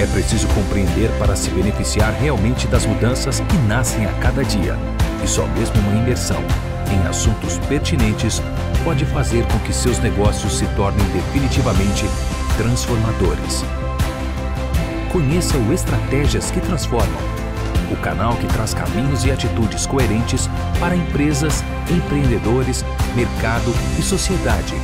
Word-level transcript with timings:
É 0.00 0.06
preciso 0.06 0.48
compreender 0.54 1.10
para 1.18 1.36
se 1.36 1.50
beneficiar 1.50 2.10
realmente 2.14 2.66
das 2.66 2.86
mudanças 2.86 3.40
que 3.40 3.56
nascem 3.68 4.06
a 4.06 4.12
cada 4.14 4.42
dia. 4.42 4.74
E 5.22 5.28
só 5.28 5.46
mesmo 5.48 5.78
uma 5.80 6.00
imersão 6.00 6.42
em 6.90 7.06
assuntos 7.06 7.58
pertinentes 7.68 8.40
pode 8.82 9.04
fazer 9.04 9.44
com 9.48 9.58
que 9.58 9.74
seus 9.74 9.98
negócios 9.98 10.56
se 10.56 10.66
tornem 10.68 11.04
definitivamente 11.08 12.06
transformadores. 12.56 13.62
Conheça 15.12 15.58
o 15.58 15.70
Estratégias 15.70 16.50
que 16.50 16.60
Transformam, 16.60 17.20
o 17.92 17.96
canal 17.96 18.34
que 18.36 18.46
traz 18.46 18.72
caminhos 18.72 19.26
e 19.26 19.30
atitudes 19.30 19.84
coerentes 19.84 20.48
para 20.80 20.96
empresas, 20.96 21.62
empreendedores, 21.90 22.86
mercado 23.14 23.70
e 23.98 24.02
sociedade 24.02 24.74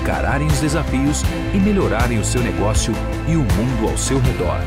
encararem 0.00 0.46
os 0.46 0.60
desafios 0.60 1.22
e 1.54 1.58
melhorarem 1.58 2.18
o 2.18 2.24
seu 2.24 2.40
negócio 2.40 2.94
e 3.28 3.36
o 3.36 3.40
mundo 3.40 3.88
ao 3.90 3.98
seu 3.98 4.18
redor. 4.18 4.58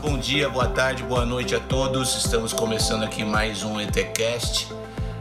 Bom 0.00 0.18
dia, 0.18 0.48
boa 0.48 0.68
tarde, 0.68 1.02
boa 1.02 1.26
noite 1.26 1.54
a 1.54 1.60
todos. 1.60 2.16
Estamos 2.16 2.54
começando 2.54 3.02
aqui 3.02 3.22
mais 3.22 3.62
um 3.62 3.78
ETCast. 3.78 4.68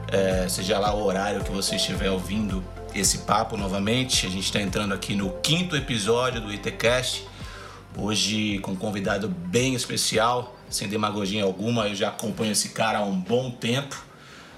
É, 0.08 0.48
seja 0.48 0.80
lá 0.80 0.94
o 0.94 1.04
horário 1.04 1.44
que 1.44 1.52
você 1.52 1.76
estiver 1.76 2.10
ouvindo 2.10 2.64
esse 2.96 3.20
papo 3.20 3.58
novamente. 3.58 4.26
A 4.26 4.30
gente 4.30 4.46
está 4.46 4.62
entrando 4.62 4.94
aqui 4.94 5.16
no 5.16 5.32
quinto 5.42 5.76
episódio 5.76 6.40
do 6.40 6.52
ETCast. 6.54 7.28
Hoje 7.98 8.60
com 8.60 8.72
um 8.72 8.76
convidado 8.76 9.28
bem 9.28 9.76
especial, 9.76 10.56
sem 10.72 10.88
demagogia 10.88 11.44
alguma. 11.44 11.88
Eu 11.88 11.96
já 11.96 12.10
acompanho 12.10 12.52
esse 12.52 12.70
cara 12.70 13.00
há 13.00 13.04
um 13.04 13.20
bom 13.20 13.52
tempo. 13.52 14.04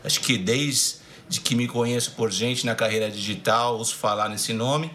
Acho 0.03 0.21
que 0.21 0.37
desde 0.37 1.01
que 1.43 1.55
me 1.55 1.67
conheço 1.67 2.11
por 2.11 2.31
gente 2.31 2.65
na 2.65 2.75
carreira 2.75 3.09
digital, 3.09 3.77
ouço 3.77 3.95
falar 3.95 4.29
nesse 4.29 4.53
nome. 4.53 4.91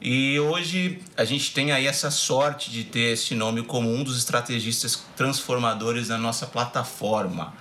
E 0.00 0.38
hoje 0.38 1.00
a 1.16 1.24
gente 1.24 1.54
tem 1.54 1.72
aí 1.72 1.86
essa 1.86 2.10
sorte 2.10 2.70
de 2.70 2.84
ter 2.84 3.14
esse 3.14 3.34
nome 3.34 3.62
como 3.62 3.90
um 3.90 4.04
dos 4.04 4.18
estrategistas 4.18 5.02
transformadores 5.16 6.08
da 6.08 6.18
nossa 6.18 6.46
plataforma, 6.46 7.54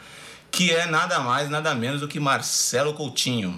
que 0.51 0.69
é 0.69 0.85
nada 0.85 1.21
mais, 1.21 1.49
nada 1.49 1.73
menos 1.73 2.01
do 2.01 2.07
que 2.07 2.19
Marcelo 2.19 2.93
Coutinho, 2.93 3.57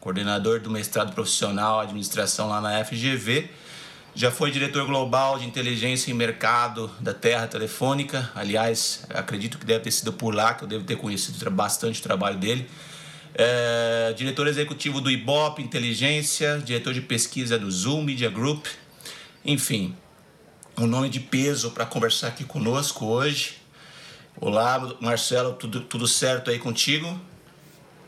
coordenador 0.00 0.58
do 0.58 0.68
mestrado 0.68 1.14
profissional 1.14 1.78
administração 1.78 2.48
lá 2.48 2.60
na 2.60 2.84
FGV. 2.84 3.48
Já 4.14 4.30
foi 4.30 4.50
diretor 4.50 4.86
global 4.86 5.38
de 5.38 5.46
inteligência 5.46 6.10
e 6.10 6.14
mercado 6.14 6.90
da 7.00 7.12
Terra 7.12 7.46
Telefônica. 7.46 8.30
Aliás, 8.34 9.04
acredito 9.10 9.58
que 9.58 9.66
deve 9.66 9.80
ter 9.80 9.90
sido 9.90 10.12
por 10.12 10.34
lá 10.34 10.54
que 10.54 10.64
eu 10.64 10.68
devo 10.68 10.84
ter 10.84 10.96
conhecido 10.96 11.50
bastante 11.50 12.00
o 12.00 12.02
trabalho 12.02 12.38
dele 12.38 12.68
é, 13.34 14.14
diretor 14.16 14.46
executivo 14.46 15.00
do 15.00 15.10
Ibope 15.10 15.60
Inteligência, 15.60 16.62
diretor 16.64 16.94
de 16.94 17.00
pesquisa 17.00 17.58
do 17.58 17.70
Zoom 17.70 18.04
Media 18.04 18.30
Group, 18.30 18.66
enfim, 19.44 19.94
um 20.78 20.86
nome 20.86 21.08
de 21.08 21.20
peso 21.20 21.72
para 21.72 21.84
conversar 21.84 22.28
aqui 22.28 22.44
conosco 22.44 23.06
hoje. 23.06 23.56
Olá, 24.40 24.96
Marcelo, 25.00 25.54
tudo, 25.54 25.80
tudo 25.80 26.06
certo 26.06 26.50
aí 26.50 26.58
contigo? 26.58 27.20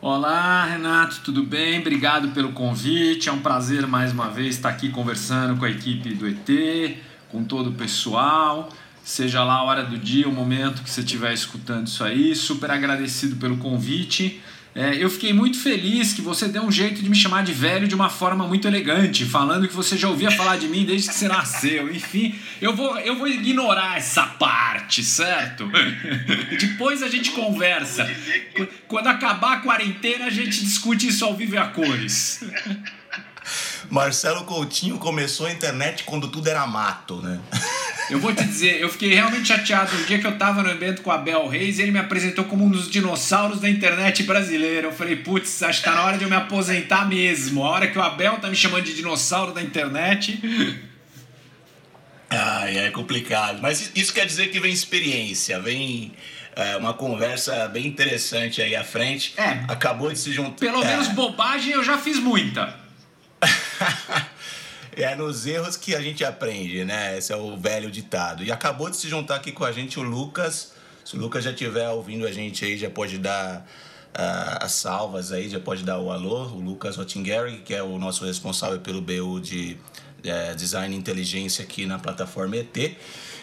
Olá, 0.03 0.67
Renato, 0.67 1.23
tudo 1.25 1.43
bem? 1.43 1.81
Obrigado 1.81 2.29
pelo 2.29 2.53
convite. 2.53 3.31
É 3.31 3.33
um 3.33 3.41
prazer 3.41 3.87
mais 3.87 4.13
uma 4.13 4.29
vez 4.29 4.57
estar 4.57 4.69
aqui 4.69 4.91
conversando 4.91 5.59
com 5.59 5.65
a 5.65 5.71
equipe 5.71 6.15
do 6.15 6.29
ET, 6.29 6.99
com 7.31 7.43
todo 7.43 7.71
o 7.71 7.73
pessoal. 7.73 8.69
Seja 9.03 9.43
lá 9.43 9.55
a 9.55 9.63
hora 9.63 9.83
do 9.83 9.97
dia, 9.97 10.29
o 10.29 10.33
momento 10.33 10.83
que 10.83 10.91
você 10.91 11.01
estiver 11.01 11.33
escutando 11.33 11.87
isso 11.87 12.05
aí. 12.05 12.37
Super 12.37 12.73
agradecido 12.73 13.37
pelo 13.37 13.57
convite. 13.57 14.43
É, 14.77 14.95
eu 15.03 15.09
fiquei 15.09 15.33
muito 15.33 15.59
feliz 15.59 16.13
que 16.13 16.21
você 16.21 16.47
deu 16.47 16.63
um 16.63 16.71
jeito 16.71 17.03
de 17.03 17.09
me 17.09 17.17
chamar 17.17 17.43
de 17.43 17.51
velho 17.51 17.89
de 17.89 17.95
uma 17.95 18.11
forma 18.11 18.47
muito 18.47 18.69
elegante, 18.69 19.25
falando 19.25 19.67
que 19.67 19.75
você 19.75 19.97
já 19.97 20.07
ouvia 20.07 20.31
falar 20.31 20.59
de 20.59 20.69
mim 20.69 20.85
desde 20.85 21.09
que 21.09 21.15
você 21.15 21.27
nasceu. 21.27 21.91
Enfim, 21.91 22.39
eu 22.61 22.77
vou, 22.77 22.99
eu 22.99 23.17
vou 23.17 23.27
ignorar 23.27 23.97
essa 23.97 24.27
parte, 24.27 25.03
certo? 25.03 25.67
Depois 26.61 27.03
a 27.03 27.09
gente 27.09 27.31
conversa. 27.31 28.07
Quando 28.87 29.07
acabar 29.07 29.55
a 29.55 29.61
quarentena, 29.61 30.27
a 30.27 30.31
gente 30.31 30.63
discute 30.63 31.09
isso 31.09 31.25
ao 31.25 31.35
vivo 31.35 31.55
e 31.55 31.59
a 31.59 31.69
cores. 31.69 32.45
Marcelo 33.89 34.45
Coutinho 34.45 34.99
começou 34.99 35.47
a 35.47 35.53
internet 35.53 36.05
quando 36.05 36.29
tudo 36.29 36.49
era 36.49 36.67
mato, 36.67 37.23
né? 37.23 37.41
Eu 38.09 38.21
vou 38.21 38.33
te 38.33 38.45
dizer, 38.45 38.81
eu 38.81 38.89
fiquei 38.89 39.15
realmente 39.15 39.49
chateado. 39.49 39.97
Um 39.97 40.05
dia 40.05 40.19
que 40.19 40.27
eu 40.27 40.39
tava 40.39 40.63
no 40.63 40.71
evento 40.71 41.03
com 41.03 41.11
a 41.11 41.19
Bel 41.19 41.49
Reis, 41.49 41.79
ele 41.79 41.91
me 41.91 41.99
apresentou 41.99 42.45
como 42.45 42.65
um 42.65 42.71
dos 42.71 42.89
dinossauros 42.89 43.61
da 43.61 43.69
internet 43.69 44.23
brasileira. 44.23 44.87
Eu 44.87 44.93
falei, 44.93 45.17
putz, 45.17 45.63
acho 45.63 45.81
que 45.81 45.85
tá 45.85 45.95
na 45.95 46.05
hora 46.05 46.17
de 46.17 46.25
eu 46.25 46.31
me 46.31 46.37
aposentar 46.37 47.09
mesmo. 47.09 47.65
A 47.65 47.71
hora 47.71 47.87
que 47.89 47.99
o 47.99 48.03
Abel 48.03 48.37
tá 48.39 48.49
me 48.49 48.57
chamando 48.57 48.85
de 48.85 48.95
dinossauro 48.95 49.53
da 49.53 49.61
internet. 49.61 50.41
Ai, 52.31 52.79
é 52.79 52.91
complicado. 52.91 53.59
Mas 53.61 53.91
isso 53.95 54.13
quer 54.13 54.27
dizer 54.27 54.49
que 54.49 54.61
vem 54.61 54.73
experiência, 54.73 55.59
vem 55.61 56.13
é, 56.55 56.77
uma 56.77 56.95
conversa 56.95 57.69
bem 57.69 57.87
interessante 57.87 58.63
aí 58.63 58.77
à 58.77 58.85
frente. 58.85 59.35
É. 59.37 59.65
Acabou 59.69 60.13
de 60.13 60.19
se 60.19 60.33
juntar. 60.33 60.59
Pelo 60.59 60.83
é. 60.83 60.87
menos 60.87 61.09
bobagem 61.09 61.73
eu 61.73 61.83
já 61.83 61.99
fiz 61.99 62.19
muita. 62.19 62.75
é 64.97 65.15
nos 65.15 65.47
erros 65.47 65.77
que 65.77 65.95
a 65.95 66.01
gente 66.01 66.25
aprende, 66.25 66.85
né? 66.85 67.19
Esse 67.19 67.33
é 67.33 67.37
o 67.37 67.57
velho 67.57 67.91
ditado. 67.91 68.43
E 68.43 68.51
acabou 68.51 68.89
de 68.89 68.97
se 68.97 69.09
juntar 69.09 69.37
aqui 69.37 69.53
com 69.53 69.65
a 69.65 69.71
gente 69.71 70.01
o 70.01 70.03
Lucas. 70.03 70.73
Se 71.05 71.17
o 71.17 71.21
Lucas 71.21 71.45
já 71.45 71.51
estiver 71.51 71.89
ouvindo 71.91 72.27
a 72.27 72.33
gente 72.33 72.65
aí, 72.65 72.77
já 72.79 72.89
pode 72.89 73.19
dar 73.19 73.67
uh, 74.15 74.65
as 74.65 74.73
salvas 74.73 75.33
aí, 75.33 75.49
já 75.49 75.61
pode 75.61 75.85
dar 75.85 75.99
o 75.99 76.11
alô. 76.11 76.47
O 76.47 76.61
Lucas 76.61 76.97
Rottingeri, 76.97 77.59
que 77.59 77.75
é 77.75 77.83
o 77.83 77.99
nosso 77.99 78.25
responsável 78.25 78.81
pelo 78.81 79.03
BU 79.03 79.41
de 79.41 79.77
uh, 80.21 80.57
Design 80.57 80.95
e 80.95 80.99
Inteligência 80.99 81.63
aqui 81.63 81.85
na 81.85 81.99
plataforma 81.99 82.57
ET. 82.57 82.77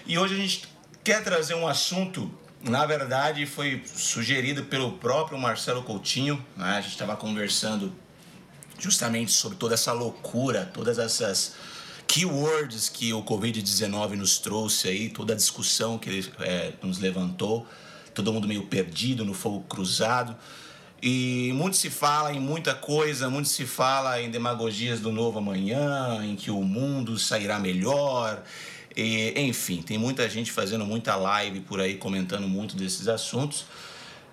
E 0.07 0.17
hoje 0.17 0.33
a 0.33 0.37
gente 0.37 0.67
quer 1.03 1.23
trazer 1.23 1.53
um 1.53 1.67
assunto 1.67 2.31
na 2.63 2.85
verdade, 2.85 3.45
foi 3.45 3.83
sugerido 3.85 4.63
pelo 4.63 4.93
próprio 4.93 5.37
Marcelo 5.37 5.83
Coutinho. 5.83 6.43
Né? 6.55 6.77
A 6.77 6.81
gente 6.81 6.91
estava 6.93 7.15
conversando 7.17 7.93
justamente 8.83 9.31
sobre 9.31 9.57
toda 9.57 9.75
essa 9.75 9.93
loucura, 9.93 10.69
todas 10.73 10.99
essas 10.99 11.53
keywords 12.05 12.89
que 12.89 13.13
o 13.13 13.23
Covid-19 13.23 14.15
nos 14.15 14.37
trouxe 14.39 14.89
aí, 14.89 15.09
toda 15.09 15.31
a 15.31 15.35
discussão 15.37 15.97
que 15.97 16.09
ele 16.09 16.33
é, 16.41 16.73
nos 16.83 16.99
levantou, 16.99 17.65
todo 18.13 18.33
mundo 18.33 18.45
meio 18.45 18.63
perdido 18.67 19.23
no 19.23 19.33
fogo 19.33 19.61
cruzado. 19.61 20.35
E 21.01 21.51
muito 21.53 21.77
se 21.77 21.89
fala 21.89 22.33
em 22.33 22.41
muita 22.41 22.75
coisa, 22.75 23.29
muito 23.29 23.47
se 23.47 23.65
fala 23.65 24.21
em 24.21 24.29
demagogias 24.29 24.99
do 24.99 25.13
novo 25.13 25.39
amanhã, 25.39 26.21
em 26.23 26.35
que 26.35 26.51
o 26.51 26.61
mundo 26.61 27.17
sairá 27.17 27.59
melhor. 27.59 28.43
E, 28.95 29.33
enfim, 29.37 29.81
tem 29.81 29.97
muita 29.97 30.29
gente 30.29 30.51
fazendo 30.51 30.85
muita 30.85 31.15
live 31.15 31.61
por 31.61 31.79
aí 31.79 31.95
comentando 31.95 32.49
muito 32.49 32.75
desses 32.75 33.07
assuntos. 33.07 33.65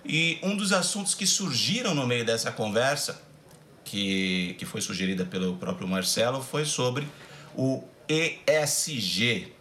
E 0.05 0.39
um 0.43 0.57
dos 0.57 0.73
assuntos 0.73 1.13
que 1.15 1.25
surgiram 1.25 1.95
no 1.95 2.05
meio 2.05 2.25
dessa 2.25 2.51
conversa 2.51 3.30
que, 3.91 4.55
que 4.57 4.65
foi 4.65 4.79
sugerida 4.79 5.25
pelo 5.25 5.57
próprio 5.57 5.85
Marcelo 5.85 6.41
foi 6.41 6.63
sobre 6.63 7.05
o 7.53 7.83
ESG. 8.07 9.51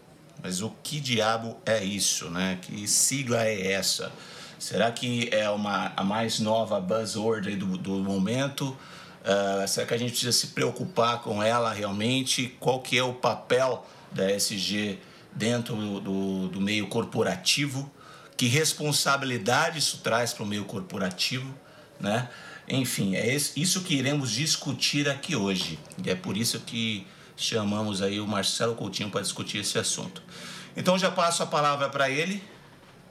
Mas 0.41 0.63
o 0.63 0.71
que 0.85 1.01
diabo 1.01 1.59
é 1.67 1.83
isso, 1.83 2.31
né? 2.31 2.57
Que 2.63 2.87
sigla 2.87 3.45
é 3.45 3.73
essa? 3.73 4.13
Será 4.57 4.93
que 4.93 5.29
é 5.33 5.51
uma, 5.51 5.93
a 5.97 6.05
mais 6.05 6.39
nova 6.39 6.81
buzzword 6.81 7.57
do, 7.57 7.77
do 7.77 7.91
momento? 7.97 8.69
Uh, 8.69 9.67
será 9.67 9.85
que 9.85 9.95
a 9.95 9.99
gente 9.99 10.11
precisa 10.11 10.33
se 10.33 10.49
preocupar 10.49 11.23
com 11.23 11.43
ela 11.43 11.73
realmente? 11.73 12.57
Qual 12.61 12.81
que 12.81 12.97
é 12.97 13.03
o 13.03 13.15
papel 13.15 13.85
da 14.13 14.31
ESG 14.31 15.01
dentro 15.33 15.75
do, 16.01 16.49
do 16.49 16.61
meio 16.61 16.87
corporativo? 16.87 17.91
Que 18.37 18.47
responsabilidade 18.47 19.81
isso 19.81 19.99
traz 19.99 20.33
para 20.33 20.45
o 20.45 20.47
meio 20.47 20.65
corporativo, 20.67 21.53
né? 21.99 22.29
Enfim, 22.71 23.17
é 23.17 23.35
isso 23.35 23.83
que 23.83 23.95
iremos 23.97 24.31
discutir 24.31 25.09
aqui 25.09 25.35
hoje. 25.35 25.77
E 26.05 26.09
é 26.09 26.15
por 26.15 26.37
isso 26.37 26.61
que 26.61 27.05
chamamos 27.37 28.01
aí 28.01 28.21
o 28.21 28.29
Marcelo 28.29 28.77
Coutinho 28.77 29.11
para 29.11 29.21
discutir 29.21 29.59
esse 29.59 29.77
assunto. 29.77 30.23
Então 30.77 30.97
já 30.97 31.11
passo 31.11 31.43
a 31.43 31.47
palavra 31.47 31.89
para 31.89 32.09
ele. 32.09 32.41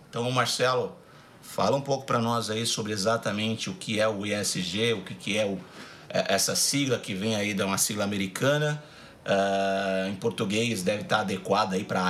Então, 0.09 0.31
Marcelo, 0.31 0.97
fala 1.41 1.75
um 1.75 1.81
pouco 1.81 2.05
para 2.05 2.19
nós 2.19 2.49
aí 2.49 2.65
sobre 2.65 2.93
exatamente 2.93 3.69
o 3.69 3.73
que 3.73 3.99
é 3.99 4.07
o 4.07 4.25
ESG, 4.25 4.93
o 4.93 5.01
que, 5.01 5.13
que 5.13 5.37
é 5.37 5.45
o, 5.45 5.59
é, 6.09 6.33
essa 6.33 6.55
sigla 6.55 6.97
que 6.97 7.13
vem 7.13 7.35
aí 7.35 7.53
de 7.53 7.61
uma 7.61 7.77
sigla 7.77 8.05
americana. 8.05 8.81
Uh, 9.19 10.09
em 10.09 10.15
português 10.15 10.81
deve 10.81 11.03
estar 11.03 11.19
adequada 11.19 11.75
aí 11.75 11.83
para 11.83 12.01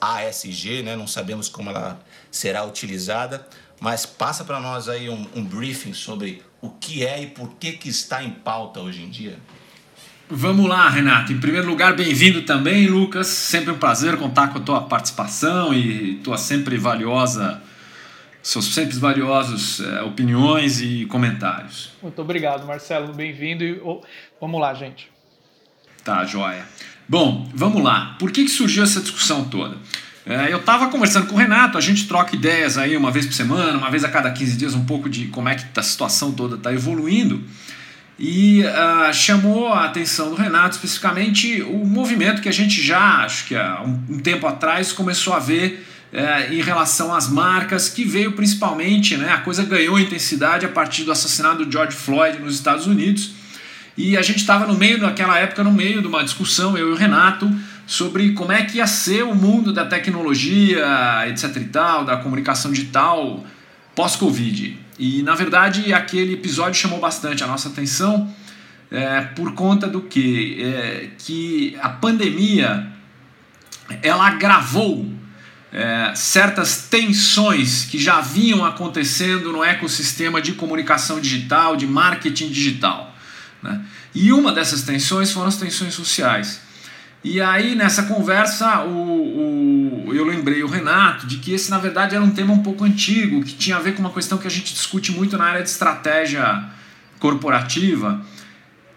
ASG, 0.00 0.82
né? 0.82 0.94
Não 0.94 1.08
sabemos 1.08 1.48
como 1.48 1.68
ela 1.68 2.00
será 2.30 2.64
utilizada, 2.64 3.46
mas 3.80 4.06
passa 4.06 4.44
para 4.44 4.60
nós 4.60 4.88
aí 4.88 5.10
um, 5.10 5.28
um 5.34 5.44
briefing 5.44 5.92
sobre 5.92 6.42
o 6.62 6.70
que 6.70 7.04
é 7.04 7.20
e 7.20 7.26
por 7.26 7.54
que, 7.54 7.72
que 7.72 7.88
está 7.88 8.22
em 8.22 8.30
pauta 8.30 8.80
hoje 8.80 9.02
em 9.02 9.10
dia? 9.10 9.36
Vamos 10.30 10.66
lá, 10.66 10.88
Renato. 10.88 11.32
Em 11.32 11.40
primeiro 11.40 11.68
lugar, 11.68 11.94
bem-vindo 11.94 12.42
também, 12.42 12.86
Lucas. 12.86 13.26
Sempre 13.26 13.72
um 13.72 13.78
prazer 13.78 14.16
contar 14.16 14.48
com 14.48 14.58
a 14.58 14.62
tua 14.62 14.80
participação 14.82 15.74
e 15.74 16.14
tua 16.24 16.38
sempre 16.38 16.78
valiosa, 16.78 17.60
seus 18.40 18.72
sempre 18.72 18.96
valiosos 18.96 19.80
é, 19.80 20.02
opiniões 20.02 20.80
e 20.80 21.04
comentários. 21.06 21.90
Muito 22.00 22.22
obrigado, 22.22 22.64
Marcelo. 22.64 23.12
Bem-vindo. 23.12 23.64
E 23.64 23.80
oh, 23.82 24.00
vamos 24.40 24.60
lá, 24.60 24.72
gente. 24.72 25.10
Tá, 26.04 26.24
joia. 26.24 26.64
Bom, 27.08 27.50
vamos 27.52 27.82
lá. 27.82 28.16
Por 28.18 28.30
que, 28.30 28.44
que 28.44 28.50
surgiu 28.50 28.84
essa 28.84 29.00
discussão 29.00 29.44
toda? 29.44 29.76
É, 30.24 30.52
eu 30.52 30.58
estava 30.58 30.88
conversando 30.88 31.26
com 31.26 31.34
o 31.34 31.38
Renato, 31.38 31.76
a 31.76 31.80
gente 31.80 32.06
troca 32.06 32.36
ideias 32.36 32.78
aí 32.78 32.96
uma 32.96 33.10
vez 33.10 33.26
por 33.26 33.34
semana, 33.34 33.76
uma 33.76 33.90
vez 33.90 34.04
a 34.04 34.08
cada 34.08 34.30
15 34.30 34.56
dias, 34.56 34.74
um 34.74 34.84
pouco 34.84 35.08
de 35.08 35.26
como 35.26 35.48
é 35.48 35.56
que 35.56 35.64
a 35.76 35.82
situação 35.82 36.32
toda 36.32 36.54
está 36.54 36.72
evoluindo. 36.72 37.42
E 38.18 38.62
uh, 38.62 39.12
chamou 39.12 39.72
a 39.72 39.84
atenção 39.84 40.30
do 40.30 40.36
Renato 40.36 40.76
especificamente 40.76 41.60
o 41.62 41.84
movimento 41.84 42.40
que 42.40 42.48
a 42.48 42.52
gente 42.52 42.80
já, 42.80 43.24
acho 43.24 43.46
que 43.46 43.56
há 43.56 43.82
um, 43.82 44.14
um 44.14 44.18
tempo 44.20 44.46
atrás, 44.46 44.92
começou 44.92 45.32
a 45.32 45.40
ver 45.40 45.84
uh, 46.12 46.52
em 46.52 46.62
relação 46.62 47.12
às 47.12 47.28
marcas, 47.28 47.88
que 47.88 48.04
veio 48.04 48.32
principalmente, 48.32 49.16
né, 49.16 49.32
a 49.32 49.38
coisa 49.38 49.64
ganhou 49.64 49.98
intensidade 49.98 50.64
a 50.64 50.68
partir 50.68 51.02
do 51.02 51.10
assassinato 51.10 51.64
do 51.64 51.72
George 51.72 51.96
Floyd 51.96 52.38
nos 52.38 52.54
Estados 52.54 52.86
Unidos. 52.86 53.32
E 53.96 54.16
a 54.16 54.22
gente 54.22 54.38
estava 54.38 54.66
no 54.66 54.74
meio, 54.74 54.98
naquela 54.98 55.36
época, 55.38 55.64
no 55.64 55.72
meio 55.72 56.00
de 56.00 56.06
uma 56.06 56.22
discussão, 56.22 56.78
eu 56.78 56.90
e 56.90 56.92
o 56.92 56.94
Renato, 56.94 57.52
sobre 57.92 58.32
como 58.32 58.50
é 58.50 58.62
que 58.62 58.78
ia 58.78 58.86
ser 58.86 59.22
o 59.22 59.34
mundo 59.34 59.70
da 59.70 59.84
tecnologia, 59.84 61.28
etc 61.28 61.54
e 61.56 61.64
tal, 61.66 62.06
da 62.06 62.16
comunicação 62.16 62.72
digital 62.72 63.44
pós-Covid. 63.94 64.78
E 64.98 65.22
na 65.22 65.34
verdade 65.34 65.92
aquele 65.92 66.32
episódio 66.32 66.80
chamou 66.80 66.98
bastante 66.98 67.44
a 67.44 67.46
nossa 67.46 67.68
atenção 67.68 68.34
é, 68.90 69.20
por 69.20 69.52
conta 69.52 69.86
do 69.86 70.00
que? 70.00 70.62
É, 70.62 71.10
que 71.18 71.76
a 71.82 71.90
pandemia 71.90 72.90
ela 74.02 74.26
agravou 74.26 75.12
é, 75.70 76.14
certas 76.14 76.88
tensões 76.88 77.84
que 77.84 77.98
já 77.98 78.22
vinham 78.22 78.64
acontecendo 78.64 79.52
no 79.52 79.62
ecossistema 79.62 80.40
de 80.40 80.52
comunicação 80.52 81.20
digital, 81.20 81.76
de 81.76 81.86
marketing 81.86 82.48
digital. 82.48 83.14
Né? 83.62 83.84
E 84.14 84.32
uma 84.32 84.50
dessas 84.50 84.80
tensões 84.80 85.30
foram 85.30 85.48
as 85.48 85.58
tensões 85.58 85.92
sociais. 85.92 86.71
E 87.24 87.40
aí, 87.40 87.76
nessa 87.76 88.02
conversa, 88.04 88.80
o, 88.80 90.08
o, 90.08 90.14
eu 90.14 90.24
lembrei 90.24 90.62
o 90.64 90.66
Renato 90.66 91.24
de 91.26 91.36
que 91.36 91.52
esse, 91.52 91.70
na 91.70 91.78
verdade, 91.78 92.16
era 92.16 92.24
um 92.24 92.30
tema 92.30 92.52
um 92.52 92.62
pouco 92.62 92.84
antigo, 92.84 93.44
que 93.44 93.54
tinha 93.54 93.76
a 93.76 93.80
ver 93.80 93.94
com 93.94 94.00
uma 94.00 94.12
questão 94.12 94.38
que 94.38 94.46
a 94.46 94.50
gente 94.50 94.74
discute 94.74 95.12
muito 95.12 95.38
na 95.38 95.44
área 95.44 95.62
de 95.62 95.68
estratégia 95.68 96.64
corporativa, 97.20 98.20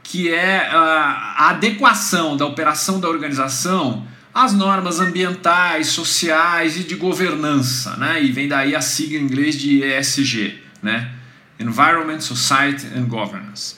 que 0.01 0.33
é 0.33 0.68
a, 0.72 1.50
adequação 1.50 2.36
da 2.36 2.48
operação 2.48 3.00
da 3.00 3.07
organização 3.07 4.07
às 4.33 4.54
normas 4.54 5.00
ambientais, 5.00 5.88
sociais 5.88 6.78
e 6.78 6.83
de 6.83 6.95
governança, 6.95 7.95
né? 7.98 8.24
E 8.24 8.31
vem 8.31 8.48
daí 8.48 8.75
a 8.75 8.81
sigla 8.81 9.19
em 9.19 9.24
inglês 9.24 9.56
de 9.56 9.83
ESG, 9.83 10.60
né? 10.81 11.12
Environment, 11.60 12.19
Society 12.21 12.88
and 12.95 13.06
Governance. 13.06 13.75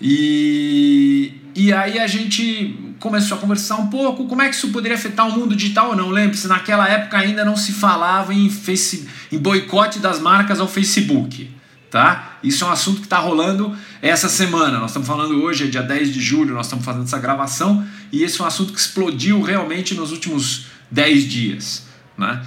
E, 0.00 1.34
e 1.54 1.72
aí 1.72 1.98
a 1.98 2.06
gente 2.06 2.91
começou 3.02 3.36
a 3.36 3.40
conversar 3.40 3.76
um 3.76 3.88
pouco 3.88 4.26
como 4.26 4.40
é 4.40 4.48
que 4.48 4.54
isso 4.54 4.68
poderia 4.68 4.96
afetar 4.96 5.28
o 5.28 5.32
mundo 5.32 5.56
digital 5.56 5.88
ou 5.88 5.96
não. 5.96 6.08
Lembre-se, 6.08 6.46
naquela 6.46 6.88
época 6.88 7.18
ainda 7.18 7.44
não 7.44 7.56
se 7.56 7.72
falava 7.72 8.32
em, 8.32 8.48
face, 8.48 9.08
em 9.32 9.38
boicote 9.38 9.98
das 9.98 10.20
marcas 10.20 10.60
ao 10.60 10.68
Facebook. 10.68 11.50
Tá? 11.90 12.38
Isso 12.44 12.64
é 12.64 12.68
um 12.68 12.70
assunto 12.70 13.00
que 13.00 13.06
está 13.06 13.18
rolando 13.18 13.76
essa 14.00 14.28
semana. 14.28 14.78
Nós 14.78 14.90
estamos 14.90 15.06
falando 15.06 15.42
hoje, 15.42 15.64
é 15.64 15.66
dia 15.66 15.82
10 15.82 16.14
de 16.14 16.20
julho, 16.20 16.54
nós 16.54 16.66
estamos 16.66 16.84
fazendo 16.84 17.02
essa 17.02 17.18
gravação, 17.18 17.84
e 18.12 18.22
esse 18.22 18.40
é 18.40 18.44
um 18.44 18.46
assunto 18.46 18.72
que 18.72 18.78
explodiu 18.78 19.42
realmente 19.42 19.94
nos 19.94 20.12
últimos 20.12 20.66
10 20.90 21.28
dias. 21.28 21.84
Né? 22.16 22.40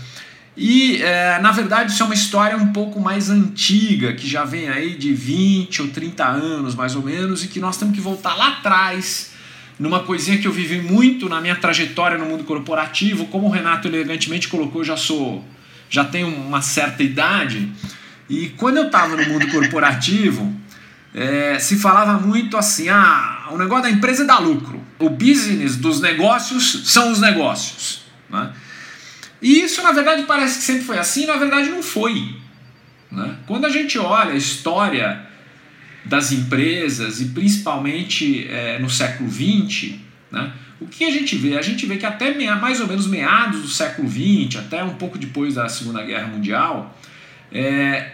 E, 0.56 1.02
é, 1.04 1.38
na 1.40 1.52
verdade, 1.52 1.92
isso 1.92 2.02
é 2.02 2.06
uma 2.06 2.16
história 2.16 2.58
um 2.58 2.72
pouco 2.72 3.00
mais 3.00 3.30
antiga, 3.30 4.14
que 4.14 4.26
já 4.26 4.46
vem 4.46 4.70
aí 4.70 4.96
de 4.96 5.14
20 5.14 5.82
ou 5.82 5.88
30 5.90 6.26
anos, 6.26 6.74
mais 6.74 6.96
ou 6.96 7.04
menos, 7.04 7.44
e 7.44 7.48
que 7.48 7.60
nós 7.60 7.78
temos 7.78 7.94
que 7.94 8.02
voltar 8.02 8.36
lá 8.36 8.48
atrás, 8.48 9.35
numa 9.78 10.02
coisinha 10.02 10.38
que 10.38 10.48
eu 10.48 10.52
vivi 10.52 10.82
muito 10.82 11.28
na 11.28 11.42
minha 11.42 11.56
trajetória 11.56 12.18
no 12.18 12.26
mundo 12.26 12.44
corporativo. 12.44 13.26
Como 13.28 13.48
o 13.48 13.50
Renato 13.50 13.88
elegantemente 13.88 14.48
colocou, 14.48 14.82
eu 14.82 14.86
já 14.86 14.98
sou, 14.98 15.44
já 15.90 16.04
tenho 16.04 16.28
uma 16.28 16.62
certa 16.62 17.04
idade, 17.04 17.72
e 18.30 18.50
quando 18.50 18.78
eu 18.78 18.88
estava 18.88 19.16
no 19.16 19.26
mundo 19.30 19.48
corporativo, 19.52 20.54
é, 21.14 21.60
se 21.60 21.78
falava 21.78 22.20
muito 22.20 22.58
assim: 22.58 22.90
ah, 22.90 23.48
o 23.52 23.58
negócio 23.58 23.84
da 23.84 23.90
empresa 23.90 24.26
dá 24.26 24.40
lucro, 24.40 24.82
o 25.00 25.10
business 25.10 25.76
dos 25.76 26.02
negócios 26.02 26.92
são 26.92 27.12
os 27.12 27.20
negócios. 27.20 28.04
Né? 28.30 28.52
E 29.42 29.62
isso, 29.62 29.84
na 29.84 29.92
verdade, 29.92 30.24
parece 30.24 30.60
que 30.60 30.64
sempre 30.64 30.84
foi 30.84 30.98
assim, 30.98 31.26
na 31.26 31.38
verdade, 31.38 31.70
não 31.70 31.84
foi. 31.84 32.36
Né? 33.12 33.36
Quando 33.46 33.66
a 33.66 33.70
gente 33.70 33.98
olha 34.00 34.32
a 34.32 34.36
história 34.36 35.26
das 36.06 36.32
empresas, 36.32 37.20
e 37.20 37.26
principalmente 37.26 38.48
é, 38.48 38.80
no 38.80 38.90
século 38.90 39.30
XX, 39.30 39.94
né, 40.32 40.54
o 40.80 40.88
que 40.88 41.06
a 41.06 41.12
gente 41.12 41.36
vê? 41.36 41.58
A 41.58 41.62
gente 41.62 41.86
vê 41.86 41.98
que 41.98 42.06
até 42.06 42.34
mais 42.56 42.80
ou 42.82 42.88
menos 42.88 43.08
meados 43.08 43.62
do 43.62 43.68
século 43.68 44.10
XX, 44.10 44.60
até 44.60 44.84
um 44.84 44.96
pouco 44.96 45.18
depois 45.18 45.56
da 45.56 45.70
Segunda 45.70 46.04
Guerra 46.04 46.28
Mundial, 46.28 47.00
é, 47.52 48.12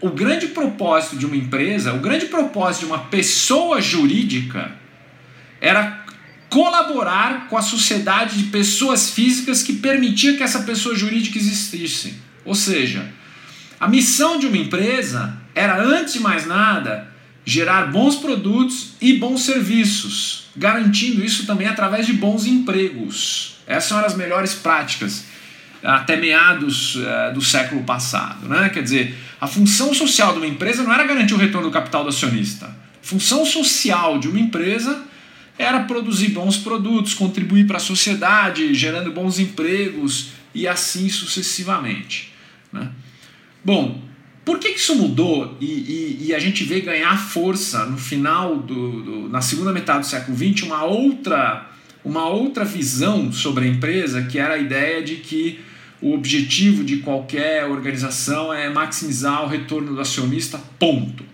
o 0.00 0.10
grande 0.10 0.48
propósito 0.48 1.16
de 1.16 1.26
uma 1.26 1.36
empresa, 1.36 1.92
o 1.92 1.98
grande 1.98 2.26
propósito 2.26 2.86
de 2.86 2.86
uma 2.86 2.98
pessoa 3.04 3.80
jurídica 3.80 4.72
era 5.60 6.04
colaborar 6.48 7.46
com 7.48 7.58
a 7.58 7.62
sociedade 7.62 8.38
de 8.38 8.44
pessoas 8.44 9.10
físicas 9.10 9.62
que 9.62 9.74
permitia 9.74 10.36
que 10.36 10.42
essa 10.42 10.60
pessoa 10.60 10.94
jurídica 10.94 11.36
existisse. 11.36 12.14
Ou 12.44 12.54
seja, 12.54 13.06
a 13.78 13.86
missão 13.86 14.38
de 14.38 14.46
uma 14.46 14.56
empresa 14.56 15.36
era, 15.54 15.78
antes 15.82 16.14
de 16.14 16.20
mais 16.20 16.46
nada, 16.46 17.12
gerar 17.48 17.90
bons 17.90 18.16
produtos 18.16 18.90
e 19.00 19.14
bons 19.14 19.42
serviços, 19.42 20.48
garantindo 20.54 21.24
isso 21.24 21.46
também 21.46 21.66
através 21.66 22.06
de 22.06 22.12
bons 22.12 22.44
empregos. 22.44 23.56
Essas 23.66 23.92
eram 23.92 24.06
as 24.06 24.14
melhores 24.14 24.52
práticas 24.52 25.24
até 25.82 26.14
meados 26.14 26.96
uh, 26.96 27.32
do 27.32 27.40
século 27.40 27.84
passado. 27.84 28.46
Né? 28.46 28.68
Quer 28.68 28.82
dizer, 28.82 29.16
a 29.40 29.46
função 29.46 29.94
social 29.94 30.32
de 30.32 30.40
uma 30.40 30.46
empresa 30.46 30.82
não 30.82 30.92
era 30.92 31.06
garantir 31.06 31.32
o 31.32 31.38
retorno 31.38 31.68
do 31.68 31.72
capital 31.72 32.02
do 32.02 32.10
acionista. 32.10 32.66
A 32.66 33.06
função 33.06 33.46
social 33.46 34.18
de 34.18 34.28
uma 34.28 34.38
empresa 34.38 35.04
era 35.56 35.84
produzir 35.84 36.28
bons 36.28 36.58
produtos, 36.58 37.14
contribuir 37.14 37.66
para 37.66 37.78
a 37.78 37.80
sociedade, 37.80 38.74
gerando 38.74 39.10
bons 39.10 39.38
empregos 39.38 40.32
e 40.54 40.68
assim 40.68 41.08
sucessivamente. 41.08 42.30
Né? 42.70 42.90
Bom, 43.64 44.06
por 44.48 44.58
que, 44.58 44.68
isso 44.68 44.94
mudou 44.96 45.58
e, 45.60 45.66
e, 45.66 46.26
e, 46.28 46.34
a 46.34 46.38
gente 46.38 46.64
vê 46.64 46.80
ganhar 46.80 47.14
força 47.18 47.84
no 47.84 47.98
final 47.98 48.56
do, 48.56 49.02
do, 49.02 49.28
na 49.28 49.42
segunda 49.42 49.74
metade 49.74 49.98
do 50.00 50.06
século 50.06 50.34
XX 50.34 50.62
uma 50.62 50.84
outra 50.84 51.68
uma 52.02 52.26
outra 52.26 52.64
visão 52.64 53.30
sobre 53.30 53.66
a 53.66 53.68
empresa 53.68 54.22
que 54.22 54.38
era 54.38 54.54
a 54.54 54.58
ideia 54.58 55.02
de 55.02 55.16
que 55.16 55.60
o 56.00 56.14
objetivo 56.14 56.82
de 56.82 56.96
qualquer 57.00 57.66
organização 57.66 58.50
é 58.50 58.70
maximizar 58.70 59.44
o 59.44 59.48
retorno 59.48 59.94
do 59.94 60.00
acionista 60.00 60.58
ponto, 60.78 61.24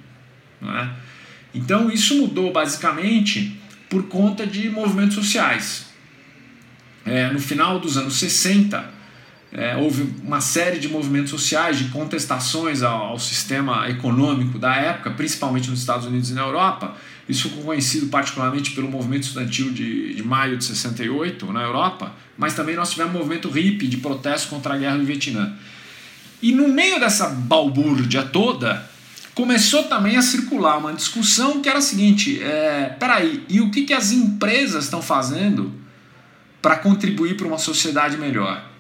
é? 0.61 0.89
Então 1.55 1.93
isso 1.93 2.17
mudou 2.17 2.53
basicamente 2.53 3.57
por 3.89 4.09
conta 4.09 4.45
de 4.45 4.69
movimentos 4.69 5.15
sociais. 5.15 5.87
É, 7.07 7.31
no 7.31 7.39
final 7.39 7.79
dos 7.79 7.97
anos 7.97 8.17
60, 8.17 8.93
é, 9.57 9.77
houve 9.77 10.13
uma 10.25 10.41
série 10.41 10.81
de 10.81 10.89
movimentos 10.89 11.31
sociais, 11.31 11.79
de 11.79 11.85
contestações 11.85 12.83
ao, 12.83 13.05
ao, 13.05 13.19
sistema 13.21 13.89
econômico 13.89 14.59
da 14.59 14.75
época, 14.75 15.13
principalmente 15.13 15.71
nos 15.71 15.79
Estados 15.79 16.07
Unidos 16.07 16.29
e 16.31 16.35
na 16.35 16.43
Europa. 16.43 16.97
Isso 17.29 17.49
foi 17.49 17.63
conhecido 17.63 18.09
particularmente 18.09 18.73
pelo 18.73 18.91
movimento 18.91 19.23
estudantil 19.23 19.71
de, 19.71 20.15
de 20.15 20.23
maio 20.25 20.57
de 20.57 20.65
68 20.65 21.53
na 21.53 21.63
Europa, 21.63 22.13
mas 22.37 22.55
também 22.55 22.75
nós 22.75 22.91
tivemos 22.91 23.15
o 23.15 23.19
movimento 23.19 23.49
hippie 23.49 23.87
de 23.87 23.99
protesto 23.99 24.49
contra 24.49 24.75
a 24.75 24.77
guerra 24.77 24.99
do 24.99 25.05
Vietnã. 25.05 25.55
E 26.43 26.51
no 26.51 26.67
meio 26.67 26.99
dessa 26.99 27.29
balbúrdia 27.29 28.25
toda, 28.25 28.91
começou 29.37 29.85
também 29.85 30.17
a 30.17 30.23
circular 30.23 30.79
uma 30.79 30.93
discussão 30.93 31.63
que 31.63 31.69
era 31.69 31.79
a 31.79 31.83
seguinte: 31.83 32.43
é, 32.43 32.97
peraí, 32.99 33.45
e 33.49 33.61
o 33.61 33.71
que, 33.71 33.83
que 33.83 33.95
as 33.95 34.11
empresas 34.11 34.85
estão 34.85 35.01
fazendo 35.01 35.73
para 36.61 36.75
contribuir 36.75 37.37
para 37.37 37.47
uma 37.47 37.59
sociedade 37.59 38.17
melhor? 38.17 38.74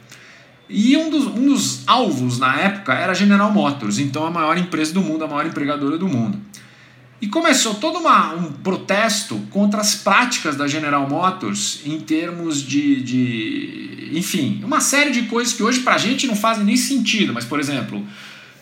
E 0.69 0.97
um 0.97 1.11
dos, 1.11 1.27
um 1.27 1.47
dos 1.47 1.83
alvos 1.87 2.39
na 2.39 2.59
época 2.59 2.95
era 2.95 3.13
a 3.13 3.15
General 3.15 3.53
Motors, 3.53 3.99
então 3.99 4.25
a 4.25 4.31
maior 4.31 4.57
empresa 4.57 4.95
do 4.95 5.03
mundo, 5.03 5.25
a 5.25 5.29
maior 5.29 5.47
empregadora 5.47 5.99
do 5.99 6.09
mundo. 6.09 6.39
E 7.21 7.29
começou 7.29 7.75
todo 7.75 7.99
uma, 7.99 8.35
um 8.35 8.53
protesto 8.53 9.39
contra 9.51 9.81
as 9.81 9.95
práticas 9.95 10.57
da 10.57 10.67
General 10.67 11.09
Motors 11.09 11.81
em 11.85 12.01
termos 12.01 12.63
de, 12.63 13.01
de. 13.03 14.11
Enfim, 14.13 14.61
uma 14.65 14.81
série 14.81 15.11
de 15.11 15.23
coisas 15.23 15.55
que 15.55 15.63
hoje 15.63 15.81
para 15.81 15.95
a 15.95 15.99
gente 15.99 16.27
não 16.27 16.37
fazem 16.37 16.65
nem 16.65 16.77
sentido, 16.77 17.33
mas, 17.33 17.45
por 17.45 17.59
exemplo, 17.59 18.07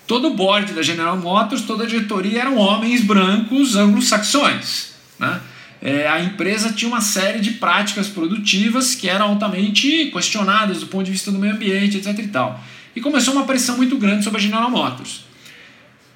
todo 0.06 0.28
o 0.28 0.34
board 0.34 0.72
da 0.72 0.82
General 0.82 1.16
Motors, 1.16 1.62
toda 1.62 1.84
a 1.84 1.86
diretoria 1.86 2.40
eram 2.40 2.56
homens 2.56 3.00
brancos 3.00 3.74
anglo-saxões. 3.74 4.92
Né? 5.18 5.40
É, 5.82 6.06
a 6.06 6.22
empresa 6.22 6.72
tinha 6.72 6.88
uma 6.88 7.00
série 7.00 7.40
de 7.40 7.52
práticas 7.52 8.06
produtivas 8.06 8.94
que 8.94 9.08
eram 9.08 9.26
altamente 9.26 10.10
questionadas 10.12 10.78
do 10.78 10.86
ponto 10.86 11.04
de 11.04 11.10
vista 11.10 11.32
do 11.32 11.40
meio 11.40 11.54
ambiente, 11.54 11.96
etc. 11.96 12.16
E, 12.20 12.28
tal. 12.28 12.62
e 12.94 13.00
começou 13.00 13.34
uma 13.34 13.44
pressão 13.44 13.76
muito 13.76 13.96
grande 13.96 14.22
sobre 14.22 14.38
a 14.38 14.42
General 14.42 14.70
Motors. 14.70 15.24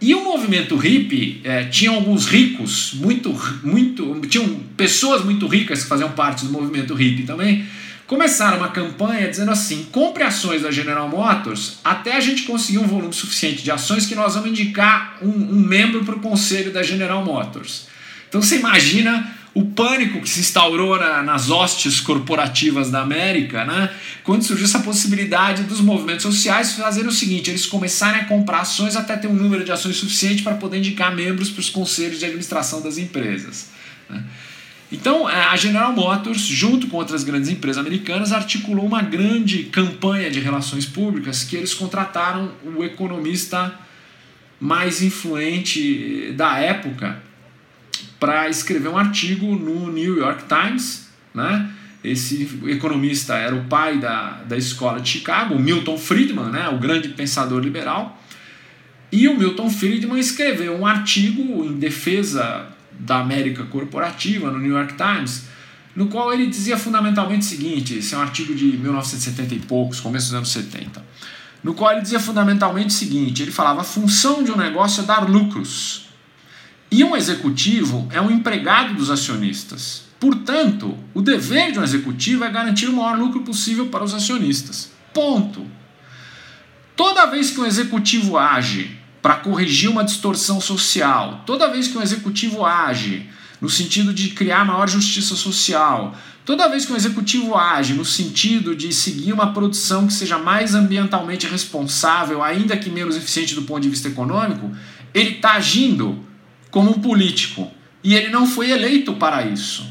E 0.01 0.15
o 0.15 0.23
movimento 0.23 0.77
hippie 0.77 1.41
é, 1.43 1.65
tinha 1.65 1.91
alguns 1.91 2.27
ricos, 2.27 2.93
muito, 2.95 3.35
muito, 3.65 4.21
tinham 4.29 4.61
pessoas 4.77 5.25
muito 5.25 5.49
ricas 5.49 5.83
que 5.83 5.89
faziam 5.89 6.13
parte 6.13 6.45
do 6.45 6.53
movimento 6.53 6.95
hippie 6.95 7.25
também, 7.25 7.67
começaram 8.07 8.59
uma 8.59 8.69
campanha 8.69 9.29
dizendo 9.29 9.51
assim: 9.51 9.89
compre 9.91 10.23
ações 10.23 10.63
da 10.63 10.71
General 10.71 11.09
Motors 11.09 11.79
até 11.83 12.15
a 12.15 12.21
gente 12.21 12.43
conseguir 12.43 12.79
um 12.79 12.87
volume 12.87 13.13
suficiente 13.13 13.65
de 13.65 13.71
ações 13.71 14.07
que 14.07 14.15
nós 14.15 14.35
vamos 14.35 14.51
indicar 14.51 15.19
um, 15.23 15.29
um 15.29 15.61
membro 15.61 16.05
para 16.05 16.15
o 16.15 16.21
conselho 16.21 16.73
da 16.73 16.85
General 16.85 17.25
Motors. 17.25 17.89
Então 18.29 18.41
você 18.41 18.59
imagina 18.59 19.36
o 19.57 19.65
pânico 19.65 20.21
que 20.21 20.29
se 20.29 20.41
instaurou 20.41 20.99
na, 20.99 21.23
nas 21.23 21.49
hostes 21.49 21.99
corporativas 21.99 22.91
da 22.91 23.01
América, 23.01 23.65
né? 23.65 23.91
quando 24.23 24.43
surgiu 24.43 24.67
essa 24.67 24.81
possibilidade 24.81 25.63
dos 25.63 25.81
movimentos 25.81 26.25
sociais 26.25 26.75
fazerem 26.75 27.09
o 27.09 27.13
seguinte: 27.13 27.49
eles 27.49 27.65
começarem 27.65 28.21
a 28.21 28.25
comprar 28.27 28.61
ações 28.61 28.97
até 28.97 29.17
ter 29.17 29.29
um 29.29 29.33
número 29.33 29.65
de 29.65 29.73
ações 29.73 29.97
suficiente 29.97 30.43
para 30.43 30.57
poder 30.57 30.77
indicar 30.77 31.17
membros 31.17 31.49
para 31.49 31.61
os 31.61 31.71
conselhos 31.71 32.19
de 32.19 32.27
administração 32.27 32.83
das 32.83 32.99
empresas. 32.99 33.71
Né? 34.11 34.23
Então, 34.93 35.29
é, 35.29 35.47
a 35.47 35.57
General 35.57 35.91
Motors, 35.91 36.43
junto 36.43 36.87
com 36.89 36.99
outras 36.99 37.25
grandes 37.25 37.49
empresas 37.49 37.79
americanas, 37.79 38.33
articulou 38.33 38.85
uma 38.85 39.01
grande 39.01 39.65
campanha 39.65 40.31
de 40.31 40.39
relações 40.39 40.85
públicas 40.85 41.45
que 41.45 41.57
eles 41.57 41.73
contrataram 41.73 42.53
o 42.63 42.85
economista 42.85 43.75
mais 44.61 45.01
influente 45.01 46.33
da 46.37 46.59
época, 46.59 47.25
para 48.19 48.49
escrever 48.49 48.89
um 48.89 48.97
artigo 48.97 49.47
no 49.55 49.91
New 49.91 50.19
York 50.19 50.45
Times. 50.49 51.09
Né? 51.35 51.71
Esse 52.03 52.49
economista 52.67 53.35
era 53.35 53.55
o 53.55 53.65
pai 53.65 53.99
da, 53.99 54.43
da 54.49 54.57
escola 54.57 55.01
de 55.01 55.09
Chicago, 55.09 55.59
Milton 55.59 55.99
Friedman, 55.99 56.51
né? 56.51 56.69
o 56.69 56.79
grande 56.79 57.09
pensador 57.11 57.61
liberal. 57.63 58.23
E 59.11 59.29
o 59.29 59.39
Milton 59.39 59.71
Friedman 59.71 60.19
escreveu 60.19 60.77
um 60.79 60.87
artigo 60.87 61.65
em 61.65 61.79
defesa 61.79 62.67
da 62.99 63.21
América 63.21 63.65
corporativa 63.65 64.51
no 64.51 64.59
New 64.59 64.73
York 64.73 64.95
Times, 64.95 65.45
no 65.95 66.09
qual 66.09 66.33
ele 66.33 66.47
dizia 66.47 66.77
fundamentalmente 66.77 67.47
o 67.47 67.49
seguinte: 67.49 67.99
esse 67.99 68.15
é 68.15 68.19
um 68.19 68.21
artigo 68.21 68.55
de 68.55 68.65
1970 68.65 69.55
e 69.55 69.59
poucos, 69.61 70.01
começo 70.01 70.27
dos 70.27 70.35
anos 70.35 70.51
70, 70.51 71.03
no 71.63 71.75
qual 71.75 71.93
ele 71.93 72.03
dizia 72.03 72.21
fundamentalmente 72.21 72.89
o 72.89 72.93
seguinte: 72.93 73.43
ele 73.43 73.53
falava, 73.53 73.81
a 73.81 73.85
função 73.85 74.43
de 74.43 74.51
um 74.51 74.57
negócio 74.57 75.03
é 75.03 75.07
dar 75.07 75.29
lucros. 75.29 76.06
E 76.97 77.05
um 77.05 77.15
executivo 77.15 78.09
é 78.11 78.19
um 78.23 78.31
empregado 78.31 78.95
dos 78.95 79.11
acionistas. 79.11 80.05
Portanto, 80.19 80.97
o 81.13 81.21
dever 81.21 81.71
de 81.71 81.79
um 81.79 81.83
executivo 81.83 82.43
é 82.43 82.51
garantir 82.51 82.87
o 82.87 82.93
maior 82.95 83.19
lucro 83.19 83.43
possível 83.43 83.89
para 83.89 84.03
os 84.03 84.15
acionistas. 84.15 84.91
Ponto. 85.13 85.67
Toda 86.97 87.27
vez 87.27 87.51
que 87.51 87.61
um 87.61 87.67
executivo 87.67 88.39
age 88.39 88.99
para 89.21 89.35
corrigir 89.35 89.91
uma 89.91 90.05
distorção 90.05 90.59
social, 90.59 91.43
toda 91.45 91.71
vez 91.71 91.87
que 91.87 91.99
um 91.99 92.03
executivo 92.03 92.65
age 92.65 93.29
no 93.61 93.69
sentido 93.69 94.15
de 94.15 94.31
criar 94.31 94.65
maior 94.65 94.89
justiça 94.89 95.37
social, 95.37 96.17
toda 96.47 96.67
vez 96.67 96.87
que 96.87 96.95
um 96.95 96.97
executivo 96.97 97.55
age 97.57 97.93
no 97.93 98.07
sentido 98.07 98.75
de 98.75 98.91
seguir 98.91 99.35
uma 99.35 99.53
produção 99.53 100.07
que 100.07 100.15
seja 100.15 100.39
mais 100.39 100.75
ambientalmente 100.75 101.47
responsável, 101.47 102.43
ainda 102.43 102.75
que 102.75 102.89
menos 102.89 103.17
eficiente 103.17 103.55
do 103.55 103.65
ponto 103.65 103.83
de 103.83 103.91
vista 103.91 104.09
econômico, 104.09 104.75
ele 105.13 105.33
está 105.33 105.57
agindo 105.57 106.25
como 106.77 106.91
um 106.91 107.01
político. 107.01 107.73
E 108.05 108.15
ele 108.15 108.29
não 108.29 108.47
foi 108.47 108.71
eleito 108.71 109.15
para 109.15 109.47
isso. 109.47 109.91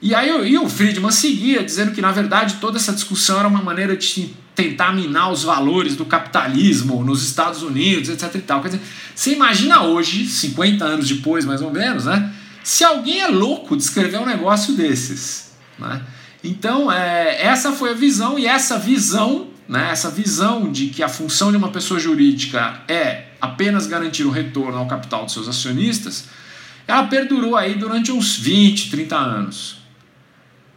E 0.00 0.14
aí 0.14 0.30
e 0.52 0.56
o 0.56 0.68
Friedman 0.68 1.10
seguia 1.10 1.64
dizendo 1.64 1.90
que, 1.90 2.00
na 2.00 2.12
verdade, 2.12 2.58
toda 2.60 2.78
essa 2.78 2.92
discussão 2.92 3.40
era 3.40 3.48
uma 3.48 3.60
maneira 3.60 3.96
de 3.96 4.36
tentar 4.54 4.92
minar 4.92 5.32
os 5.32 5.42
valores 5.42 5.96
do 5.96 6.04
capitalismo 6.04 7.02
nos 7.02 7.24
Estados 7.24 7.64
Unidos, 7.64 8.08
etc. 8.08 8.36
E 8.36 8.38
tal. 8.38 8.62
Quer 8.62 8.68
dizer, 8.68 8.82
você 9.12 9.32
imagina 9.32 9.82
hoje, 9.82 10.28
50 10.28 10.84
anos 10.84 11.08
depois, 11.08 11.44
mais 11.44 11.60
ou 11.60 11.72
menos, 11.72 12.04
né? 12.04 12.32
Se 12.62 12.84
alguém 12.84 13.20
é 13.20 13.26
louco 13.26 13.76
de 13.76 13.82
escrever 13.82 14.20
um 14.20 14.26
negócio 14.26 14.74
desses. 14.74 15.50
Né? 15.76 16.00
Então, 16.44 16.92
é, 16.92 17.44
essa 17.44 17.72
foi 17.72 17.90
a 17.90 17.94
visão, 17.94 18.38
e 18.38 18.46
essa 18.46 18.78
visão, 18.78 19.48
né, 19.68 19.90
essa 19.90 20.10
visão 20.10 20.72
de 20.72 20.86
que 20.86 21.02
a 21.02 21.08
função 21.08 21.50
de 21.50 21.58
uma 21.58 21.70
pessoa 21.70 22.00
jurídica 22.00 22.82
é 22.88 23.28
apenas 23.40 23.86
garantir 23.86 24.24
o 24.24 24.30
retorno 24.30 24.78
ao 24.78 24.86
capital 24.86 25.24
dos 25.24 25.34
seus 25.34 25.48
acionistas, 25.48 26.24
ela 26.86 27.06
perdurou 27.06 27.54
aí 27.54 27.74
durante 27.74 28.10
uns 28.10 28.36
20, 28.36 28.90
30 28.90 29.16
anos. 29.16 29.76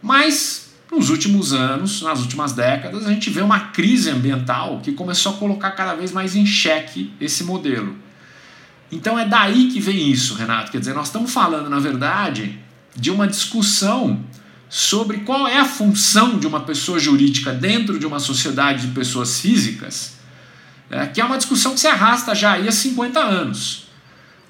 Mas 0.02 0.72
nos 0.90 1.08
últimos 1.08 1.54
anos, 1.54 2.02
nas 2.02 2.20
últimas 2.20 2.52
décadas, 2.52 3.06
a 3.06 3.10
gente 3.10 3.30
vê 3.30 3.40
uma 3.40 3.58
crise 3.58 4.10
ambiental 4.10 4.80
que 4.80 4.92
começou 4.92 5.32
a 5.32 5.36
colocar 5.36 5.70
cada 5.70 5.94
vez 5.94 6.12
mais 6.12 6.36
em 6.36 6.44
xeque 6.44 7.14
esse 7.18 7.44
modelo. 7.44 7.96
Então 8.90 9.18
é 9.18 9.24
daí 9.24 9.70
que 9.70 9.80
vem 9.80 10.10
isso, 10.10 10.34
Renato. 10.34 10.70
Quer 10.70 10.80
dizer, 10.80 10.92
nós 10.92 11.06
estamos 11.06 11.32
falando, 11.32 11.70
na 11.70 11.78
verdade, 11.78 12.58
de 12.94 13.10
uma 13.10 13.26
discussão 13.26 14.22
sobre 14.74 15.18
qual 15.18 15.46
é 15.46 15.58
a 15.58 15.66
função 15.66 16.38
de 16.38 16.46
uma 16.46 16.60
pessoa 16.60 16.98
jurídica 16.98 17.52
dentro 17.52 17.98
de 17.98 18.06
uma 18.06 18.18
sociedade 18.18 18.86
de 18.86 18.94
pessoas 18.94 19.38
físicas 19.38 20.14
é, 20.90 21.06
que 21.06 21.20
é 21.20 21.24
uma 21.24 21.36
discussão 21.36 21.74
que 21.74 21.80
se 21.80 21.86
arrasta 21.86 22.34
já 22.34 22.56
há 22.56 22.72
50 22.72 23.18
anos. 23.20 23.86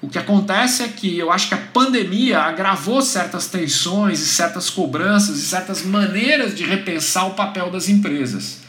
O 0.01 0.07
que 0.07 0.17
acontece 0.17 0.83
é 0.83 0.87
que 0.87 1.17
eu 1.17 1.29
acho 1.29 1.49
que 1.49 1.53
a 1.53 1.57
pandemia 1.57 2.39
agravou 2.39 3.01
certas 3.01 3.47
tensões 3.47 4.21
e 4.21 4.25
certas 4.25 4.69
cobranças 4.69 5.37
e 5.37 5.41
certas 5.41 5.83
maneiras 5.83 6.55
de 6.55 6.63
repensar 6.63 7.27
o 7.27 7.31
papel 7.31 7.69
das 7.69 7.89
empresas. 7.89 8.61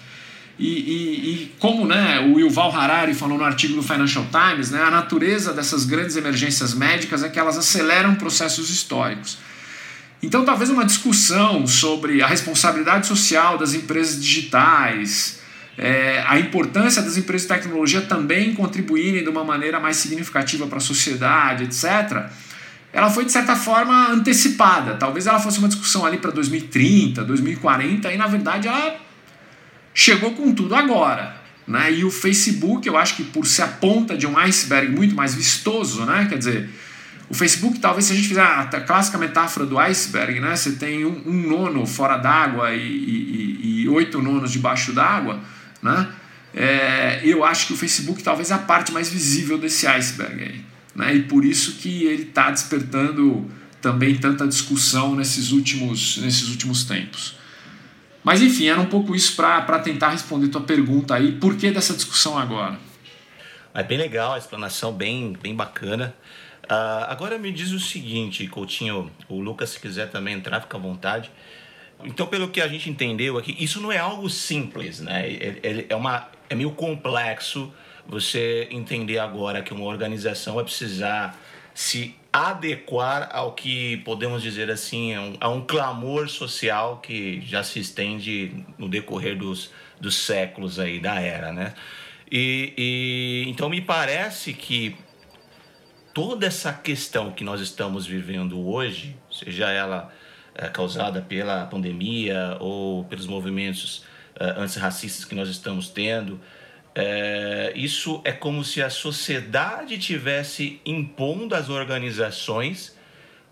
E, 0.57 0.69
e, 0.69 1.31
e, 1.31 1.55
como 1.59 1.87
né, 1.87 2.21
o 2.21 2.39
Yuval 2.39 2.71
Harari 2.71 3.15
falou 3.15 3.39
no 3.39 3.45
artigo 3.45 3.75
do 3.75 3.83
Financial 3.83 4.25
Times, 4.27 4.71
né, 4.71 4.81
a 4.81 4.91
natureza 4.91 5.53
dessas 5.53 5.85
grandes 5.85 6.17
emergências 6.17 6.75
médicas 6.75 7.25
é 7.25 7.29
que 7.29 7.39
elas 7.39 7.57
aceleram 7.57 8.15
processos 8.17 8.71
históricos. 8.71 9.39
Então, 10.25 10.43
talvez 10.43 10.71
uma 10.71 10.87
discussão 10.87 11.67
sobre 11.67 12.23
a 12.23 12.27
responsabilidade 12.27 13.07
social 13.07 13.59
das 13.59 13.75
empresas 13.75 14.19
digitais, 14.19 15.39
é, 15.77 16.25
a 16.27 16.39
importância 16.39 17.03
das 17.03 17.19
empresas 17.19 17.47
de 17.47 17.55
tecnologia 17.55 18.01
também 18.01 18.55
contribuírem 18.55 19.23
de 19.23 19.29
uma 19.29 19.45
maneira 19.45 19.79
mais 19.79 19.99
significativa 19.99 20.67
para 20.67 20.79
a 20.79 20.81
sociedade, 20.81 21.65
etc., 21.65 22.31
ela 22.91 23.11
foi 23.11 23.27
de 23.27 23.33
certa 23.33 23.55
forma 23.55 24.09
antecipada. 24.13 24.95
Talvez 24.95 25.27
ela 25.27 25.39
fosse 25.39 25.59
uma 25.59 25.69
discussão 25.69 26.07
ali 26.07 26.17
para 26.17 26.31
2030, 26.31 27.23
2040, 27.23 28.11
e 28.11 28.17
na 28.17 28.27
verdade 28.27 28.67
ela 28.67 28.97
chegou 29.93 30.31
com 30.33 30.55
tudo 30.55 30.75
agora. 30.75 31.37
Né? 31.67 31.93
E 31.93 32.05
o 32.05 32.11
Facebook, 32.11 32.89
eu 32.89 32.97
acho 32.97 33.17
que 33.17 33.25
por 33.25 33.47
ser 33.47 33.63
a 33.63 33.69
ponta 33.69 34.17
de 34.17 34.27
um 34.27 34.39
iceberg 34.39 34.91
muito 34.91 35.15
mais 35.15 35.35
vistoso, 35.35 36.07
né? 36.07 36.27
quer 36.31 36.39
dizer, 36.39 36.71
o 37.29 37.35
Facebook, 37.35 37.79
talvez 37.79 38.05
se 38.07 38.13
a 38.13 38.17
gente 38.17 38.29
fizer 38.29 38.43
a 38.43 38.67
clássica 38.87 39.17
metáfora 39.19 39.67
do 39.67 39.79
iceberg, 39.79 40.41
né? 40.41 40.55
você 40.55 40.73
tem 40.73 41.05
um, 41.05 41.23
um 41.27 41.49
nono 41.49 41.87
fora 41.87 42.17
d'água 42.17 42.75
e, 42.75 42.81
e, 42.81 43.83
e 43.83 43.89
oito 43.89 44.21
nonos 44.21 44.53
debaixo 44.53 44.93
d'água 44.93 45.41
né? 45.85 46.09
É, 46.55 47.21
eu 47.25 47.45
acho 47.45 47.67
que 47.67 47.73
o 47.75 47.77
Facebook 47.77 48.23
talvez 48.23 48.51
é 48.51 48.55
a 48.55 48.59
parte 48.59 48.91
mais 48.91 49.11
visível 49.11 49.59
desse 49.59 49.87
iceberg 49.87 50.43
aí. 50.43 50.65
Né? 50.95 51.17
E 51.17 51.23
por 51.25 51.45
isso 51.45 51.75
que 51.75 52.05
ele 52.05 52.23
está 52.23 52.51
despertando 52.51 53.51
também 53.83 54.17
tanta 54.17 54.47
discussão 54.49 55.15
nesses 55.15 55.51
últimos, 55.51 56.17
nesses 56.19 56.49
últimos 56.49 56.85
tempos. 56.85 57.37
Mas 58.23 58.41
enfim, 58.41 58.69
era 58.69 58.81
um 58.81 58.87
pouco 58.87 59.15
isso 59.15 59.37
para 59.37 59.79
tentar 59.81 60.11
responder 60.11 60.49
tua 60.49 60.63
pergunta 60.63 61.15
aí, 61.15 61.33
por 61.33 61.55
que 61.57 61.71
dessa 61.71 61.93
discussão 61.93 62.39
agora? 62.39 62.79
É 63.75 63.83
bem 63.83 63.99
legal, 63.99 64.33
a 64.33 64.39
explanação 64.39 64.93
bem, 64.93 65.37
bem 65.43 65.55
bacana. 65.55 66.15
Uh, 66.65 67.05
agora 67.09 67.39
me 67.39 67.53
diz 67.53 67.73
o 67.73 67.81
seguinte, 67.81 68.47
Coutinho, 68.49 69.11
o 69.29 69.41
Lucas, 69.41 69.71
se 69.71 69.81
quiser 69.81 70.11
também 70.11 70.35
entrar, 70.35 70.61
fica 70.61 70.77
à 70.77 70.81
vontade. 70.81 71.31
Então, 72.03 72.27
pelo 72.27 72.49
que 72.49 72.61
a 72.61 72.69
gente 72.69 72.89
entendeu 72.89 73.39
aqui, 73.39 73.55
isso 73.59 73.81
não 73.81 73.93
é 73.93 73.99
algo 73.99 74.29
simples, 74.29 75.01
né? 75.01 75.29
É, 75.29 75.61
é, 75.63 75.87
é, 75.91 75.97
uma, 75.97 76.29
é 76.49 76.55
meio 76.55 76.71
complexo 76.73 77.73
você 78.07 78.69
entender 78.71 79.19
agora 79.19 79.63
que 79.63 79.73
uma 79.73 79.85
organização 79.85 80.55
vai 80.55 80.65
precisar 80.65 81.39
se 81.75 82.15
adequar 82.33 83.29
ao 83.33 83.53
que 83.53 83.99
podemos 83.99 84.43
dizer 84.43 84.71
assim, 84.71 85.15
a 85.15 85.21
um, 85.21 85.37
a 85.41 85.49
um 85.49 85.61
clamor 85.61 86.29
social 86.29 86.99
que 86.99 87.41
já 87.43 87.63
se 87.63 87.79
estende 87.79 88.65
no 88.77 88.89
decorrer 88.89 89.37
dos, 89.37 89.71
dos 90.01 90.17
séculos 90.17 90.79
aí 90.79 90.99
da 90.99 91.21
era, 91.21 91.53
né? 91.53 91.75
E, 92.31 92.73
e 92.77 93.45
então 93.49 93.69
me 93.69 93.81
parece 93.81 94.53
que 94.53 94.97
toda 96.15 96.47
essa 96.47 96.73
questão 96.73 97.33
que 97.33 97.43
nós 97.43 97.61
estamos 97.61 98.07
vivendo 98.07 98.67
hoje, 98.67 99.17
seja 99.31 99.71
ela 99.71 100.13
é, 100.55 100.69
causada 100.69 101.21
pela 101.21 101.67
pandemia 101.67 102.57
ou 102.61 103.05
pelos 103.05 103.27
movimentos 103.27 104.05
é, 104.39 104.45
antirracistas 104.57 105.25
que 105.25 105.35
nós 105.35 105.49
estamos 105.49 105.89
tendo. 105.89 106.41
É, 106.95 107.73
isso 107.75 108.23
é 108.25 108.31
como 108.31 108.63
se 108.63 108.81
a 108.81 108.89
sociedade 108.89 109.99
tivesse 109.99 110.81
impondo 110.87 111.57
as 111.57 111.69
organizações 111.69 112.97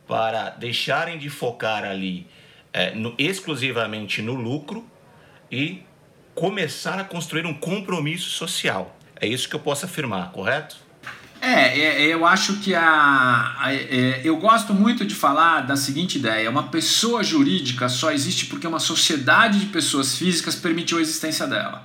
para 0.06 0.50
deixarem 0.50 1.18
de 1.18 1.28
focar 1.28 1.82
ali 1.82 2.28
é, 2.72 2.94
no, 2.94 3.12
exclusivamente 3.18 4.22
no 4.22 4.34
lucro 4.34 4.88
e 5.50 5.82
começar 6.34 6.98
a 7.00 7.04
construir 7.04 7.44
um 7.44 7.54
compromisso 7.54 8.30
social. 8.30 8.96
É 9.20 9.26
isso 9.26 9.48
que 9.48 9.56
eu 9.56 9.60
posso 9.60 9.84
afirmar, 9.84 10.30
correto? 10.30 10.91
É, 11.44 11.76
é, 11.80 12.06
eu 12.06 12.24
acho 12.24 12.58
que 12.58 12.72
a, 12.72 13.56
a 13.58 13.74
é, 13.74 14.20
eu 14.22 14.36
gosto 14.36 14.72
muito 14.72 15.04
de 15.04 15.12
falar 15.12 15.62
da 15.62 15.74
seguinte 15.74 16.16
ideia: 16.16 16.48
uma 16.48 16.68
pessoa 16.68 17.24
jurídica 17.24 17.88
só 17.88 18.12
existe 18.12 18.46
porque 18.46 18.64
uma 18.64 18.78
sociedade 18.78 19.58
de 19.58 19.66
pessoas 19.66 20.16
físicas 20.16 20.54
permitiu 20.54 20.98
a 20.98 21.00
existência 21.00 21.44
dela. 21.48 21.84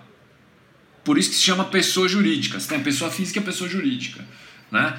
Por 1.03 1.17
isso 1.17 1.31
que 1.31 1.35
se 1.37 1.41
chama 1.41 1.63
pessoa 1.65 2.07
jurídica. 2.07 2.59
Você 2.59 2.67
tem 2.67 2.77
a 2.77 2.83
pessoa 2.83 3.09
física 3.09 3.39
e 3.39 3.41
a 3.41 3.45
pessoa 3.45 3.67
jurídica, 3.67 4.23
né? 4.71 4.95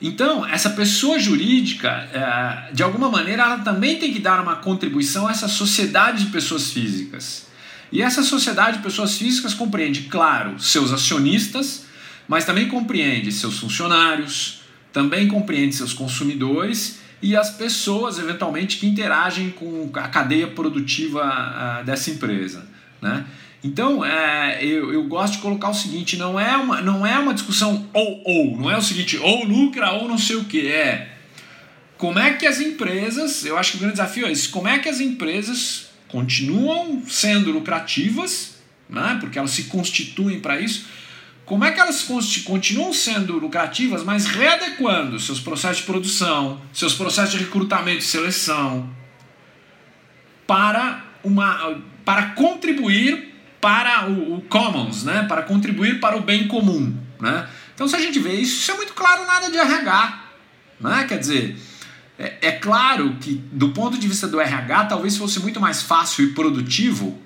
Então, 0.00 0.46
essa 0.46 0.70
pessoa 0.70 1.18
jurídica, 1.18 1.90
é, 1.90 2.72
de 2.72 2.82
alguma 2.82 3.10
maneira, 3.10 3.42
ela 3.42 3.58
também 3.58 3.98
tem 3.98 4.14
que 4.14 4.18
dar 4.18 4.40
uma 4.40 4.56
contribuição 4.56 5.26
a 5.26 5.30
essa 5.30 5.46
sociedade 5.46 6.24
de 6.24 6.30
pessoas 6.30 6.70
físicas. 6.70 7.48
E 7.92 8.00
essa 8.00 8.22
sociedade 8.22 8.78
de 8.78 8.82
pessoas 8.82 9.18
físicas 9.18 9.52
compreende, 9.52 10.04
claro, 10.04 10.58
seus 10.58 10.90
acionistas, 10.90 11.83
mas 12.28 12.44
também 12.44 12.68
compreende 12.68 13.30
seus 13.32 13.58
funcionários, 13.58 14.60
também 14.92 15.28
compreende 15.28 15.74
seus 15.74 15.92
consumidores 15.92 17.00
e 17.22 17.36
as 17.36 17.50
pessoas, 17.50 18.18
eventualmente, 18.18 18.76
que 18.78 18.86
interagem 18.86 19.50
com 19.50 19.90
a 19.94 20.08
cadeia 20.08 20.46
produtiva 20.46 21.22
ah, 21.22 21.82
dessa 21.84 22.10
empresa. 22.10 22.66
Né? 23.00 23.24
Então, 23.62 24.04
é, 24.04 24.64
eu, 24.64 24.92
eu 24.92 25.04
gosto 25.04 25.34
de 25.34 25.38
colocar 25.38 25.70
o 25.70 25.74
seguinte: 25.74 26.16
não 26.16 26.38
é 26.38 26.56
uma, 26.56 26.80
não 26.80 27.06
é 27.06 27.18
uma 27.18 27.32
discussão 27.32 27.88
ou 27.92 28.22
ou, 28.24 28.56
não 28.58 28.70
é 28.70 28.76
o 28.76 28.82
seguinte, 28.82 29.16
ou 29.16 29.44
lucra 29.44 29.92
ou 29.92 30.06
não 30.06 30.18
sei 30.18 30.36
o 30.36 30.44
que. 30.44 30.66
É 30.68 31.14
como 31.96 32.18
é 32.18 32.34
que 32.34 32.46
as 32.46 32.60
empresas, 32.60 33.44
eu 33.46 33.56
acho 33.56 33.72
que 33.72 33.76
o 33.76 33.80
grande 33.80 33.94
desafio 33.94 34.26
é 34.26 34.32
isso, 34.32 34.50
como 34.50 34.68
é 34.68 34.78
que 34.78 34.88
as 34.88 35.00
empresas 35.00 35.86
continuam 36.08 37.02
sendo 37.08 37.50
lucrativas, 37.50 38.56
né, 38.88 39.16
porque 39.20 39.38
elas 39.38 39.52
se 39.52 39.64
constituem 39.64 40.40
para 40.40 40.60
isso 40.60 40.86
como 41.44 41.64
é 41.64 41.72
que 41.72 41.80
elas 41.80 42.02
continuam 42.44 42.92
sendo 42.92 43.38
lucrativas, 43.38 44.02
mas 44.02 44.26
readequando 44.26 45.20
seus 45.20 45.40
processos 45.40 45.78
de 45.78 45.82
produção, 45.84 46.60
seus 46.72 46.94
processos 46.94 47.32
de 47.32 47.38
recrutamento 47.38 47.98
e 47.98 48.02
seleção 48.02 48.88
para, 50.46 51.04
uma, 51.22 51.78
para 52.04 52.30
contribuir 52.30 53.34
para 53.60 54.08
o, 54.08 54.36
o 54.36 54.40
commons, 54.42 55.04
né? 55.04 55.24
para 55.28 55.42
contribuir 55.42 56.00
para 56.00 56.16
o 56.16 56.20
bem 56.20 56.48
comum. 56.48 56.96
Né? 57.20 57.46
Então, 57.74 57.86
se 57.88 57.96
a 57.96 58.00
gente 58.00 58.18
vê 58.18 58.34
isso, 58.34 58.60
isso 58.60 58.70
é 58.72 58.76
muito 58.76 58.94
claro 58.94 59.26
nada 59.26 59.50
de 59.50 59.58
RH. 59.58 60.24
Né? 60.80 61.04
Quer 61.06 61.18
dizer, 61.18 61.56
é, 62.18 62.38
é 62.40 62.52
claro 62.52 63.16
que 63.20 63.34
do 63.52 63.70
ponto 63.70 63.98
de 63.98 64.08
vista 64.08 64.26
do 64.26 64.40
RH, 64.40 64.84
talvez 64.84 65.16
fosse 65.16 65.40
muito 65.40 65.60
mais 65.60 65.82
fácil 65.82 66.24
e 66.24 66.28
produtivo 66.32 67.20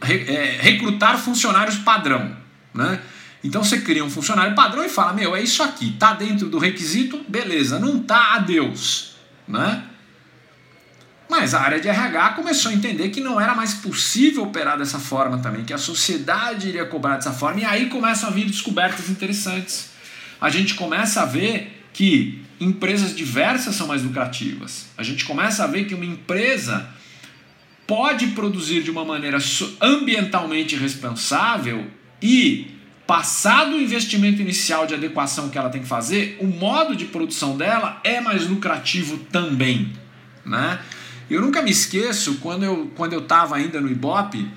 é, 0.00 0.58
recrutar 0.60 1.18
funcionários 1.18 1.76
padrão. 1.78 2.36
Né? 2.72 3.00
Então 3.44 3.62
você 3.62 3.82
cria 3.82 4.02
um 4.02 4.08
funcionário 4.08 4.54
padrão 4.54 4.82
e 4.82 4.88
fala: 4.88 5.12
meu, 5.12 5.36
é 5.36 5.42
isso 5.42 5.62
aqui, 5.62 5.92
tá 5.98 6.14
dentro 6.14 6.48
do 6.48 6.58
requisito, 6.58 7.22
beleza, 7.28 7.78
não 7.78 7.98
tá, 7.98 8.36
adeus. 8.36 9.16
Né? 9.46 9.84
Mas 11.28 11.52
a 11.52 11.60
área 11.60 11.78
de 11.78 11.88
RH 11.88 12.30
começou 12.30 12.70
a 12.70 12.74
entender 12.74 13.10
que 13.10 13.20
não 13.20 13.38
era 13.38 13.54
mais 13.54 13.74
possível 13.74 14.44
operar 14.44 14.78
dessa 14.78 14.98
forma 14.98 15.38
também, 15.38 15.64
que 15.64 15.74
a 15.74 15.78
sociedade 15.78 16.68
iria 16.68 16.86
cobrar 16.86 17.16
dessa 17.16 17.32
forma, 17.32 17.60
e 17.60 17.64
aí 17.64 17.86
começam 17.86 18.30
a 18.30 18.32
vir 18.32 18.46
descobertas 18.46 19.10
interessantes. 19.10 19.90
A 20.40 20.48
gente 20.48 20.74
começa 20.74 21.22
a 21.22 21.26
ver 21.26 21.84
que 21.92 22.42
empresas 22.58 23.14
diversas 23.14 23.74
são 23.74 23.86
mais 23.86 24.02
lucrativas. 24.02 24.86
A 24.96 25.02
gente 25.02 25.24
começa 25.24 25.64
a 25.64 25.66
ver 25.66 25.84
que 25.84 25.94
uma 25.94 26.04
empresa 26.04 26.88
pode 27.86 28.28
produzir 28.28 28.82
de 28.82 28.90
uma 28.90 29.04
maneira 29.04 29.38
ambientalmente 29.80 30.76
responsável 30.76 31.90
e 32.22 32.73
passado 33.06 33.76
o 33.76 33.80
investimento 33.80 34.40
inicial 34.40 34.86
de 34.86 34.94
adequação 34.94 35.48
que 35.48 35.58
ela 35.58 35.68
tem 35.68 35.82
que 35.82 35.88
fazer, 35.88 36.38
o 36.40 36.46
modo 36.46 36.96
de 36.96 37.04
produção 37.06 37.56
dela 37.56 38.00
é 38.02 38.20
mais 38.20 38.48
lucrativo 38.48 39.18
também, 39.30 39.92
né? 40.44 40.80
Eu 41.28 41.40
nunca 41.40 41.62
me 41.62 41.70
esqueço 41.70 42.36
quando 42.36 42.64
eu 42.64 42.92
quando 42.94 43.12
eu 43.12 43.20
estava 43.20 43.56
ainda 43.56 43.80
no 43.80 43.90
Ibope, 43.90 44.48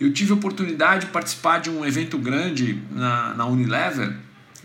eu 0.00 0.12
tive 0.12 0.32
a 0.32 0.34
oportunidade 0.34 1.06
de 1.06 1.12
participar 1.12 1.58
de 1.58 1.70
um 1.70 1.84
evento 1.84 2.18
grande 2.18 2.80
na, 2.90 3.34
na 3.34 3.46
Unilever, 3.46 4.16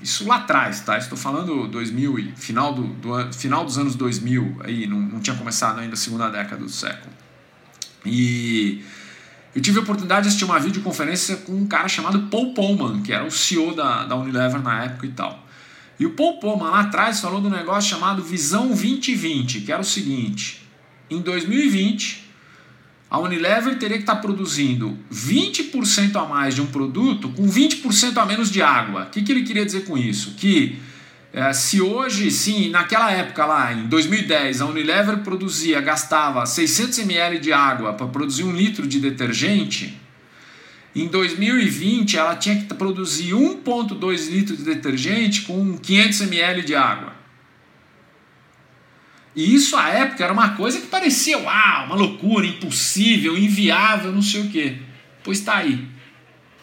isso 0.02 0.28
lá 0.28 0.38
atrás, 0.38 0.82
tá? 0.82 0.98
Estou 0.98 1.18
falando 1.18 1.68
2000 1.68 2.20
e 2.20 2.32
final 2.36 2.74
do, 2.74 2.84
do 2.84 3.34
final 3.34 3.66
dos 3.66 3.78
anos 3.78 3.96
2000, 3.96 4.62
aí 4.64 4.88
não, 4.88 5.00
não 5.00 5.20
tinha 5.20 5.36
começado 5.36 5.80
ainda 5.80 5.94
a 5.94 5.98
segunda 5.98 6.30
década 6.30 6.64
do 6.64 6.70
século. 6.70 7.12
E 8.06 8.84
eu 9.58 9.62
tive 9.62 9.80
a 9.80 9.82
oportunidade 9.82 10.22
de 10.22 10.28
assistir 10.28 10.46
uma 10.46 10.60
videoconferência 10.60 11.38
com 11.38 11.52
um 11.52 11.66
cara 11.66 11.88
chamado 11.88 12.28
Paul 12.28 12.54
Pullman, 12.54 13.02
que 13.02 13.12
era 13.12 13.26
o 13.26 13.32
CEO 13.32 13.74
da, 13.74 14.06
da 14.06 14.16
Unilever 14.16 14.62
na 14.62 14.84
época 14.84 15.08
e 15.08 15.10
tal. 15.10 15.48
E 16.00 16.06
o 16.06 16.12
Paul 16.12 16.40
Pullman 16.40 16.70
lá 16.70 16.82
atrás 16.82 17.20
falou 17.20 17.42
do 17.42 17.50
negócio 17.50 17.90
chamado 17.90 18.22
Visão 18.22 18.68
2020, 18.68 19.62
que 19.62 19.72
era 19.72 19.82
o 19.82 19.84
seguinte: 19.84 20.62
em 21.10 21.22
2020, 21.22 22.24
a 23.10 23.18
Unilever 23.18 23.80
teria 23.80 23.98
que 23.98 24.04
estar 24.04 24.18
produzindo 24.18 24.96
20% 25.12 26.16
a 26.24 26.28
mais 26.28 26.54
de 26.54 26.62
um 26.62 26.68
produto 26.68 27.30
com 27.30 27.50
20% 27.50 28.16
a 28.16 28.28
menos 28.28 28.52
de 28.52 28.62
água. 28.62 29.06
O 29.06 29.10
que, 29.10 29.24
que 29.24 29.32
ele 29.32 29.42
queria 29.42 29.66
dizer 29.66 29.86
com 29.86 29.98
isso? 29.98 30.36
Que 30.36 30.78
se 31.54 31.82
hoje, 31.82 32.32
sim, 32.32 32.70
naquela 32.70 33.12
época 33.12 33.46
lá, 33.46 33.74
em 33.74 33.88
2010, 33.88 34.62
a 34.62 34.66
Unilever 34.66 35.18
produzia, 35.20 35.80
gastava 35.82 36.46
600 36.46 37.00
ml 37.00 37.40
de 37.40 37.54
água 37.54 37.94
para 37.94 38.08
produzir 38.08 38.44
um 38.44 38.56
litro 38.56 38.88
de 38.88 39.00
detergente, 39.00 40.00
em 40.96 41.08
2020 41.08 42.18
ela 42.18 42.36
tinha 42.36 42.56
que 42.56 42.74
produzir 42.74 43.34
1,2 43.34 44.32
litros 44.32 44.58
de 44.58 44.64
detergente 44.64 45.44
com 45.44 45.78
500 45.78 46.22
ml 46.22 46.64
de 46.64 46.76
água. 46.76 47.14
E 49.36 49.54
isso 49.54 49.78
à 49.78 49.90
época 49.90 50.24
era 50.24 50.34
uma 50.34 50.56
coisa 50.56 50.82
que 50.82 50.88
parecia, 50.88 51.38
uau, 51.38 51.86
uma 51.86 51.96
loucura, 51.96 52.48
impossível, 52.48 53.38
inviável, 53.38 54.12
não 54.12 54.24
sei 54.24 54.42
o 54.42 54.50
quê. 54.50 54.78
Pois 55.24 55.38
está 55.38 55.58
aí. 55.58 55.88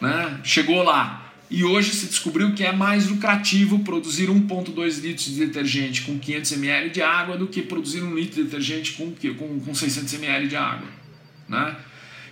Né? 0.00 0.40
Chegou 0.42 0.82
lá. 0.82 1.23
E 1.54 1.62
hoje 1.62 1.94
se 1.94 2.06
descobriu 2.06 2.52
que 2.52 2.64
é 2.64 2.72
mais 2.72 3.06
lucrativo 3.06 3.78
produzir 3.78 4.28
1,2 4.28 5.00
litros 5.00 5.26
de 5.26 5.46
detergente 5.46 6.02
com 6.02 6.18
500 6.18 6.50
ml 6.50 6.90
de 6.90 7.00
água 7.00 7.38
do 7.38 7.46
que 7.46 7.62
produzir 7.62 8.02
um 8.02 8.12
litro 8.12 8.34
de 8.34 8.42
detergente 8.42 8.94
com, 8.94 9.14
com, 9.38 9.60
com 9.60 9.72
600 9.72 10.14
ml 10.14 10.48
de 10.48 10.56
água. 10.56 10.88
Né? 11.48 11.76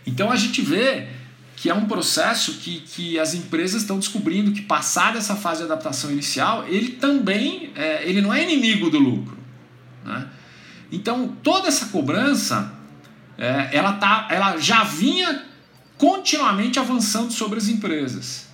Então 0.04 0.32
a 0.32 0.34
gente 0.34 0.60
vê 0.60 1.06
que 1.54 1.70
é 1.70 1.74
um 1.74 1.84
processo 1.84 2.54
que, 2.54 2.80
que 2.80 3.16
as 3.16 3.32
empresas 3.32 3.82
estão 3.82 3.96
descobrindo 3.96 4.50
que 4.50 4.62
passar 4.62 5.12
dessa 5.12 5.36
fase 5.36 5.58
de 5.58 5.66
adaptação 5.66 6.10
inicial, 6.10 6.66
ele 6.66 6.88
também 6.88 7.70
é, 7.76 8.02
ele 8.04 8.20
não 8.20 8.34
é 8.34 8.42
inimigo 8.42 8.90
do 8.90 8.98
lucro. 8.98 9.38
Né? 10.04 10.26
Então 10.90 11.28
toda 11.44 11.68
essa 11.68 11.86
cobrança 11.86 12.74
é, 13.38 13.68
ela, 13.70 13.92
tá, 13.92 14.26
ela 14.32 14.56
já 14.58 14.82
vinha 14.82 15.44
continuamente 15.96 16.80
avançando 16.80 17.32
sobre 17.32 17.58
as 17.58 17.68
empresas. 17.68 18.50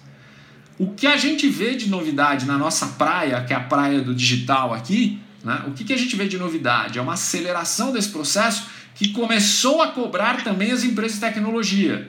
O 0.79 0.93
que 0.95 1.07
a 1.07 1.17
gente 1.17 1.49
vê 1.49 1.75
de 1.75 1.91
novidade 1.91 2.47
na 2.47 2.57
nossa 2.57 2.87
praia, 2.87 3.43
que 3.45 3.53
é 3.53 3.57
a 3.57 3.61
praia 3.61 4.01
do 4.01 4.15
digital 4.15 4.73
aqui, 4.73 5.19
né? 5.43 5.65
o 5.67 5.73
que, 5.73 5.85
que 5.85 5.93
a 5.93 5.99
gente 5.99 6.15
vê 6.15 6.29
de 6.29 6.39
novidade? 6.39 6.99
É 6.99 7.03
uma 7.03 7.15
aceleração 7.15 7.93
desse 7.93 8.11
processo 8.11 8.67
que 8.95 9.09
começou 9.09 9.83
a 9.83 9.89
cobrar 9.89 10.45
também 10.45 10.71
as 10.71 10.85
empresas 10.85 11.15
de 11.15 11.21
tecnologia. 11.21 12.09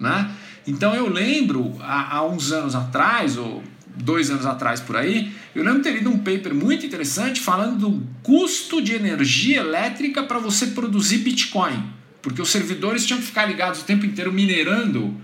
Né? 0.00 0.30
Então 0.66 0.94
eu 0.94 1.08
lembro, 1.08 1.76
há, 1.80 2.16
há 2.16 2.26
uns 2.26 2.50
anos 2.50 2.74
atrás, 2.74 3.36
ou 3.36 3.62
dois 3.94 4.30
anos 4.30 4.46
atrás 4.46 4.80
por 4.80 4.96
aí, 4.96 5.32
eu 5.54 5.62
lembro 5.62 5.82
ter 5.82 5.92
lido 5.92 6.08
um 6.08 6.18
paper 6.18 6.54
muito 6.54 6.86
interessante 6.86 7.40
falando 7.40 7.78
do 7.78 8.06
custo 8.22 8.80
de 8.80 8.94
energia 8.94 9.60
elétrica 9.60 10.22
para 10.22 10.38
você 10.38 10.68
produzir 10.68 11.18
Bitcoin. 11.18 11.82
Porque 12.22 12.40
os 12.40 12.48
servidores 12.50 13.04
tinham 13.04 13.20
que 13.20 13.26
ficar 13.26 13.46
ligados 13.46 13.80
o 13.80 13.84
tempo 13.84 14.06
inteiro 14.06 14.32
minerando 14.32 15.14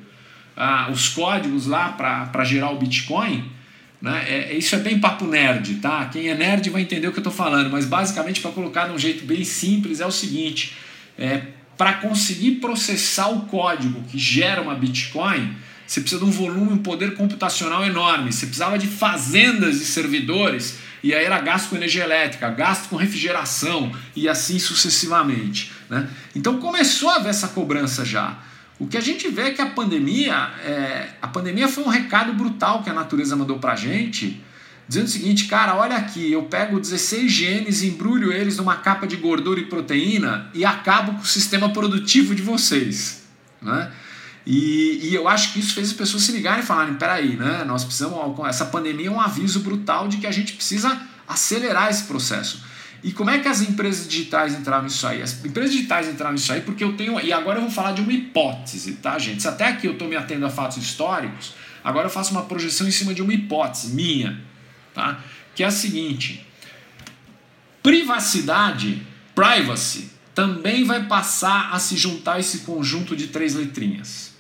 ah, 0.57 0.89
os 0.91 1.09
códigos 1.09 1.67
lá 1.67 1.91
para 1.91 2.45
gerar 2.45 2.71
o 2.71 2.79
Bitcoin, 2.79 3.51
né? 4.05 4.23
É, 4.29 4.35
é, 4.53 4.59
isso 4.59 4.75
é 4.75 4.79
bem 4.79 5.01
papo 5.01 5.25
nerd, 5.25 5.77
tá? 5.77 6.05
Quem 6.13 6.29
é 6.29 6.35
nerd 6.35 6.69
vai 6.69 6.83
entender 6.83 7.09
o 7.09 7.13
que 7.13 7.19
eu 7.19 7.23
estou 7.23 7.33
falando, 7.33 7.71
mas 7.71 7.87
basicamente, 7.87 8.41
para 8.43 8.51
colocar 8.51 8.87
de 8.87 8.93
um 8.93 8.99
jeito 8.99 9.25
bem 9.25 9.45
simples, 9.45 9.99
é 9.99 10.07
o 10.07 10.11
seguinte: 10.11 10.77
é, 11.19 11.41
para 11.77 11.95
conseguir 11.95 12.57
processar 12.57 13.29
o 13.29 13.47
código 13.47 14.03
que 14.03 14.19
gera 14.19 14.61
uma 14.61 14.75
Bitcoin, 14.75 15.57
você 15.87 16.03
precisa 16.03 16.23
de 16.23 16.29
um 16.29 16.31
volume, 16.31 16.75
um 16.75 16.79
poder 16.79 17.15
computacional 17.15 17.83
enorme. 17.83 18.31
Você 18.31 18.45
precisava 18.45 18.79
de 18.79 18.87
fazendas 18.87 19.79
de 19.79 19.87
servidores, 19.87 20.79
e 21.03 21.15
aí 21.15 21.25
era 21.25 21.41
gasto 21.41 21.71
com 21.71 21.77
energia 21.77 22.05
elétrica, 22.05 22.51
gasto 22.51 22.91
com 22.91 22.97
refrigeração, 22.97 23.91
e 24.15 24.29
assim 24.29 24.59
sucessivamente. 24.59 25.73
Né? 25.89 26.07
Então 26.37 26.59
começou 26.59 27.09
a 27.09 27.17
haver 27.17 27.31
essa 27.31 27.49
cobrança 27.49 28.05
já. 28.05 28.39
O 28.79 28.87
que 28.87 28.97
a 28.97 29.01
gente 29.01 29.29
vê 29.29 29.43
é 29.43 29.51
que 29.53 29.63
a 29.63 29.67
pandemia, 29.67 30.35
é, 30.65 31.11
a 31.23 31.29
pandemia 31.29 31.69
foi 31.69 31.85
um 31.85 31.89
recado 31.89 32.33
brutal 32.33 32.83
que 32.83 32.91
a 32.91 32.95
natureza 32.95 33.37
mandou 33.37 33.59
pra 33.59 33.77
gente, 33.77 34.43
dizendo 34.89 35.07
o 35.07 35.11
seguinte, 35.11 35.47
cara, 35.47 35.77
olha 35.77 35.97
aqui, 35.97 36.33
eu 36.33 36.43
pego 36.43 36.81
16 36.81 37.31
genes, 37.31 37.83
embrulho 37.83 38.33
eles 38.33 38.57
numa 38.57 38.77
capa 38.77 39.07
de 39.07 39.17
gordura 39.17 39.61
e 39.61 39.67
proteína 39.67 40.51
e 40.53 40.65
acabo 40.65 41.13
com 41.13 41.23
o 41.23 41.27
sistema 41.27 41.71
produtivo 41.71 42.35
de 42.35 42.43
vocês. 42.43 43.23
Né? 43.63 43.91
E, 44.47 45.09
e, 45.09 45.15
eu 45.15 45.27
acho 45.27 45.53
que 45.53 45.61
isso 45.61 45.73
fez 45.73 45.89
as 45.89 45.95
pessoas 45.95 46.25
se 46.25 46.33
ligarem 46.33 46.63
e 46.63 46.67
falarem: 46.67 46.95
peraí, 46.95 47.35
né? 47.35 47.65
Nós 47.65 47.83
precisamos. 47.83 48.47
Essa 48.47 48.67
pandemia 48.67 49.09
é 49.09 49.11
um 49.11 49.21
aviso 49.21 49.61
brutal 49.61 50.07
de 50.07 50.19
que 50.19 50.27
a 50.27 50.31
gente 50.31 50.53
precisa 50.53 51.01
acelerar 51.27 51.89
esse 51.89 52.05
processo. 52.05 52.63
E 53.05 53.13
como 53.13 53.29
é 53.29 53.39
que 53.39 53.47
as 53.47 53.61
empresas 53.61 54.09
digitais 54.09 54.55
entraram 54.55 54.85
nisso 54.85 55.07
aí? 55.07 55.21
As 55.21 55.45
empresas 55.45 55.73
digitais 55.73 56.09
entraram 56.09 56.33
nisso 56.33 56.51
aí 56.51 56.63
porque 56.63 56.83
eu 56.83 56.97
tenho. 56.97 57.21
E 57.21 57.35
agora 57.35 57.59
eu 57.59 57.63
vou 57.63 57.71
falar 57.71 57.93
de 57.93 58.01
uma 58.01 58.11
hipótese, 58.11 58.95
tá, 58.95 59.19
gente? 59.19 59.43
Se 59.43 59.47
até 59.47 59.67
aqui 59.67 59.87
eu 59.87 59.93
estou 59.93 60.09
me 60.09 60.17
atendo 60.17 60.47
a 60.47 60.51
fatos 60.51 60.79
históricos, 60.79 61.53
agora 61.85 62.07
eu 62.07 62.11
faço 62.11 62.31
uma 62.31 62.45
projeção 62.45 62.89
em 62.89 62.91
cima 62.91 63.13
de 63.13 63.21
uma 63.21 63.35
hipótese 63.35 63.95
minha, 63.95 64.41
tá? 64.95 65.23
Que 65.55 65.63
é 65.63 65.67
a 65.67 65.71
seguinte: 65.71 66.47
privacidade, 67.83 69.07
privacy, 69.35 70.11
também 70.35 70.85
vai 70.85 71.05
passar 71.05 71.75
a 71.75 71.79
se 71.79 71.99
juntar 71.99 72.37
a 72.37 72.41
esse 72.41 72.61
conjunto 72.61 73.15
de 73.15 73.27
três 73.27 73.55
letrinhas. 73.55 74.33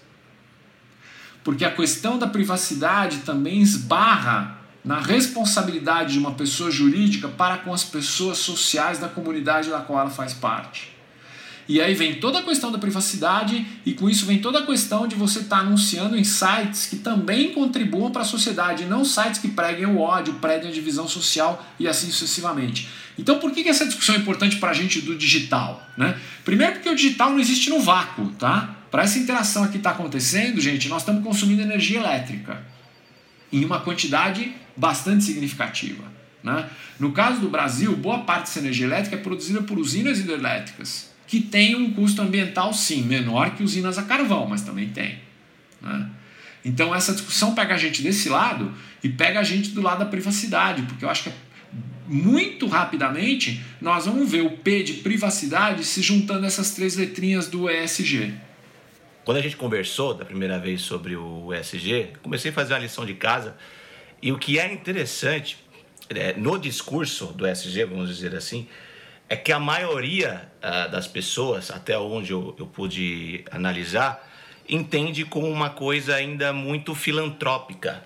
Porque 1.44 1.66
a 1.66 1.70
questão 1.70 2.18
da 2.18 2.27
privacidade 2.27 3.18
também 3.18 3.61
esbarra 3.61 4.54
na 4.85 5.01
responsabilidade 5.01 6.12
de 6.12 6.18
uma 6.18 6.33
pessoa 6.33 6.70
jurídica 6.70 7.27
para 7.27 7.59
com 7.59 7.73
as 7.73 7.83
pessoas 7.83 8.38
sociais 8.38 8.99
da 8.99 9.09
comunidade 9.09 9.70
da 9.70 9.81
qual 9.81 10.01
ela 10.01 10.11
faz 10.11 10.35
parte. 10.35 10.92
E 11.66 11.81
aí 11.81 11.94
vem 11.94 12.16
toda 12.16 12.40
a 12.40 12.42
questão 12.42 12.70
da 12.70 12.77
privacidade 12.77 13.66
e 13.87 13.94
com 13.94 14.11
isso 14.11 14.27
vem 14.27 14.38
toda 14.38 14.59
a 14.59 14.66
questão 14.66 15.09
de 15.09 15.14
você 15.14 15.38
estar 15.38 15.57
tá 15.57 15.62
anunciando 15.62 16.14
em 16.14 16.23
sites 16.23 16.85
que 16.85 16.97
também 16.97 17.53
contribuam 17.53 18.11
para 18.11 18.20
a 18.20 18.25
sociedade, 18.25 18.85
não 18.85 19.03
sites 19.03 19.40
que 19.40 19.49
preguem 19.49 19.87
o 19.87 19.99
ódio, 19.99 20.35
preguem 20.35 20.68
a 20.68 20.73
divisão 20.73 21.09
social 21.09 21.64
e 21.81 21.88
assim 21.88 22.11
sucessivamente. 22.11 22.88
Então 23.18 23.38
por 23.38 23.51
que, 23.51 23.62
que 23.62 23.70
essa 23.70 23.87
discussão 23.87 24.14
é 24.14 24.18
importante 24.18 24.57
para 24.57 24.73
a 24.73 24.75
gente 24.75 25.01
do 25.01 25.16
digital? 25.16 25.83
Né? 25.97 26.18
Primeiro 26.44 26.75
porque 26.75 26.90
o 26.90 26.94
digital 26.94 27.31
não 27.31 27.40
existe 27.40 27.70
no 27.70 27.81
vácuo, 27.81 28.27
tá? 28.38 28.77
Para 28.90 29.05
essa 29.05 29.18
interação 29.18 29.64
aqui 29.64 29.79
estar 29.79 29.90
tá 29.90 29.97
acontecendo, 29.97 30.61
gente, 30.61 30.88
nós 30.88 31.01
estamos 31.01 31.25
consumindo 31.25 31.62
energia 31.62 31.99
elétrica 31.99 32.62
em 33.51 33.64
uma 33.64 33.81
quantidade 33.81 34.53
bastante 34.76 35.24
significativa. 35.24 36.04
Né? 36.42 36.68
No 36.98 37.12
caso 37.12 37.40
do 37.40 37.48
Brasil, 37.48 37.96
boa 37.96 38.20
parte 38.20 38.42
dessa 38.46 38.58
energia 38.58 38.87
elétrica 38.87 39.16
é 39.16 39.18
produzida 39.18 39.62
por 39.62 39.78
usinas 39.78 40.18
hidrelétricas, 40.18 41.12
que 41.26 41.40
tem 41.40 41.74
um 41.74 41.92
custo 41.92 42.20
ambiental, 42.20 42.72
sim, 42.72 43.02
menor 43.02 43.54
que 43.54 43.62
usinas 43.62 43.98
a 43.98 44.02
carvão, 44.02 44.46
mas 44.46 44.62
também 44.62 44.90
tem. 44.90 45.18
Né? 45.80 46.10
Então, 46.64 46.94
essa 46.94 47.12
discussão 47.12 47.54
pega 47.54 47.74
a 47.74 47.78
gente 47.78 48.02
desse 48.02 48.28
lado 48.28 48.72
e 49.02 49.08
pega 49.08 49.40
a 49.40 49.42
gente 49.42 49.70
do 49.70 49.82
lado 49.82 49.98
da 49.98 50.06
privacidade, 50.06 50.82
porque 50.82 51.04
eu 51.04 51.10
acho 51.10 51.24
que 51.24 51.32
muito 52.06 52.66
rapidamente 52.66 53.62
nós 53.80 54.06
vamos 54.06 54.30
ver 54.30 54.42
o 54.42 54.50
P 54.50 54.82
de 54.82 54.94
privacidade 54.94 55.84
se 55.84 56.02
juntando 56.02 56.46
essas 56.46 56.72
três 56.72 56.96
letrinhas 56.96 57.48
do 57.48 57.68
ESG. 57.70 58.34
Quando 59.24 59.38
a 59.38 59.40
gente 59.40 59.56
conversou 59.56 60.12
da 60.12 60.24
primeira 60.24 60.58
vez 60.58 60.82
sobre 60.82 61.16
o 61.16 61.52
ESG, 61.52 62.08
comecei 62.22 62.50
a 62.50 62.54
fazer 62.54 62.74
uma 62.74 62.80
lição 62.80 63.06
de 63.06 63.14
casa 63.14 63.56
e 64.24 64.32
o 64.32 64.38
que 64.38 64.58
é 64.58 64.72
interessante 64.72 65.58
é, 66.08 66.32
no 66.32 66.58
discurso 66.58 67.26
do 67.26 67.46
SG, 67.46 67.84
vamos 67.84 68.08
dizer 68.08 68.34
assim, 68.34 68.66
é 69.28 69.37
que 69.37 69.52
a 69.52 69.58
maioria 69.60 70.50
uh, 70.62 70.90
das 70.90 71.06
pessoas, 71.06 71.70
até 71.70 71.98
onde 71.98 72.32
eu, 72.32 72.56
eu 72.58 72.66
pude 72.66 73.44
analisar, 73.50 74.26
entende 74.66 75.26
como 75.26 75.46
uma 75.46 75.68
coisa 75.68 76.14
ainda 76.14 76.54
muito 76.54 76.94
filantrópica 76.94 78.02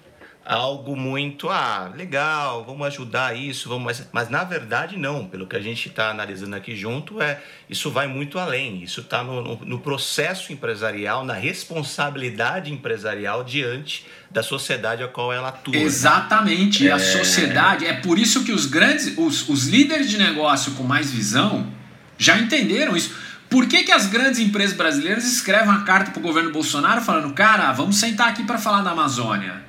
algo 0.49 0.97
muito, 0.97 1.51
ah, 1.51 1.93
legal, 1.95 2.65
vamos 2.65 2.87
ajudar 2.87 3.37
isso, 3.37 3.69
vamos, 3.69 3.85
mas, 3.85 4.09
mas 4.11 4.31
na 4.31 4.45
verdade 4.45 4.97
não, 4.97 5.27
pelo 5.27 5.47
que 5.47 5.55
a 5.55 5.61
gente 5.61 5.89
está 5.89 6.09
analisando 6.09 6.57
aqui 6.57 6.75
junto, 6.75 7.21
é 7.21 7.39
isso 7.69 7.91
vai 7.91 8.07
muito 8.07 8.39
além, 8.39 8.83
isso 8.83 9.03
está 9.03 9.23
no, 9.23 9.43
no, 9.43 9.57
no, 9.63 9.79
processo 9.79 10.51
empresarial, 10.51 11.23
na 11.23 11.35
responsabilidade 11.35 12.73
empresarial 12.73 13.45
diante 13.45 14.07
da 14.31 14.43
sociedade 14.43 15.03
a 15.03 15.09
qual 15.09 15.35
ela 15.35 15.49
atua. 15.49 15.77
Exatamente, 15.77 16.85
né? 16.85 16.93
a 16.93 16.99
sociedade, 16.99 17.85
é 17.85 17.93
por 17.93 18.19
isso 18.19 18.43
que 18.43 18.53
os 18.53 18.65
grandes, 18.65 19.19
os, 19.19 19.47
os 19.51 19.67
líderes 19.67 20.09
de 20.09 20.17
negócio 20.17 20.73
com 20.73 20.83
mais 20.83 21.11
visão 21.11 21.71
já 22.17 22.39
entenderam 22.39 22.97
isso. 22.97 23.15
Por 23.51 23.67
que, 23.67 23.83
que 23.83 23.93
as 23.93 24.07
grandes 24.07 24.41
empresas 24.41 24.75
brasileiras 24.75 25.25
escrevem 25.25 25.69
uma 25.69 25.85
carta 25.85 26.11
para 26.11 26.21
o 26.21 26.23
governo 26.23 26.51
Bolsonaro 26.51 27.03
falando, 27.03 27.35
cara, 27.35 27.71
vamos 27.73 27.97
sentar 27.97 28.29
aqui 28.29 28.45
para 28.45 28.57
falar 28.57 28.81
da 28.81 28.93
Amazônia? 28.93 29.67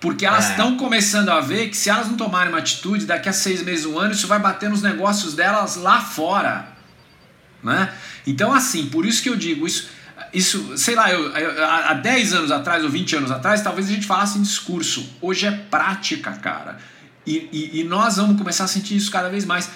Porque 0.00 0.24
elas 0.24 0.50
estão 0.50 0.74
é. 0.74 0.76
começando 0.76 1.28
a 1.30 1.40
ver 1.40 1.70
que 1.70 1.76
se 1.76 1.90
elas 1.90 2.06
não 2.06 2.16
tomarem 2.16 2.52
uma 2.52 2.58
atitude, 2.58 3.04
daqui 3.04 3.28
a 3.28 3.32
seis 3.32 3.62
meses, 3.62 3.84
um 3.84 3.98
ano, 3.98 4.12
isso 4.12 4.26
vai 4.26 4.38
bater 4.38 4.70
nos 4.70 4.82
negócios 4.82 5.34
delas 5.34 5.76
lá 5.76 6.00
fora. 6.00 6.68
Né? 7.62 7.92
Então, 8.26 8.52
assim, 8.52 8.86
por 8.86 9.04
isso 9.04 9.22
que 9.22 9.28
eu 9.28 9.34
digo, 9.34 9.66
isso, 9.66 9.88
isso 10.32 10.76
sei 10.76 10.94
lá, 10.94 11.10
eu, 11.10 11.34
eu, 11.34 11.64
há 11.64 11.94
10 11.94 12.32
anos 12.34 12.50
atrás 12.52 12.84
ou 12.84 12.90
20 12.90 13.16
anos 13.16 13.30
atrás, 13.30 13.60
talvez 13.60 13.88
a 13.88 13.92
gente 13.92 14.06
falasse 14.06 14.38
em 14.38 14.42
discurso. 14.42 15.08
Hoje 15.20 15.46
é 15.46 15.50
prática, 15.50 16.32
cara. 16.32 16.78
E, 17.26 17.48
e, 17.52 17.80
e 17.80 17.84
nós 17.84 18.16
vamos 18.16 18.38
começar 18.38 18.64
a 18.64 18.68
sentir 18.68 18.96
isso 18.96 19.10
cada 19.10 19.28
vez 19.28 19.44
mais. 19.44 19.68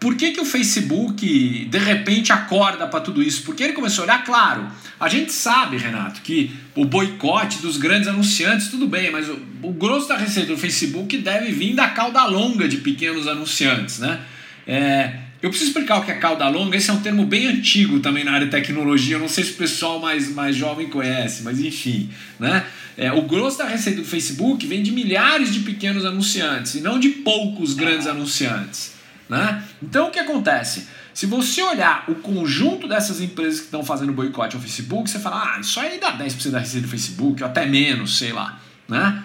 Por 0.00 0.16
que, 0.16 0.30
que 0.30 0.40
o 0.40 0.46
Facebook 0.46 1.66
de 1.66 1.78
repente 1.78 2.32
acorda 2.32 2.86
para 2.86 3.00
tudo 3.00 3.22
isso? 3.22 3.42
Porque 3.42 3.62
ele 3.62 3.74
começou 3.74 4.02
a 4.02 4.04
olhar, 4.06 4.24
claro, 4.24 4.66
a 4.98 5.08
gente 5.10 5.30
sabe, 5.30 5.76
Renato, 5.76 6.22
que 6.22 6.50
o 6.74 6.86
boicote 6.86 7.58
dos 7.58 7.76
grandes 7.76 8.08
anunciantes, 8.08 8.68
tudo 8.68 8.86
bem, 8.86 9.10
mas 9.10 9.28
o, 9.28 9.38
o 9.62 9.72
grosso 9.74 10.08
da 10.08 10.16
receita 10.16 10.54
do 10.54 10.56
Facebook 10.56 11.18
deve 11.18 11.52
vir 11.52 11.74
da 11.74 11.88
cauda 11.88 12.24
longa 12.24 12.66
de 12.66 12.78
pequenos 12.78 13.28
anunciantes, 13.28 13.98
né? 13.98 14.22
É, 14.66 15.18
eu 15.42 15.50
preciso 15.50 15.70
explicar 15.70 15.98
o 15.98 16.04
que 16.04 16.10
é 16.10 16.14
cauda 16.14 16.48
longa, 16.48 16.78
esse 16.78 16.88
é 16.88 16.94
um 16.94 17.00
termo 17.00 17.26
bem 17.26 17.46
antigo 17.46 18.00
também 18.00 18.24
na 18.24 18.32
área 18.32 18.46
de 18.46 18.52
tecnologia, 18.52 19.16
eu 19.16 19.20
não 19.20 19.28
sei 19.28 19.44
se 19.44 19.52
o 19.52 19.56
pessoal 19.56 20.00
mais, 20.00 20.30
mais 20.30 20.56
jovem 20.56 20.88
conhece, 20.88 21.42
mas 21.42 21.60
enfim, 21.60 22.08
né? 22.38 22.64
É, 22.96 23.12
o 23.12 23.20
grosso 23.22 23.58
da 23.58 23.66
receita 23.66 24.00
do 24.00 24.06
Facebook 24.06 24.66
vem 24.66 24.82
de 24.82 24.92
milhares 24.92 25.52
de 25.52 25.60
pequenos 25.60 26.06
anunciantes 26.06 26.74
e 26.74 26.80
não 26.80 26.98
de 26.98 27.10
poucos 27.10 27.74
grandes 27.74 28.06
anunciantes. 28.06 28.99
Né? 29.30 29.62
Então 29.80 30.08
o 30.08 30.10
que 30.10 30.18
acontece? 30.18 30.88
Se 31.14 31.24
você 31.24 31.62
olhar 31.62 32.04
o 32.08 32.16
conjunto 32.16 32.88
dessas 32.88 33.20
empresas 33.20 33.60
que 33.60 33.66
estão 33.66 33.84
fazendo 33.84 34.12
boicote 34.12 34.56
ao 34.56 34.62
Facebook, 34.62 35.08
você 35.08 35.20
fala, 35.20 35.54
ah, 35.54 35.60
isso 35.60 35.78
aí 35.78 36.00
dá 36.00 36.18
10% 36.18 36.50
da 36.50 36.58
receita 36.58 36.86
do 36.86 36.90
Facebook, 36.90 37.40
ou 37.40 37.48
até 37.48 37.64
menos, 37.64 38.18
sei 38.18 38.32
lá. 38.32 38.60
Né? 38.88 39.22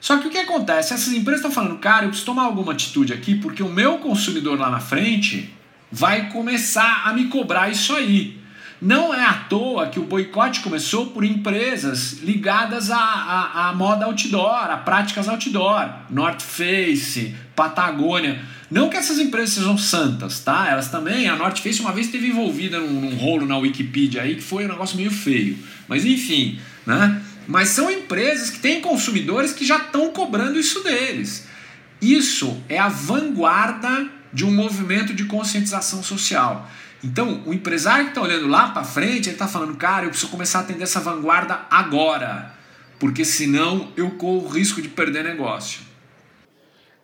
Só 0.00 0.18
que 0.18 0.28
o 0.28 0.30
que 0.30 0.38
acontece? 0.38 0.94
Essas 0.94 1.12
empresas 1.12 1.40
estão 1.40 1.50
falando, 1.50 1.78
cara, 1.80 2.04
eu 2.04 2.10
preciso 2.10 2.26
tomar 2.26 2.44
alguma 2.44 2.72
atitude 2.72 3.12
aqui, 3.12 3.34
porque 3.34 3.62
o 3.62 3.68
meu 3.68 3.98
consumidor 3.98 4.58
lá 4.58 4.70
na 4.70 4.80
frente 4.80 5.52
vai 5.90 6.30
começar 6.30 7.02
a 7.04 7.12
me 7.12 7.26
cobrar 7.26 7.68
isso 7.68 7.94
aí. 7.94 8.39
Não 8.80 9.12
é 9.12 9.22
à 9.22 9.34
toa 9.34 9.88
que 9.88 10.00
o 10.00 10.04
boicote 10.04 10.60
começou 10.60 11.08
por 11.08 11.22
empresas 11.22 12.18
ligadas 12.22 12.90
à, 12.90 12.96
à, 12.96 13.68
à 13.68 13.74
moda 13.74 14.06
outdoor, 14.06 14.70
a 14.70 14.76
práticas 14.78 15.28
outdoor, 15.28 15.90
North 16.08 16.40
Face, 16.40 17.34
Patagônia. 17.54 18.40
Não 18.70 18.88
que 18.88 18.96
essas 18.96 19.18
empresas 19.18 19.56
sejam 19.56 19.76
santas, 19.76 20.40
tá? 20.40 20.66
Elas 20.66 20.88
também, 20.88 21.28
a 21.28 21.36
North 21.36 21.58
Face 21.58 21.80
uma 21.80 21.92
vez 21.92 22.06
esteve 22.06 22.28
envolvida 22.28 22.80
num, 22.80 23.00
num 23.00 23.16
rolo 23.16 23.44
na 23.44 23.58
Wikipedia 23.58 24.22
aí 24.22 24.36
que 24.36 24.42
foi 24.42 24.64
um 24.64 24.68
negócio 24.68 24.96
meio 24.96 25.10
feio. 25.10 25.58
Mas 25.86 26.06
enfim, 26.06 26.58
né? 26.86 27.20
Mas 27.46 27.70
são 27.70 27.90
empresas 27.90 28.48
que 28.48 28.60
têm 28.60 28.80
consumidores 28.80 29.52
que 29.52 29.66
já 29.66 29.76
estão 29.76 30.10
cobrando 30.10 30.58
isso 30.58 30.82
deles. 30.82 31.46
Isso 32.00 32.62
é 32.68 32.78
a 32.78 32.88
vanguarda 32.88 34.08
de 34.32 34.44
um 34.44 34.54
movimento 34.54 35.12
de 35.12 35.24
conscientização 35.24 36.02
social. 36.02 36.70
Então, 37.02 37.42
o 37.46 37.54
empresário 37.54 38.04
que 38.04 38.10
está 38.10 38.22
olhando 38.22 38.46
lá 38.46 38.68
para 38.68 38.84
frente, 38.84 39.28
ele 39.28 39.36
está 39.36 39.48
falando, 39.48 39.76
cara, 39.76 40.04
eu 40.04 40.10
preciso 40.10 40.30
começar 40.30 40.58
a 40.58 40.62
atender 40.62 40.82
essa 40.82 41.00
vanguarda 41.00 41.62
agora, 41.70 42.52
porque 42.98 43.24
senão 43.24 43.88
eu 43.96 44.10
corro 44.12 44.46
o 44.46 44.48
risco 44.48 44.82
de 44.82 44.88
perder 44.88 45.24
negócio. 45.24 45.88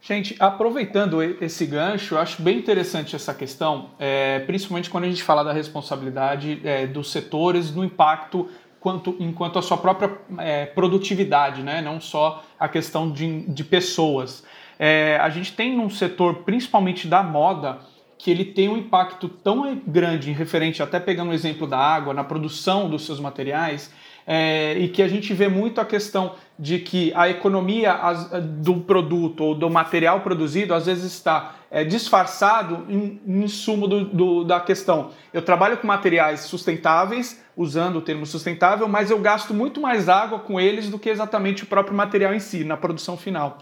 Gente, 0.03 0.37
aproveitando 0.39 1.21
esse 1.21 1.67
gancho, 1.67 2.15
eu 2.15 2.19
acho 2.21 2.41
bem 2.41 2.59
interessante 2.59 3.17
essa 3.17 3.35
questão, 3.35 3.91
é, 3.99 4.39
principalmente 4.41 4.89
quando 4.89 5.05
a 5.05 5.09
gente 5.09 5.23
fala 5.23 5.43
da 5.43 5.53
responsabilidade 5.53 6.61
é, 6.63 6.87
dos 6.87 7.11
setores 7.11 7.75
no 7.75 7.83
impacto 7.83 8.49
quanto, 8.79 9.17
enquanto 9.19 9.59
a 9.59 9.63
sua 9.63 9.77
própria 9.77 10.17
é, 10.39 10.67
produtividade, 10.67 11.63
né? 11.63 11.81
não 11.83 12.01
só 12.01 12.45
a 12.57 12.69
questão 12.69 13.11
de, 13.11 13.41
de 13.49 13.65
pessoas. 13.65 14.45
É, 14.79 15.19
a 15.21 15.29
gente 15.29 15.53
tem 15.55 15.77
num 15.77 15.91
setor, 15.91 16.45
principalmente 16.45 17.09
da 17.09 17.21
moda, 17.21 17.81
que 18.19 18.31
ele 18.31 18.45
tem 18.45 18.69
um 18.69 18.77
impacto 18.77 19.29
tão 19.29 19.81
grande, 19.87 20.33
referente, 20.33 20.83
até 20.83 20.99
pegando 20.99 21.31
o 21.31 21.35
exemplo 21.35 21.67
da 21.67 21.79
água, 21.79 22.15
na 22.15 22.25
produção 22.25 22.89
dos 22.89 23.05
seus 23.05 23.21
materiais, 23.21 23.93
é, 24.27 24.77
e 24.79 24.89
que 24.89 25.03
a 25.03 25.09
gente 25.09 25.33
vê 25.33 25.49
muito 25.49 25.81
a 25.81 25.85
questão 25.85 26.35
de 26.59 26.79
que 26.81 27.13
a 27.15 27.29
economia 27.29 27.95
do 28.41 28.81
produto 28.81 29.45
ou 29.45 29.55
do 29.55 29.71
material 29.71 30.21
produzido 30.21 30.75
às 30.75 30.87
vezes 30.87 31.13
está 31.13 31.55
é, 31.71 31.85
disfarçado 31.85 32.85
em, 32.89 33.21
em 33.25 33.47
sumo 33.47 33.87
do, 33.87 34.05
do, 34.05 34.45
da 34.45 34.59
questão. 34.59 35.11
Eu 35.33 35.43
trabalho 35.43 35.77
com 35.77 35.87
materiais 35.87 36.41
sustentáveis, 36.41 37.41
usando 37.57 37.97
o 37.97 38.01
termo 38.01 38.27
sustentável, 38.27 38.89
mas 38.89 39.11
eu 39.11 39.19
gasto 39.19 39.55
muito 39.55 39.81
mais 39.81 40.09
água 40.09 40.41
com 40.41 40.61
eles 40.61 40.89
do 40.89 40.99
que 40.99 41.09
exatamente 41.09 41.63
o 41.63 41.67
próprio 41.67 41.95
material 41.95 42.35
em 42.35 42.41
si, 42.41 42.65
na 42.65 42.77
produção 42.77 43.17
final. 43.17 43.59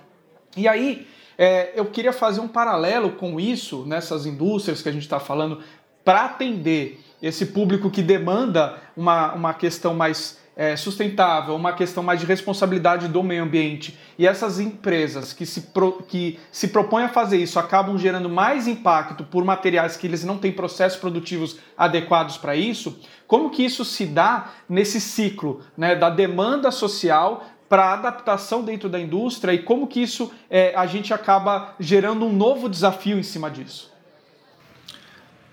E 0.56 0.66
aí, 0.66 1.06
é, 1.36 1.72
eu 1.74 1.86
queria 1.86 2.12
fazer 2.12 2.40
um 2.40 2.48
paralelo 2.48 3.12
com 3.12 3.38
isso, 3.40 3.84
nessas 3.86 4.26
indústrias 4.26 4.82
que 4.82 4.88
a 4.88 4.92
gente 4.92 5.02
está 5.02 5.20
falando, 5.20 5.60
para 6.04 6.26
atender 6.26 7.00
esse 7.22 7.46
público 7.46 7.90
que 7.90 8.02
demanda 8.02 8.78
uma, 8.96 9.32
uma 9.32 9.54
questão 9.54 9.94
mais 9.94 10.38
é, 10.56 10.76
sustentável, 10.76 11.54
uma 11.56 11.72
questão 11.72 12.02
mais 12.02 12.20
de 12.20 12.26
responsabilidade 12.26 13.08
do 13.08 13.22
meio 13.22 13.42
ambiente, 13.42 13.98
e 14.18 14.26
essas 14.26 14.60
empresas 14.60 15.32
que 15.32 15.44
se, 15.44 15.62
pro, 15.62 16.04
que 16.06 16.38
se 16.52 16.68
propõem 16.68 17.04
a 17.04 17.08
fazer 17.08 17.38
isso 17.38 17.58
acabam 17.58 17.98
gerando 17.98 18.28
mais 18.28 18.68
impacto 18.68 19.24
por 19.24 19.44
materiais 19.44 19.96
que 19.96 20.06
eles 20.06 20.24
não 20.24 20.38
têm 20.38 20.52
processos 20.52 20.98
produtivos 20.98 21.58
adequados 21.76 22.36
para 22.36 22.54
isso, 22.54 23.00
como 23.26 23.50
que 23.50 23.64
isso 23.64 23.84
se 23.84 24.06
dá 24.06 24.52
nesse 24.68 25.00
ciclo 25.00 25.60
né, 25.76 25.96
da 25.96 26.10
demanda 26.10 26.70
social 26.70 27.44
para 27.68 27.92
adaptação 27.92 28.62
dentro 28.62 28.88
da 28.88 29.00
indústria 29.00 29.52
e 29.52 29.58
como 29.58 29.86
que 29.86 30.00
isso 30.00 30.32
é, 30.50 30.74
a 30.76 30.86
gente 30.86 31.12
acaba 31.12 31.74
gerando 31.80 32.24
um 32.24 32.32
novo 32.32 32.68
desafio 32.68 33.18
em 33.18 33.22
cima 33.22 33.50
disso? 33.50 33.92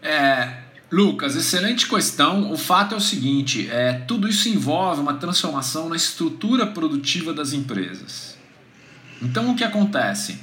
É, 0.01 0.57
Lucas, 0.91 1.35
excelente 1.35 1.87
questão. 1.87 2.51
O 2.51 2.57
fato 2.57 2.95
é 2.95 2.97
o 2.97 3.01
seguinte: 3.01 3.69
é, 3.71 3.93
tudo 4.07 4.27
isso 4.27 4.49
envolve 4.49 4.99
uma 4.99 5.13
transformação 5.13 5.87
na 5.87 5.95
estrutura 5.95 6.67
produtiva 6.67 7.33
das 7.33 7.53
empresas. 7.53 8.37
Então, 9.21 9.51
o 9.51 9.55
que 9.55 9.63
acontece? 9.63 10.39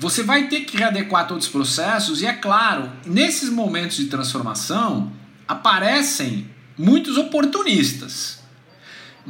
Você 0.00 0.22
vai 0.22 0.48
ter 0.48 0.60
que 0.60 0.76
readequar 0.76 1.26
todos 1.26 1.46
os 1.46 1.52
processos, 1.52 2.22
e 2.22 2.26
é 2.26 2.32
claro, 2.32 2.90
nesses 3.04 3.50
momentos 3.50 3.96
de 3.96 4.06
transformação 4.06 5.12
aparecem 5.46 6.48
muitos 6.76 7.16
oportunistas. 7.16 8.37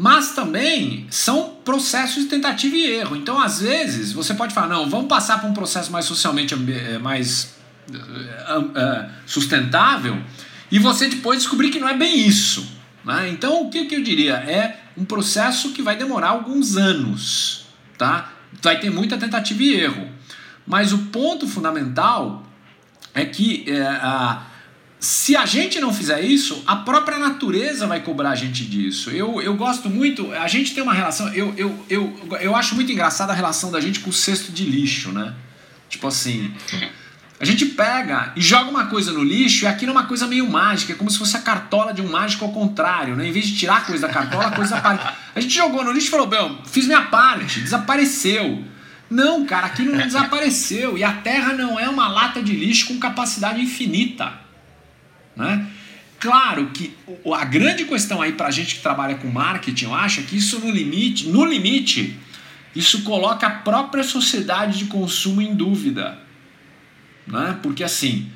Mas 0.01 0.31
também 0.31 1.09
são 1.11 1.57
processos 1.65 2.23
de 2.23 2.29
tentativa 2.29 2.77
e 2.77 2.85
erro. 2.85 3.17
Então, 3.17 3.37
às 3.37 3.61
vezes, 3.61 4.13
você 4.13 4.33
pode 4.33 4.55
falar: 4.55 4.69
não, 4.69 4.89
vamos 4.89 5.09
passar 5.09 5.41
para 5.41 5.51
um 5.51 5.53
processo 5.53 5.91
mais 5.91 6.05
socialmente 6.05 6.55
eh, 6.55 6.99
mais 6.99 7.57
uh, 7.91 9.11
sustentável 9.27 10.17
e 10.71 10.79
você 10.79 11.09
depois 11.09 11.41
descobrir 11.41 11.71
que 11.71 11.81
não 11.81 11.89
é 11.89 11.97
bem 11.97 12.17
isso. 12.29 12.79
Né? 13.05 13.29
Então, 13.31 13.63
o 13.63 13.71
que, 13.71 13.87
que 13.87 13.97
eu 13.97 14.03
diria? 14.05 14.35
É 14.35 14.85
um 14.97 15.05
processo 15.05 15.73
que 15.73 15.83
vai 15.83 15.97
demorar 15.97 16.29
alguns 16.29 16.77
anos. 16.77 17.67
Tá? 17.99 18.31
Vai 18.63 18.79
ter 18.79 18.91
muita 18.91 19.19
tentativa 19.19 19.61
e 19.61 19.75
erro. 19.81 20.09
Mas 20.65 20.93
o 20.93 20.99
ponto 21.07 21.49
fundamental 21.49 22.47
é 23.13 23.25
que 23.25 23.65
se 25.01 25.37
a 25.37 25.47
gente 25.47 25.79
não 25.79 25.93
fizer 25.95 26.21
isso, 26.23 26.63
a 26.67 26.75
própria 26.75 27.19
natureza 27.19 27.87
vai 27.87 28.01
cobrar 28.01 28.31
a 28.31 28.35
gente 28.35 28.65
disso. 28.65 29.11
Eu, 29.11 29.41
eu 29.41 29.55
gosto 29.55 29.89
muito, 29.89 30.33
a 30.33 30.49
gente 30.49 30.75
tem 30.75 30.83
uma 30.83 30.93
relação, 30.93 31.33
eu, 31.33 31.55
eu, 31.57 31.87
eu, 31.89 32.39
eu 32.41 32.57
acho 32.57 32.75
muito 32.75 32.91
engraçada 32.91 33.33
a 33.33 33.37
relação 33.37 33.71
da 33.71 33.81
gente 33.81 34.01
com 34.01 34.11
o 34.11 34.13
cesto 34.13 34.51
de 34.51 34.65
lixo, 34.65 35.13
né? 35.13 35.35
Tipo 35.89 36.09
assim, 36.09 36.53
a 37.41 37.45
gente 37.45 37.65
pega 37.67 38.33
e 38.35 38.41
joga 38.41 38.69
uma 38.69 38.87
coisa 38.87 39.13
no 39.13 39.23
lixo 39.23 39.65
e 39.65 39.69
aquilo 39.69 39.91
é 39.91 39.95
uma 39.95 40.07
coisa 40.07 40.27
meio 40.27 40.51
mágica, 40.51 40.93
é 40.93 40.97
como 40.97 41.11
se 41.11 41.19
fosse 41.19 41.37
a 41.37 41.41
cartola 41.41 41.95
de 41.95 42.03
um 42.03 42.11
mágico 42.11 42.45
ao 42.45 42.51
contrário, 42.51 43.15
né? 43.15 43.29
Em 43.29 43.33
vez 43.33 43.47
de 43.47 43.57
tirar 43.57 43.77
a 43.77 43.81
coisa 43.83 44.09
da 44.09 44.13
cartola, 44.13 44.49
a 44.49 44.51
coisa 44.51 44.75
desaparece. 44.75 45.17
A 45.37 45.41
gente 45.41 45.55
jogou 45.55 45.85
no 45.85 45.93
lixo 45.93 46.09
e 46.09 46.11
falou, 46.11 46.27
bem, 46.27 46.59
fiz 46.67 46.87
minha 46.87 47.03
parte, 47.03 47.61
desapareceu. 47.61 48.65
Não, 49.09 49.47
cara, 49.47 49.69
aquilo 49.69 49.95
não 49.95 50.05
desapareceu. 50.05 50.99
E 50.99 51.05
a 51.05 51.13
Terra 51.13 51.53
não 51.53 51.79
é 51.79 51.89
uma 51.89 52.09
lata 52.09 52.43
de 52.43 52.53
lixo 52.53 52.89
com 52.89 52.99
capacidade 52.99 53.63
infinita. 53.63 54.48
Né? 55.39 55.67
Claro 56.21 56.67
que 56.75 56.95
a 57.35 57.45
grande 57.45 57.85
questão 57.85 58.21
aí 58.21 58.33
para 58.33 58.49
a 58.49 58.51
gente 58.51 58.75
que 58.75 58.83
trabalha 58.83 59.15
com 59.15 59.29
marketing, 59.29 59.87
eu 59.87 59.95
acho, 59.95 60.21
é 60.21 60.23
que 60.25 60.37
isso 60.37 60.59
no 60.59 60.71
limite, 60.71 61.29
no 61.29 61.45
limite, 61.45 62.19
isso 62.77 63.03
coloca 63.05 63.47
a 63.47 63.51
própria 63.51 64.03
sociedade 64.03 64.79
de 64.79 64.85
consumo 64.87 65.41
em 65.41 65.55
dúvida 65.55 66.29
né? 67.29 67.59
Porque 67.63 67.85
assim, 67.85 68.31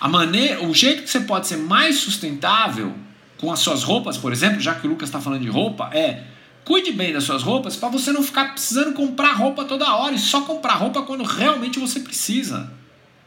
a 0.00 0.08
maneira, 0.08 0.64
o 0.64 0.72
jeito 0.72 1.02
que 1.02 1.10
você 1.10 1.20
pode 1.20 1.46
ser 1.46 1.56
mais 1.56 1.96
sustentável 1.96 2.94
com 3.38 3.52
as 3.52 3.58
suas 3.58 3.82
roupas, 3.82 4.16
por 4.16 4.32
exemplo, 4.32 4.60
já 4.60 4.74
que 4.74 4.86
o 4.86 4.90
Lucas 4.90 5.08
está 5.08 5.20
falando 5.20 5.42
de 5.42 5.48
roupa, 5.48 5.90
é 5.92 6.22
cuide 6.64 6.92
bem 6.92 7.12
das 7.12 7.24
suas 7.24 7.42
roupas 7.42 7.76
para 7.76 7.88
você 7.88 8.10
não 8.12 8.22
ficar 8.22 8.52
precisando 8.52 8.92
comprar 8.92 9.32
roupa 9.32 9.64
toda 9.64 9.94
hora 9.94 10.14
e 10.14 10.18
só 10.18 10.40
comprar 10.42 10.74
roupa 10.74 11.02
quando 11.02 11.22
realmente 11.22 11.78
você 11.78 12.00
precisa. 12.00 12.72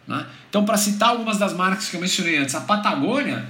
Né? 0.09 0.25
Então, 0.49 0.65
para 0.65 0.75
citar 0.75 1.09
algumas 1.09 1.37
das 1.37 1.53
marcas 1.53 1.87
que 1.87 1.95
eu 1.95 2.01
mencionei 2.01 2.35
antes, 2.35 2.53
a 2.55 2.61
Patagônia, 2.61 3.47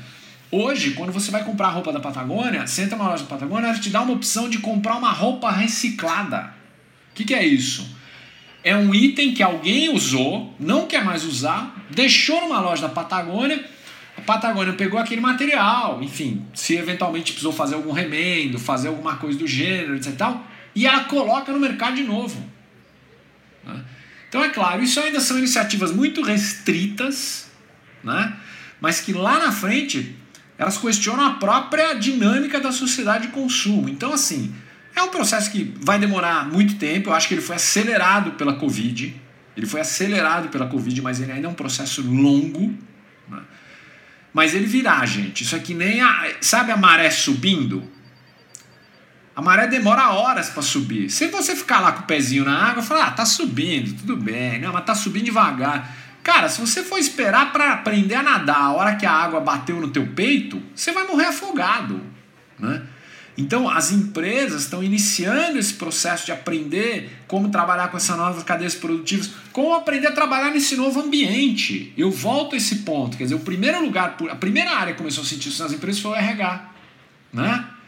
hoje, 0.51 0.91
quando 0.91 1.11
você 1.11 1.31
vai 1.31 1.43
comprar 1.43 1.69
roupa 1.69 1.91
da 1.91 1.99
Patagônia, 1.99 2.67
você 2.67 2.83
entra 2.83 2.95
numa 2.95 3.09
loja 3.09 3.23
da 3.23 3.29
Patagônia, 3.29 3.69
ela 3.69 3.79
te 3.79 3.89
dá 3.89 4.01
uma 4.01 4.13
opção 4.13 4.47
de 4.47 4.59
comprar 4.59 4.95
uma 4.97 5.11
roupa 5.11 5.49
reciclada. 5.49 6.53
O 7.11 7.15
que, 7.15 7.23
que 7.23 7.33
é 7.33 7.43
isso? 7.43 7.97
é 8.63 8.75
um 8.75 8.93
item 8.93 9.33
que 9.33 9.41
alguém 9.41 9.89
usou, 9.89 10.53
não 10.59 10.85
quer 10.85 11.03
mais 11.03 11.23
usar, 11.23 11.75
deixou 11.89 12.41
numa 12.41 12.59
loja 12.59 12.83
da 12.83 12.89
Patagônia, 12.89 13.63
a 14.17 14.21
Patagônia 14.21 14.73
pegou 14.73 14.99
aquele 14.99 15.21
material, 15.21 16.03
enfim, 16.03 16.45
se 16.53 16.75
eventualmente 16.75 17.31
precisou 17.31 17.53
fazer 17.53 17.75
algum 17.75 17.91
remendo, 17.91 18.59
fazer 18.59 18.89
alguma 18.89 19.15
coisa 19.15 19.39
do 19.39 19.47
gênero, 19.47 19.95
etc. 19.95 20.13
Tal, 20.15 20.45
e 20.75 20.85
ela 20.85 21.05
coloca 21.05 21.51
no 21.51 21.59
mercado 21.59 21.95
de 21.95 22.03
novo. 22.03 22.43
Né? 23.63 23.81
Então, 24.29 24.43
é 24.43 24.49
claro, 24.49 24.81
isso 24.83 24.99
ainda 24.99 25.19
são 25.19 25.37
iniciativas 25.39 25.91
muito 25.91 26.21
restritas, 26.21 27.47
né? 28.03 28.37
mas 28.79 29.01
que 29.01 29.11
lá 29.11 29.39
na 29.39 29.51
frente 29.51 30.15
elas 30.57 30.77
questionam 30.77 31.25
a 31.25 31.31
própria 31.31 31.93
dinâmica 31.93 32.59
da 32.59 32.71
sociedade 32.71 33.27
de 33.27 33.33
consumo. 33.33 33.89
Então, 33.89 34.13
assim, 34.13 34.53
é 34.95 35.01
um 35.01 35.07
processo 35.07 35.49
que 35.49 35.73
vai 35.81 35.97
demorar 35.97 36.45
muito 36.47 36.75
tempo. 36.75 37.09
Eu 37.09 37.13
acho 37.13 37.27
que 37.27 37.33
ele 37.33 37.41
foi 37.41 37.55
acelerado 37.55 38.31
pela 38.31 38.53
Covid. 38.53 39.15
Ele 39.55 39.65
foi 39.65 39.81
acelerado 39.81 40.49
pela 40.49 40.67
Covid, 40.67 41.01
mas 41.01 41.21
ele 41.21 41.31
ainda 41.31 41.47
é 41.47 41.49
um 41.49 41.53
processo 41.53 42.01
longo. 42.01 42.77
Né? 43.29 43.41
Mas 44.33 44.53
ele 44.53 44.65
virá, 44.65 45.05
gente. 45.05 45.43
Isso 45.43 45.55
é 45.55 45.59
que 45.59 45.73
nem 45.73 46.01
a. 46.01 46.33
Sabe 46.41 46.71
a 46.71 46.77
maré 46.77 47.09
subindo? 47.09 47.89
A 49.39 49.41
maré 49.41 49.67
demora 49.67 50.09
horas 50.09 50.49
para 50.49 50.61
subir. 50.61 51.09
Se 51.09 51.27
você 51.27 51.55
ficar 51.55 51.79
lá 51.79 51.93
com 51.93 52.01
o 52.01 52.05
pezinho 52.05 52.43
na 52.43 52.71
água, 52.71 52.83
falar, 52.83 53.05
ah, 53.05 53.11
tá 53.11 53.25
subindo, 53.25 53.97
tudo 53.97 54.17
bem. 54.17 54.59
Não, 54.59 54.73
mas 54.73 54.83
tá 54.83 54.93
subindo 54.93 55.23
devagar. 55.23 55.95
Cara, 56.21 56.49
se 56.49 56.59
você 56.59 56.83
for 56.83 56.99
esperar 56.99 57.53
para 57.53 57.71
aprender 57.71 58.15
a 58.15 58.21
nadar 58.21 58.59
a 58.59 58.71
hora 58.73 58.97
que 58.97 59.05
a 59.05 59.11
água 59.13 59.39
bateu 59.39 59.79
no 59.79 59.87
teu 59.91 60.07
peito, 60.07 60.61
você 60.75 60.91
vai 60.91 61.07
morrer 61.07 61.27
afogado, 61.27 62.01
né? 62.59 62.81
Então, 63.37 63.69
as 63.69 63.93
empresas 63.93 64.63
estão 64.63 64.83
iniciando 64.83 65.57
esse 65.57 65.75
processo 65.75 66.25
de 66.25 66.33
aprender 66.33 67.09
como 67.25 67.47
trabalhar 67.47 67.87
com 67.87 67.95
essas 67.95 68.17
novas 68.17 68.43
cadeias 68.43 68.75
produtivas, 68.75 69.31
como 69.53 69.73
aprender 69.73 70.07
a 70.07 70.11
trabalhar 70.11 70.51
nesse 70.51 70.75
novo 70.75 70.99
ambiente. 70.99 71.93
Eu 71.97 72.11
volto 72.11 72.55
a 72.55 72.57
esse 72.57 72.79
ponto, 72.79 73.15
quer 73.15 73.23
dizer, 73.23 73.35
o 73.35 73.39
primeiro 73.39 73.81
lugar, 73.81 74.17
a 74.29 74.35
primeira 74.35 74.71
área 74.71 74.91
que 74.91 74.97
começou 74.97 75.23
a 75.23 75.25
sentir 75.25 75.47
isso 75.47 75.63
nas 75.63 75.71
empresas 75.71 76.01
foi 76.01 76.11
o 76.11 76.15
RH, 76.15 76.71
né? 77.31 77.78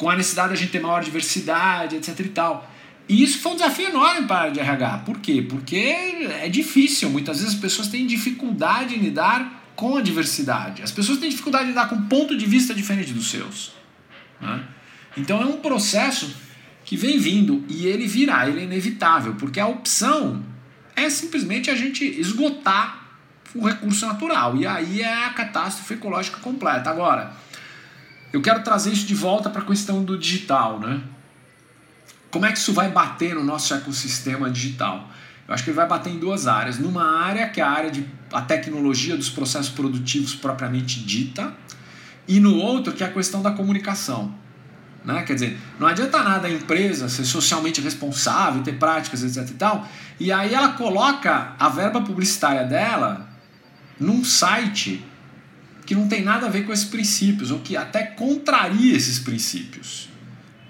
Com 0.00 0.08
a 0.08 0.16
necessidade 0.16 0.48
de 0.48 0.54
a 0.54 0.56
gente 0.56 0.70
ter 0.70 0.80
maior 0.80 1.04
diversidade, 1.04 1.96
etc 1.96 2.18
e 2.20 2.28
tal. 2.30 2.70
E 3.06 3.22
isso 3.22 3.40
foi 3.40 3.52
um 3.52 3.54
desafio 3.56 3.88
enorme 3.88 4.26
para 4.26 4.48
a 4.48 4.50
de 4.50 4.60
RH. 4.60 5.02
Por 5.04 5.18
quê? 5.18 5.44
Porque 5.46 5.76
é 5.76 6.48
difícil. 6.48 7.10
Muitas 7.10 7.38
vezes 7.40 7.54
as 7.54 7.60
pessoas 7.60 7.88
têm 7.88 8.06
dificuldade 8.06 8.94
em 8.94 8.98
lidar 8.98 9.60
com 9.76 9.96
a 9.96 10.00
diversidade. 10.00 10.82
As 10.82 10.90
pessoas 10.90 11.18
têm 11.18 11.28
dificuldade 11.28 11.64
em 11.64 11.68
lidar 11.68 11.88
com 11.90 11.96
um 11.96 12.06
ponto 12.06 12.34
de 12.34 12.46
vista 12.46 12.72
diferente 12.72 13.12
dos 13.12 13.30
seus. 13.30 13.72
Né? 14.40 14.64
Então 15.18 15.42
é 15.42 15.44
um 15.44 15.58
processo 15.58 16.34
que 16.84 16.96
vem 16.96 17.18
vindo 17.18 17.62
e 17.68 17.86
ele 17.86 18.06
virá, 18.06 18.48
ele 18.48 18.60
é 18.60 18.64
inevitável, 18.64 19.34
porque 19.34 19.60
a 19.60 19.66
opção 19.66 20.42
é 20.96 21.10
simplesmente 21.10 21.70
a 21.70 21.74
gente 21.74 22.04
esgotar 22.04 23.08
o 23.54 23.66
recurso 23.66 24.06
natural 24.06 24.56
e 24.56 24.66
aí 24.66 25.02
é 25.02 25.24
a 25.24 25.30
catástrofe 25.30 25.94
ecológica 25.94 26.38
completa. 26.38 26.88
Agora, 26.88 27.32
eu 28.32 28.40
quero 28.40 28.62
trazer 28.62 28.92
isso 28.92 29.06
de 29.06 29.14
volta 29.14 29.50
para 29.50 29.62
a 29.62 29.64
questão 29.64 30.04
do 30.04 30.16
digital, 30.16 30.78
né? 30.78 31.00
Como 32.30 32.46
é 32.46 32.52
que 32.52 32.58
isso 32.58 32.72
vai 32.72 32.88
bater 32.88 33.34
no 33.34 33.42
nosso 33.42 33.74
ecossistema 33.74 34.48
digital? 34.48 35.10
Eu 35.48 35.54
acho 35.54 35.64
que 35.64 35.70
ele 35.70 35.76
vai 35.76 35.88
bater 35.88 36.12
em 36.12 36.18
duas 36.18 36.46
áreas. 36.46 36.78
Numa 36.78 37.18
área 37.24 37.48
que 37.48 37.60
é 37.60 37.64
a 37.64 37.68
área 37.68 37.90
de 37.90 38.06
a 38.32 38.40
tecnologia 38.40 39.16
dos 39.16 39.28
processos 39.28 39.70
produtivos 39.70 40.34
propriamente 40.34 41.00
dita, 41.00 41.52
e 42.28 42.38
no 42.38 42.54
outro 42.56 42.92
que 42.92 43.02
é 43.02 43.06
a 43.06 43.12
questão 43.12 43.42
da 43.42 43.50
comunicação. 43.50 44.32
Né? 45.04 45.22
Quer 45.22 45.34
dizer, 45.34 45.58
não 45.78 45.88
adianta 45.88 46.22
nada 46.22 46.46
a 46.46 46.50
empresa 46.50 47.08
ser 47.08 47.24
socialmente 47.24 47.80
responsável, 47.80 48.62
ter 48.62 48.78
práticas, 48.78 49.24
etc 49.24 49.50
e 49.50 49.54
tal, 49.54 49.88
e 50.20 50.30
aí 50.30 50.54
ela 50.54 50.74
coloca 50.74 51.54
a 51.58 51.68
verba 51.68 52.00
publicitária 52.02 52.64
dela 52.64 53.28
num 53.98 54.24
site 54.24 55.04
que 55.90 55.94
não 55.96 56.06
tem 56.06 56.22
nada 56.22 56.46
a 56.46 56.48
ver 56.48 56.64
com 56.64 56.72
esses 56.72 56.84
princípios, 56.84 57.50
ou 57.50 57.58
que 57.58 57.76
até 57.76 58.04
contraria 58.04 58.96
esses 58.96 59.18
princípios. 59.18 60.08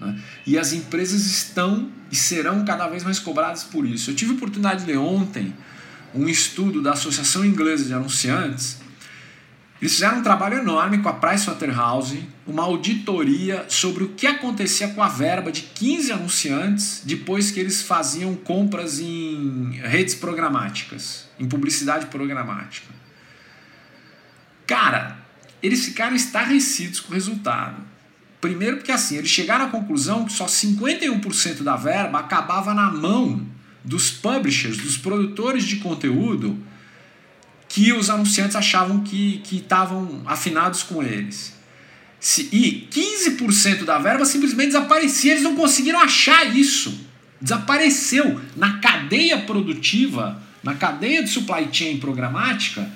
Né? 0.00 0.18
E 0.46 0.58
as 0.58 0.72
empresas 0.72 1.26
estão 1.26 1.90
e 2.10 2.16
serão 2.16 2.64
cada 2.64 2.88
vez 2.88 3.04
mais 3.04 3.18
cobradas 3.18 3.62
por 3.62 3.86
isso. 3.86 4.10
Eu 4.10 4.14
tive 4.14 4.30
a 4.30 4.34
oportunidade 4.36 4.80
de 4.80 4.90
ler 4.90 4.96
ontem 4.96 5.52
um 6.14 6.26
estudo 6.26 6.80
da 6.80 6.92
Associação 6.92 7.44
Inglesa 7.44 7.84
de 7.84 7.92
Anunciantes 7.92 8.78
eles 9.80 9.94
fizeram 9.94 10.18
um 10.18 10.22
trabalho 10.22 10.58
enorme 10.58 10.98
com 10.98 11.08
a 11.08 11.14
Pricewaterhouse, 11.14 12.22
uma 12.46 12.64
auditoria 12.64 13.64
sobre 13.66 14.04
o 14.04 14.08
que 14.10 14.26
acontecia 14.26 14.88
com 14.88 15.02
a 15.02 15.08
verba 15.08 15.50
de 15.50 15.62
15 15.62 16.12
anunciantes 16.12 17.02
depois 17.02 17.50
que 17.50 17.58
eles 17.58 17.80
faziam 17.80 18.34
compras 18.34 19.00
em 19.00 19.80
redes 19.82 20.14
programáticas, 20.14 21.28
em 21.38 21.48
publicidade 21.48 22.06
programática. 22.06 22.99
Cara, 24.70 25.18
eles 25.60 25.84
ficaram 25.84 26.14
estarrecidos 26.14 27.00
com 27.00 27.10
o 27.10 27.14
resultado. 27.14 27.82
Primeiro 28.40 28.76
porque 28.76 28.92
assim, 28.92 29.16
eles 29.16 29.28
chegaram 29.28 29.64
à 29.64 29.68
conclusão 29.68 30.24
que 30.24 30.32
só 30.32 30.46
51% 30.46 31.64
da 31.64 31.74
verba 31.74 32.20
acabava 32.20 32.72
na 32.72 32.88
mão 32.88 33.44
dos 33.84 34.12
publishers, 34.12 34.76
dos 34.76 34.96
produtores 34.96 35.64
de 35.64 35.78
conteúdo 35.78 36.56
que 37.68 37.92
os 37.92 38.08
anunciantes 38.10 38.54
achavam 38.54 39.00
que 39.00 39.42
estavam 39.50 40.22
afinados 40.24 40.84
com 40.84 41.02
eles. 41.02 41.52
Se, 42.20 42.48
e 42.52 42.86
15% 42.92 43.84
da 43.84 43.98
verba 43.98 44.24
simplesmente 44.24 44.68
desaparecia, 44.68 45.32
eles 45.32 45.42
não 45.42 45.56
conseguiram 45.56 45.98
achar 45.98 46.56
isso. 46.56 46.96
Desapareceu 47.40 48.40
na 48.54 48.78
cadeia 48.78 49.40
produtiva, 49.40 50.40
na 50.62 50.76
cadeia 50.76 51.24
de 51.24 51.30
supply 51.30 51.68
chain 51.72 51.98
programática, 51.98 52.88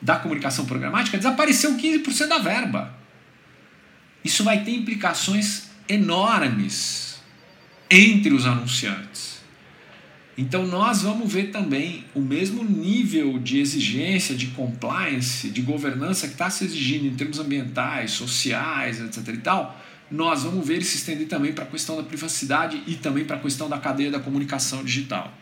da 0.00 0.16
comunicação 0.16 0.64
programática, 0.66 1.16
desapareceu 1.16 1.76
15% 1.76 2.28
da 2.28 2.38
verba. 2.38 2.94
Isso 4.24 4.44
vai 4.44 4.64
ter 4.64 4.72
implicações 4.72 5.68
enormes 5.88 7.20
entre 7.90 8.32
os 8.32 8.46
anunciantes. 8.46 9.38
Então 10.36 10.64
nós 10.64 11.02
vamos 11.02 11.32
ver 11.32 11.50
também 11.50 12.04
o 12.14 12.20
mesmo 12.20 12.62
nível 12.62 13.40
de 13.40 13.58
exigência, 13.58 14.36
de 14.36 14.46
compliance, 14.48 15.50
de 15.50 15.60
governança 15.60 16.28
que 16.28 16.34
está 16.34 16.48
se 16.48 16.64
exigindo 16.64 17.06
em 17.06 17.14
termos 17.16 17.40
ambientais, 17.40 18.12
sociais, 18.12 19.00
etc. 19.00 19.34
e 19.34 19.38
tal. 19.38 19.84
Nós 20.08 20.44
vamos 20.44 20.64
ver 20.64 20.74
ele 20.74 20.84
se 20.84 20.96
estender 20.96 21.26
também 21.26 21.52
para 21.52 21.64
a 21.64 21.66
questão 21.66 21.96
da 21.96 22.04
privacidade 22.04 22.80
e 22.86 22.94
também 22.94 23.24
para 23.24 23.36
a 23.36 23.40
questão 23.40 23.68
da 23.68 23.78
cadeia 23.78 24.12
da 24.12 24.20
comunicação 24.20 24.84
digital. 24.84 25.36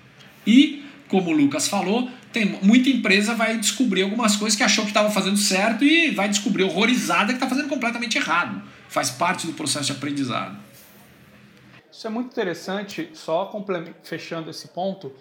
E, 0.46 0.85
como 1.08 1.30
o 1.30 1.32
Lucas 1.32 1.68
falou, 1.68 2.08
tem 2.32 2.58
muita 2.62 2.88
empresa 2.88 3.34
vai 3.34 3.56
descobrir 3.56 4.02
algumas 4.02 4.36
coisas 4.36 4.56
que 4.56 4.62
achou 4.62 4.84
que 4.84 4.90
estava 4.90 5.10
fazendo 5.10 5.36
certo 5.36 5.84
e 5.84 6.10
vai 6.10 6.28
descobrir 6.28 6.64
horrorizada 6.64 7.26
que 7.28 7.34
está 7.34 7.48
fazendo 7.48 7.68
completamente 7.68 8.18
errado. 8.18 8.62
Faz 8.88 9.10
parte 9.10 9.46
do 9.46 9.52
processo 9.52 9.86
de 9.86 9.92
aprendizado. 9.92 10.56
Isso 11.90 12.06
é 12.06 12.10
muito 12.10 12.30
interessante, 12.30 13.08
só 13.14 13.50
fechando 14.02 14.50
esse 14.50 14.68
ponto. 14.68 15.14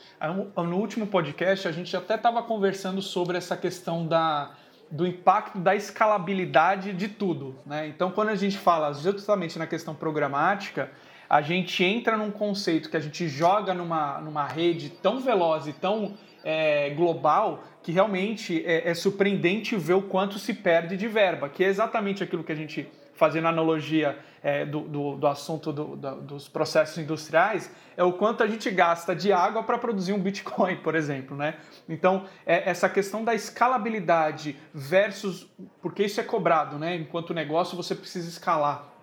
No 0.58 0.76
último 0.76 1.08
podcast, 1.08 1.68
a 1.70 1.72
gente 1.72 1.96
até 1.96 2.16
estava 2.16 2.44
conversando 2.44 3.02
sobre 3.02 3.38
essa 3.38 3.56
questão 3.56 4.06
da, 4.06 4.52
do 4.92 5.08
impacto 5.08 5.58
da 5.58 5.74
escalabilidade 5.74 6.92
de 6.92 7.08
tudo. 7.08 7.56
Né? 7.66 7.88
Então, 7.88 8.12
quando 8.12 8.28
a 8.28 8.36
gente 8.36 8.58
fala 8.58 8.92
justamente 8.92 9.58
na 9.58 9.66
questão 9.66 9.96
programática, 9.96 10.92
a 11.30 11.42
gente 11.42 11.84
entra 11.84 12.18
num 12.18 12.32
conceito 12.32 12.90
que 12.90 12.98
a 12.98 13.00
gente 13.00 13.28
joga 13.28 13.74
numa, 13.74 14.20
numa 14.20 14.48
rede 14.48 14.90
tão 14.90 15.20
veloz 15.20 15.68
e 15.68 15.74
tão 15.74 16.14
é, 16.44 16.92
global 16.92 17.64
que 17.82 17.92
realmente 17.92 18.64
é, 18.66 18.90
é 18.90 18.94
surpreendente 18.94 19.76
ver 19.76 19.94
o 19.94 20.02
quanto 20.02 20.38
se 20.38 20.54
perde 20.54 20.96
de 20.96 21.08
verba, 21.08 21.50
que 21.50 21.64
é 21.64 21.68
exatamente 21.68 22.24
aquilo 22.24 22.44
que 22.44 22.52
a 22.52 22.56
gente 22.56 22.88
fazendo 23.16 23.48
analogia 23.48 24.18
é, 24.44 24.66
do, 24.66 24.82
do, 24.82 25.16
do, 25.16 25.28
assunto 25.28 25.72
do, 25.72 25.96
dos 25.96 26.48
processos 26.48 26.98
industriais, 26.98 27.72
é 27.98 28.04
o 28.04 28.14
quanto 28.14 28.44
a 28.44 28.48
gente 28.48 28.70
gasta 28.70 29.16
de 29.16 29.32
água 29.32 29.64
para 29.64 29.78
produzir 29.78 30.14
um 30.14 30.20
Bitcoin, 30.20 30.76
por 30.78 30.96
exemplo. 30.96 31.36
Né? 31.36 31.56
Então, 31.90 32.26
é, 32.46 32.70
essa 32.70 32.88
questão 32.90 33.24
da 33.24 33.34
escalabilidade 33.34 34.56
versus. 34.74 35.50
Porque 35.82 36.04
isso 36.04 36.20
é 36.20 36.24
cobrado, 36.24 36.78
né? 36.78 36.96
enquanto 36.96 37.34
negócio 37.34 37.76
você 37.76 37.96
precisa 37.96 38.28
escalar. 38.28 38.95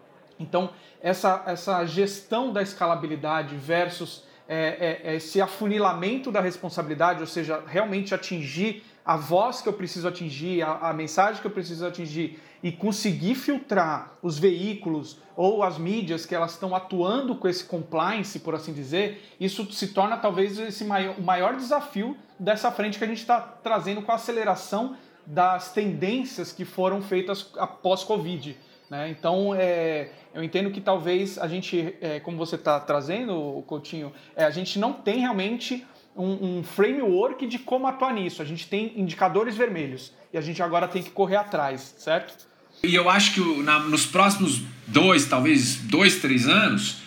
Então, 0.42 0.70
essa, 1.00 1.42
essa 1.46 1.84
gestão 1.84 2.52
da 2.52 2.62
escalabilidade 2.62 3.56
versus 3.56 4.24
é, 4.48 5.00
é, 5.04 5.12
é 5.12 5.16
esse 5.16 5.40
afunilamento 5.40 6.30
da 6.30 6.40
responsabilidade, 6.40 7.20
ou 7.20 7.26
seja, 7.26 7.62
realmente 7.66 8.14
atingir 8.14 8.84
a 9.04 9.16
voz 9.16 9.60
que 9.60 9.68
eu 9.68 9.72
preciso 9.72 10.06
atingir, 10.06 10.62
a, 10.62 10.90
a 10.90 10.92
mensagem 10.92 11.40
que 11.40 11.46
eu 11.46 11.50
preciso 11.50 11.86
atingir 11.86 12.40
e 12.62 12.70
conseguir 12.70 13.34
filtrar 13.34 14.12
os 14.22 14.38
veículos 14.38 15.18
ou 15.36 15.62
as 15.62 15.78
mídias 15.78 16.24
que 16.24 16.34
elas 16.34 16.52
estão 16.52 16.74
atuando 16.74 17.34
com 17.34 17.48
esse 17.48 17.64
compliance, 17.64 18.38
por 18.38 18.54
assim 18.54 18.72
dizer, 18.72 19.22
isso 19.40 19.70
se 19.72 19.88
torna 19.88 20.16
talvez 20.16 20.58
esse 20.58 20.84
maior, 20.84 21.16
o 21.18 21.22
maior 21.22 21.56
desafio 21.56 22.16
dessa 22.38 22.70
frente 22.70 22.98
que 22.98 23.04
a 23.04 23.08
gente 23.08 23.18
está 23.20 23.40
trazendo 23.40 24.02
com 24.02 24.12
a 24.12 24.14
aceleração 24.14 24.96
das 25.26 25.72
tendências 25.72 26.52
que 26.52 26.64
foram 26.64 27.02
feitas 27.02 27.50
após 27.56 28.04
Covid. 28.04 28.56
Né? 28.90 29.08
Então, 29.08 29.54
é, 29.54 30.10
eu 30.34 30.42
entendo 30.42 30.70
que 30.70 30.80
talvez 30.80 31.38
a 31.38 31.46
gente, 31.46 31.94
é, 32.00 32.20
como 32.20 32.36
você 32.36 32.54
está 32.54 32.80
trazendo, 32.80 33.62
Coutinho, 33.66 34.12
é, 34.34 34.44
a 34.44 34.50
gente 34.50 34.78
não 34.78 34.92
tem 34.92 35.20
realmente 35.20 35.84
um, 36.16 36.58
um, 36.58 36.62
framework 36.62 37.46
de 37.46 37.58
como 37.58 37.86
atuar 37.86 38.14
nisso. 38.14 38.40
A 38.40 38.44
gente 38.44 38.66
tem 38.66 38.92
indicadores 38.96 39.56
vermelhos 39.56 40.12
e 40.32 40.38
a 40.38 40.40
gente 40.40 40.62
agora 40.62 40.88
tem 40.88 41.02
que 41.02 41.10
correr 41.10 41.36
atrás, 41.36 41.94
certo? 41.98 42.46
E 42.82 42.94
eu 42.94 43.08
acho 43.08 43.34
que 43.34 43.62
na, 43.62 43.78
nos 43.80 44.06
próximos 44.06 44.62
dois, 44.86 45.26
talvez 45.26 45.76
dois, 45.76 46.16
três 46.16 46.48
anos, 46.48 47.02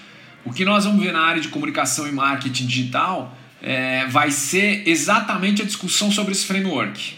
o 0.45 0.53
que 0.53 0.63
nós 0.63 0.85
vamos 0.85 1.03
ver 1.03 1.11
na 1.11 1.21
área 1.21 1.41
de 1.41 1.49
comunicação 1.49 2.07
e 2.07 2.11
marketing 2.11 2.67
digital 2.67 3.35
é, 3.61 4.05
vai 4.05 4.29
ser 4.29 4.87
exatamente 4.87 5.63
a 5.63 5.65
discussão 5.65 6.11
sobre 6.11 6.33
esse 6.33 6.45
framework. 6.45 7.15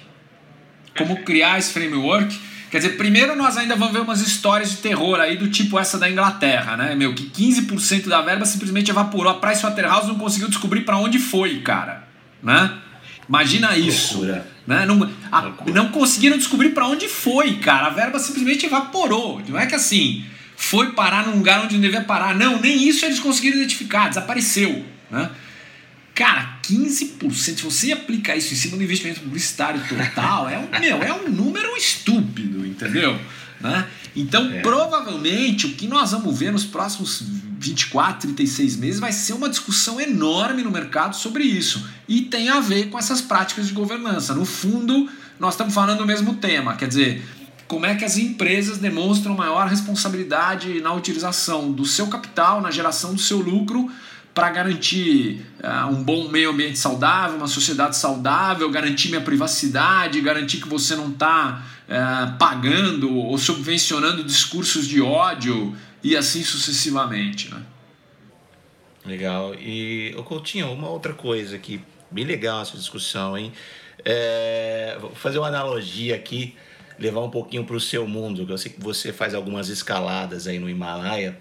Como 0.97 1.23
criar 1.23 1.59
esse 1.59 1.73
framework. 1.73 2.39
Quer 2.69 2.79
dizer, 2.79 2.97
primeiro 2.97 3.35
nós 3.35 3.57
ainda 3.57 3.75
vamos 3.75 3.93
ver 3.93 4.01
umas 4.01 4.21
histórias 4.21 4.71
de 4.71 4.77
terror 4.77 5.19
aí 5.19 5.37
do 5.37 5.49
tipo 5.49 5.79
essa 5.79 5.97
da 5.97 6.09
Inglaterra, 6.09 6.75
né? 6.75 6.95
Meu, 6.95 7.13
que 7.13 7.23
15% 7.29 8.07
da 8.07 8.21
verba 8.21 8.45
simplesmente 8.45 8.91
evaporou. 8.91 9.31
A 9.31 9.35
Pricewaterhouse 9.35 10.07
não 10.07 10.15
conseguiu 10.15 10.49
descobrir 10.49 10.81
para 10.81 10.97
onde 10.97 11.17
foi, 11.17 11.59
cara. 11.61 12.07
Né? 12.43 12.71
Imagina 13.27 13.77
isso. 13.77 14.15
Loucura. 14.17 14.47
Né? 14.65 14.85
Não, 14.85 15.09
a, 15.31 15.51
não 15.73 15.89
conseguiram 15.89 16.37
descobrir 16.37 16.69
para 16.69 16.85
onde 16.87 17.07
foi, 17.07 17.55
cara. 17.57 17.87
A 17.87 17.89
verba 17.89 18.19
simplesmente 18.19 18.65
evaporou. 18.65 19.41
Não 19.47 19.57
é 19.57 19.65
que 19.65 19.75
assim, 19.75 20.25
foi 20.57 20.91
parar 20.91 21.25
num 21.25 21.37
lugar 21.37 21.63
onde 21.63 21.75
não 21.75 21.81
devia 21.81 22.01
parar. 22.01 22.35
Não, 22.35 22.59
nem 22.59 22.87
isso 22.87 23.05
eles 23.05 23.19
conseguiram 23.19 23.57
identificar, 23.57 24.09
desapareceu. 24.09 24.85
Né? 25.09 25.29
Cara, 26.17 26.57
15%, 26.63 27.31
se 27.31 27.53
você 27.61 27.91
aplicar 27.91 28.35
isso 28.35 28.51
em 28.51 28.57
cima 28.57 28.75
do 28.75 28.81
investimento 28.81 29.19
publicitário 29.19 29.79
total, 29.87 30.49
é 30.49 30.57
um, 30.57 30.67
meu, 30.81 31.03
é 31.03 31.13
um 31.13 31.29
número 31.29 31.77
estúpido, 31.77 32.65
entendeu? 32.65 33.19
Né? 33.61 33.87
Então, 34.15 34.51
é. 34.51 34.61
provavelmente, 34.61 35.67
o 35.67 35.73
que 35.73 35.87
nós 35.87 36.13
vamos 36.13 36.35
ver 36.39 36.51
nos 36.51 36.65
próximos 36.65 37.21
24, 37.59 38.33
36 38.33 38.77
meses 38.77 38.99
vai 38.99 39.11
ser 39.11 39.33
uma 39.33 39.47
discussão 39.47 40.01
enorme 40.01 40.63
no 40.63 40.71
mercado 40.71 41.15
sobre 41.15 41.43
isso. 41.43 41.87
E 42.07 42.21
tem 42.21 42.49
a 42.49 42.59
ver 42.59 42.89
com 42.89 42.97
essas 42.97 43.21
práticas 43.21 43.67
de 43.67 43.73
governança. 43.73 44.33
No 44.33 44.43
fundo, 44.43 45.07
nós 45.39 45.53
estamos 45.53 45.71
falando 45.71 45.99
do 45.99 46.05
mesmo 46.07 46.33
tema, 46.37 46.75
quer 46.75 46.87
dizer, 46.87 47.23
como 47.67 47.85
é 47.85 47.93
que 47.93 48.03
as 48.03 48.17
empresas 48.17 48.79
demonstram 48.79 49.35
maior 49.35 49.67
responsabilidade 49.67 50.81
na 50.81 50.93
utilização 50.93 51.71
do 51.71 51.85
seu 51.85 52.07
capital, 52.07 52.59
na 52.59 52.71
geração 52.71 53.13
do 53.13 53.21
seu 53.21 53.37
lucro, 53.37 53.87
para 54.37 54.51
garantir 54.51 55.47
uh, 55.63 55.87
um 55.89 56.03
bom 56.03 56.27
meio 56.29 56.51
ambiente 56.51 56.77
saudável, 56.77 57.37
uma 57.37 57.47
sociedade 57.47 57.97
saudável, 57.97 58.69
garantir 58.69 59.09
minha 59.09 59.21
privacidade, 59.21 60.21
garantir 60.21 60.61
que 60.61 60.67
você 60.67 60.95
não 60.95 61.09
está 61.09 61.65
uh, 61.89 61.91
eh, 61.91 62.35
pagando 62.37 63.11
ou 63.17 63.35
subvencionando 63.39 64.23
discursos 64.23 64.87
de 64.87 65.01
ódio 65.01 65.75
e 66.03 66.15
assim 66.15 66.43
sucessivamente. 66.43 67.49
Né? 67.49 67.63
Legal. 69.03 69.55
E, 69.55 70.13
o 70.15 70.21
Coutinho, 70.21 70.71
uma 70.71 70.87
outra 70.87 71.13
coisa 71.13 71.55
aqui, 71.55 71.81
bem 72.11 72.23
legal 72.23 72.61
essa 72.61 72.77
discussão, 72.77 73.35
hein? 73.35 73.51
É, 74.05 74.99
vou 75.01 75.09
fazer 75.15 75.39
uma 75.39 75.47
analogia 75.47 76.15
aqui, 76.15 76.55
levar 76.99 77.21
um 77.21 77.31
pouquinho 77.31 77.65
para 77.65 77.75
o 77.75 77.81
seu 77.81 78.07
mundo, 78.07 78.45
eu 78.47 78.57
sei 78.59 78.71
que 78.71 78.79
você 78.79 79.11
faz 79.11 79.33
algumas 79.33 79.67
escaladas 79.67 80.45
aí 80.45 80.59
no 80.59 80.69
Himalaia. 80.69 81.35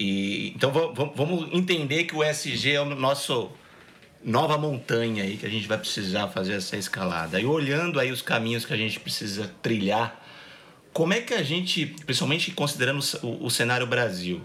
E, 0.00 0.52
então 0.56 0.72
vamos 1.14 1.48
entender 1.52 2.04
que 2.04 2.16
o 2.16 2.24
SG 2.24 2.72
é 2.72 2.80
o 2.80 2.86
nosso 2.86 3.50
nova 4.24 4.58
montanha 4.58 5.22
aí 5.22 5.36
que 5.36 5.46
a 5.46 5.48
gente 5.48 5.68
vai 5.68 5.78
precisar 5.78 6.28
fazer 6.28 6.54
essa 6.54 6.76
escalada. 6.76 7.38
E 7.38 7.44
olhando 7.44 8.00
aí 8.00 8.10
os 8.10 8.22
caminhos 8.22 8.64
que 8.64 8.72
a 8.72 8.76
gente 8.76 8.98
precisa 8.98 9.54
trilhar 9.62 10.20
como 10.92 11.12
é 11.12 11.20
que 11.20 11.34
a 11.34 11.42
gente, 11.42 11.86
principalmente 12.04 12.50
considerando 12.50 13.00
o, 13.22 13.46
o 13.46 13.50
cenário 13.50 13.86
Brasil, 13.86 14.40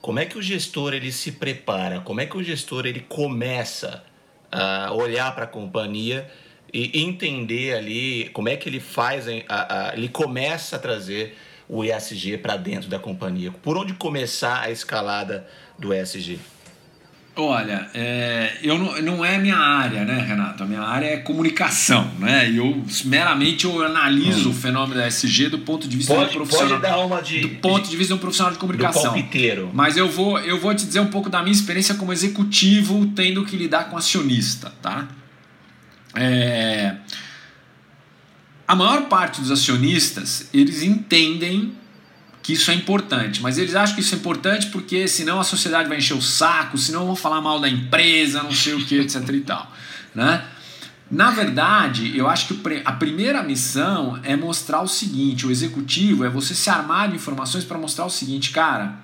como 0.00 0.18
é 0.18 0.26
que 0.26 0.38
o 0.38 0.42
gestor 0.42 0.94
ele 0.94 1.10
se 1.10 1.32
prepara? 1.32 2.00
Como 2.00 2.20
é 2.20 2.26
que 2.26 2.36
o 2.36 2.42
gestor 2.42 2.86
ele 2.86 3.00
começa 3.00 4.04
a 4.50 4.92
olhar 4.92 5.34
para 5.34 5.44
a 5.44 5.46
companhia 5.46 6.30
e 6.72 7.02
entender 7.02 7.74
ali 7.74 8.28
como 8.32 8.48
é 8.48 8.56
que 8.56 8.68
ele 8.68 8.80
faz, 8.80 9.26
a, 9.28 9.90
a, 9.90 9.94
ele 9.94 10.08
começa 10.08 10.76
a 10.76 10.78
trazer 10.78 11.36
o 11.72 11.82
ESG 11.82 12.36
para 12.36 12.58
dentro 12.58 12.90
da 12.90 12.98
companhia? 12.98 13.50
Por 13.50 13.78
onde 13.78 13.94
começar 13.94 14.60
a 14.60 14.70
escalada 14.70 15.48
do 15.78 15.94
ESG? 15.94 16.38
Olha, 17.34 17.88
é, 17.94 18.58
eu 18.62 18.78
não, 18.78 19.00
não 19.00 19.24
é 19.24 19.38
minha 19.38 19.56
área, 19.56 20.04
né, 20.04 20.20
Renato? 20.20 20.64
A 20.64 20.66
minha 20.66 20.82
área 20.82 21.06
é 21.06 21.16
comunicação, 21.16 22.10
né? 22.18 22.50
E 22.50 22.58
eu 22.58 22.84
meramente 23.06 23.64
eu 23.64 23.82
analiso 23.82 24.50
hum. 24.50 24.52
o 24.52 24.54
fenômeno 24.54 25.00
da 25.00 25.06
SG 25.06 25.48
do 25.48 25.60
ponto 25.60 25.88
de 25.88 25.96
vista 25.96 26.14
pode, 26.14 26.30
de 26.30 26.36
um 26.36 26.40
profissional. 26.40 26.78
Pode 26.78 26.82
dar 26.82 26.98
uma 26.98 27.22
de, 27.22 27.40
do 27.40 27.48
ponto 27.60 27.84
de, 27.84 27.90
de 27.90 27.96
vista 27.96 28.12
de 28.12 28.18
um 28.18 28.20
profissional 28.20 28.52
de 28.52 28.58
comunicação. 28.58 29.14
Do 29.14 29.18
Mas 29.72 29.96
eu 29.96 30.10
vou, 30.10 30.38
eu 30.40 30.60
vou 30.60 30.74
te 30.74 30.84
dizer 30.84 31.00
um 31.00 31.06
pouco 31.06 31.30
da 31.30 31.40
minha 31.40 31.52
experiência 31.52 31.94
como 31.94 32.12
executivo 32.12 33.06
tendo 33.16 33.46
que 33.46 33.56
lidar 33.56 33.88
com 33.88 33.96
acionista, 33.96 34.70
tá? 34.82 35.08
É, 36.14 36.96
a 38.72 38.74
maior 38.74 39.02
parte 39.02 39.38
dos 39.38 39.50
acionistas, 39.50 40.48
eles 40.50 40.82
entendem 40.82 41.74
que 42.42 42.54
isso 42.54 42.70
é 42.70 42.74
importante, 42.74 43.42
mas 43.42 43.58
eles 43.58 43.74
acham 43.74 43.94
que 43.94 44.00
isso 44.00 44.14
é 44.14 44.18
importante 44.18 44.68
porque 44.68 45.06
senão 45.06 45.38
a 45.38 45.44
sociedade 45.44 45.90
vai 45.90 45.98
encher 45.98 46.14
o 46.16 46.22
saco, 46.22 46.78
senão 46.78 47.04
vão 47.04 47.14
falar 47.14 47.42
mal 47.42 47.60
da 47.60 47.68
empresa, 47.68 48.42
não 48.42 48.50
sei 48.50 48.72
o 48.72 48.82
que, 48.82 48.98
etc 48.98 49.28
e 49.28 49.40
tal, 49.40 49.70
né? 50.14 50.42
Na 51.10 51.30
verdade, 51.30 52.16
eu 52.16 52.26
acho 52.26 52.46
que 52.46 52.82
a 52.82 52.92
primeira 52.92 53.42
missão 53.42 54.18
é 54.22 54.34
mostrar 54.36 54.80
o 54.80 54.88
seguinte: 54.88 55.46
o 55.46 55.50
executivo 55.50 56.24
é 56.24 56.30
você 56.30 56.54
se 56.54 56.70
armar 56.70 57.10
de 57.10 57.16
informações 57.16 57.64
para 57.64 57.76
mostrar 57.76 58.06
o 58.06 58.10
seguinte, 58.10 58.52
cara, 58.52 59.00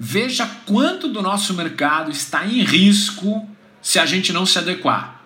veja 0.00 0.50
quanto 0.66 1.06
do 1.06 1.22
nosso 1.22 1.54
mercado 1.54 2.10
está 2.10 2.44
em 2.44 2.64
risco 2.64 3.48
se 3.80 4.00
a 4.00 4.04
gente 4.04 4.32
não 4.32 4.44
se 4.44 4.58
adequar. 4.58 5.22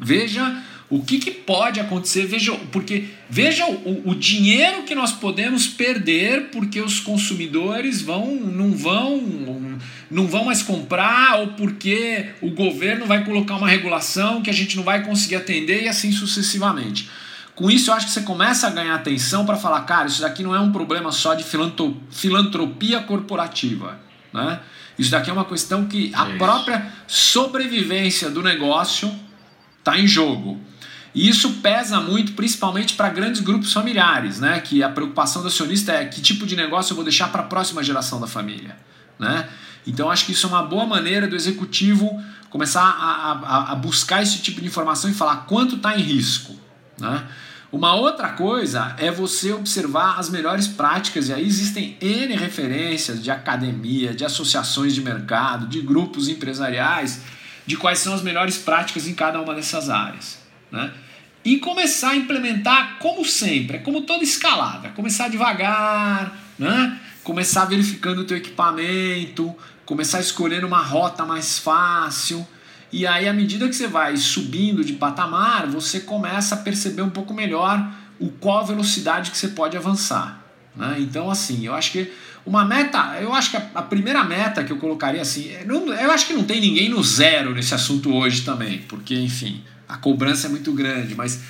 Veja 0.00 0.64
o 0.90 1.02
que, 1.02 1.18
que 1.18 1.30
pode 1.30 1.80
acontecer, 1.80 2.26
veja, 2.26 2.52
porque 2.72 3.08
veja 3.28 3.66
o, 3.66 4.10
o 4.10 4.14
dinheiro 4.14 4.84
que 4.84 4.94
nós 4.94 5.12
podemos 5.12 5.66
perder 5.66 6.48
porque 6.50 6.80
os 6.80 6.98
consumidores 6.98 8.00
vão, 8.00 8.34
não 8.34 8.72
vão 8.72 9.78
não 10.10 10.26
vão 10.26 10.46
mais 10.46 10.62
comprar 10.62 11.40
ou 11.40 11.48
porque 11.48 12.30
o 12.40 12.50
governo 12.50 13.04
vai 13.04 13.24
colocar 13.24 13.56
uma 13.56 13.68
regulação 13.68 14.40
que 14.40 14.48
a 14.48 14.52
gente 14.54 14.76
não 14.76 14.82
vai 14.82 15.04
conseguir 15.04 15.36
atender 15.36 15.82
e 15.82 15.88
assim 15.88 16.10
sucessivamente. 16.10 17.10
Com 17.54 17.70
isso, 17.70 17.90
eu 17.90 17.94
acho 17.94 18.06
que 18.06 18.12
você 18.12 18.22
começa 18.22 18.68
a 18.68 18.70
ganhar 18.70 18.94
atenção 18.94 19.44
para 19.44 19.56
falar, 19.56 19.80
cara, 19.82 20.06
isso 20.06 20.22
daqui 20.22 20.42
não 20.42 20.54
é 20.54 20.60
um 20.60 20.72
problema 20.72 21.10
só 21.12 21.34
de 21.34 21.44
filantropia 22.10 23.00
corporativa. 23.00 24.00
Né? 24.32 24.60
Isso 24.98 25.10
daqui 25.10 25.28
é 25.28 25.32
uma 25.32 25.44
questão 25.44 25.84
que 25.86 26.10
a 26.14 26.24
própria 26.38 26.90
sobrevivência 27.06 28.30
do 28.30 28.42
negócio 28.42 29.12
está 29.78 29.98
em 29.98 30.06
jogo. 30.06 30.60
E 31.14 31.28
isso 31.28 31.54
pesa 31.54 32.00
muito, 32.00 32.32
principalmente 32.32 32.94
para 32.94 33.08
grandes 33.08 33.40
grupos 33.40 33.72
familiares, 33.72 34.40
né? 34.40 34.60
Que 34.60 34.82
a 34.82 34.88
preocupação 34.88 35.42
do 35.42 35.48
acionista 35.48 35.92
é 35.92 36.04
que 36.04 36.20
tipo 36.20 36.46
de 36.46 36.54
negócio 36.54 36.92
eu 36.92 36.96
vou 36.96 37.04
deixar 37.04 37.28
para 37.32 37.42
a 37.42 37.46
próxima 37.46 37.82
geração 37.82 38.20
da 38.20 38.26
família, 38.26 38.76
né? 39.18 39.48
Então 39.86 40.10
acho 40.10 40.26
que 40.26 40.32
isso 40.32 40.46
é 40.46 40.50
uma 40.50 40.62
boa 40.62 40.86
maneira 40.86 41.26
do 41.26 41.34
executivo 41.34 42.22
começar 42.50 42.82
a, 42.82 43.32
a, 43.32 43.72
a 43.72 43.74
buscar 43.74 44.22
esse 44.22 44.38
tipo 44.38 44.60
de 44.60 44.66
informação 44.66 45.10
e 45.10 45.14
falar 45.14 45.46
quanto 45.46 45.76
está 45.76 45.96
em 45.96 46.02
risco, 46.02 46.54
né? 46.98 47.24
Uma 47.70 47.94
outra 47.94 48.30
coisa 48.30 48.94
é 48.96 49.10
você 49.10 49.52
observar 49.52 50.18
as 50.18 50.30
melhores 50.30 50.66
práticas, 50.66 51.28
e 51.28 51.34
aí 51.34 51.46
existem 51.46 51.98
N 52.00 52.34
referências 52.34 53.22
de 53.22 53.30
academia, 53.30 54.14
de 54.14 54.24
associações 54.24 54.94
de 54.94 55.02
mercado, 55.02 55.66
de 55.66 55.82
grupos 55.82 56.28
empresariais, 56.28 57.20
de 57.66 57.76
quais 57.76 57.98
são 57.98 58.14
as 58.14 58.22
melhores 58.22 58.56
práticas 58.56 59.06
em 59.06 59.12
cada 59.12 59.38
uma 59.42 59.54
dessas 59.54 59.90
áreas. 59.90 60.37
Né? 60.70 60.92
E 61.44 61.58
começar 61.58 62.10
a 62.10 62.16
implementar, 62.16 62.98
como 62.98 63.24
sempre, 63.24 63.78
é 63.78 63.80
como 63.80 64.02
toda 64.02 64.22
escalada, 64.22 64.90
começar 64.90 65.28
devagar, 65.28 66.36
né? 66.58 66.98
começar 67.24 67.64
verificando 67.64 68.20
o 68.20 68.24
teu 68.24 68.36
equipamento, 68.36 69.54
começar 69.84 70.20
escolhendo 70.20 70.66
uma 70.66 70.82
rota 70.82 71.24
mais 71.24 71.58
fácil. 71.58 72.46
E 72.90 73.06
aí, 73.06 73.28
à 73.28 73.32
medida 73.32 73.68
que 73.68 73.74
você 73.74 73.86
vai 73.86 74.16
subindo 74.16 74.82
de 74.82 74.94
patamar, 74.94 75.66
você 75.66 76.00
começa 76.00 76.54
a 76.54 76.58
perceber 76.58 77.02
um 77.02 77.10
pouco 77.10 77.34
melhor 77.34 77.86
o 78.18 78.28
qual 78.30 78.66
velocidade 78.66 79.30
que 79.30 79.38
você 79.38 79.48
pode 79.48 79.76
avançar. 79.76 80.42
Né? 80.74 80.96
Então, 81.00 81.30
assim, 81.30 81.66
eu 81.66 81.74
acho 81.74 81.92
que 81.92 82.12
uma 82.46 82.64
meta, 82.64 83.18
eu 83.20 83.34
acho 83.34 83.50
que 83.50 83.56
a, 83.56 83.82
primeira 83.82 84.24
meta 84.24 84.64
que 84.64 84.72
eu 84.72 84.78
colocaria 84.78 85.20
assim, 85.20 85.50
é, 85.50 85.66
eu 85.68 86.10
acho 86.10 86.26
que 86.26 86.32
não 86.32 86.44
tem 86.44 86.60
ninguém 86.60 86.88
no 86.88 87.02
zero 87.04 87.54
nesse 87.54 87.74
assunto 87.74 88.14
hoje 88.14 88.42
também, 88.42 88.78
porque, 88.88 89.14
enfim, 89.14 89.62
a 89.88 89.96
cobrança 89.96 90.46
é 90.46 90.50
muito 90.50 90.72
grande, 90.72 91.14
mas 91.14 91.40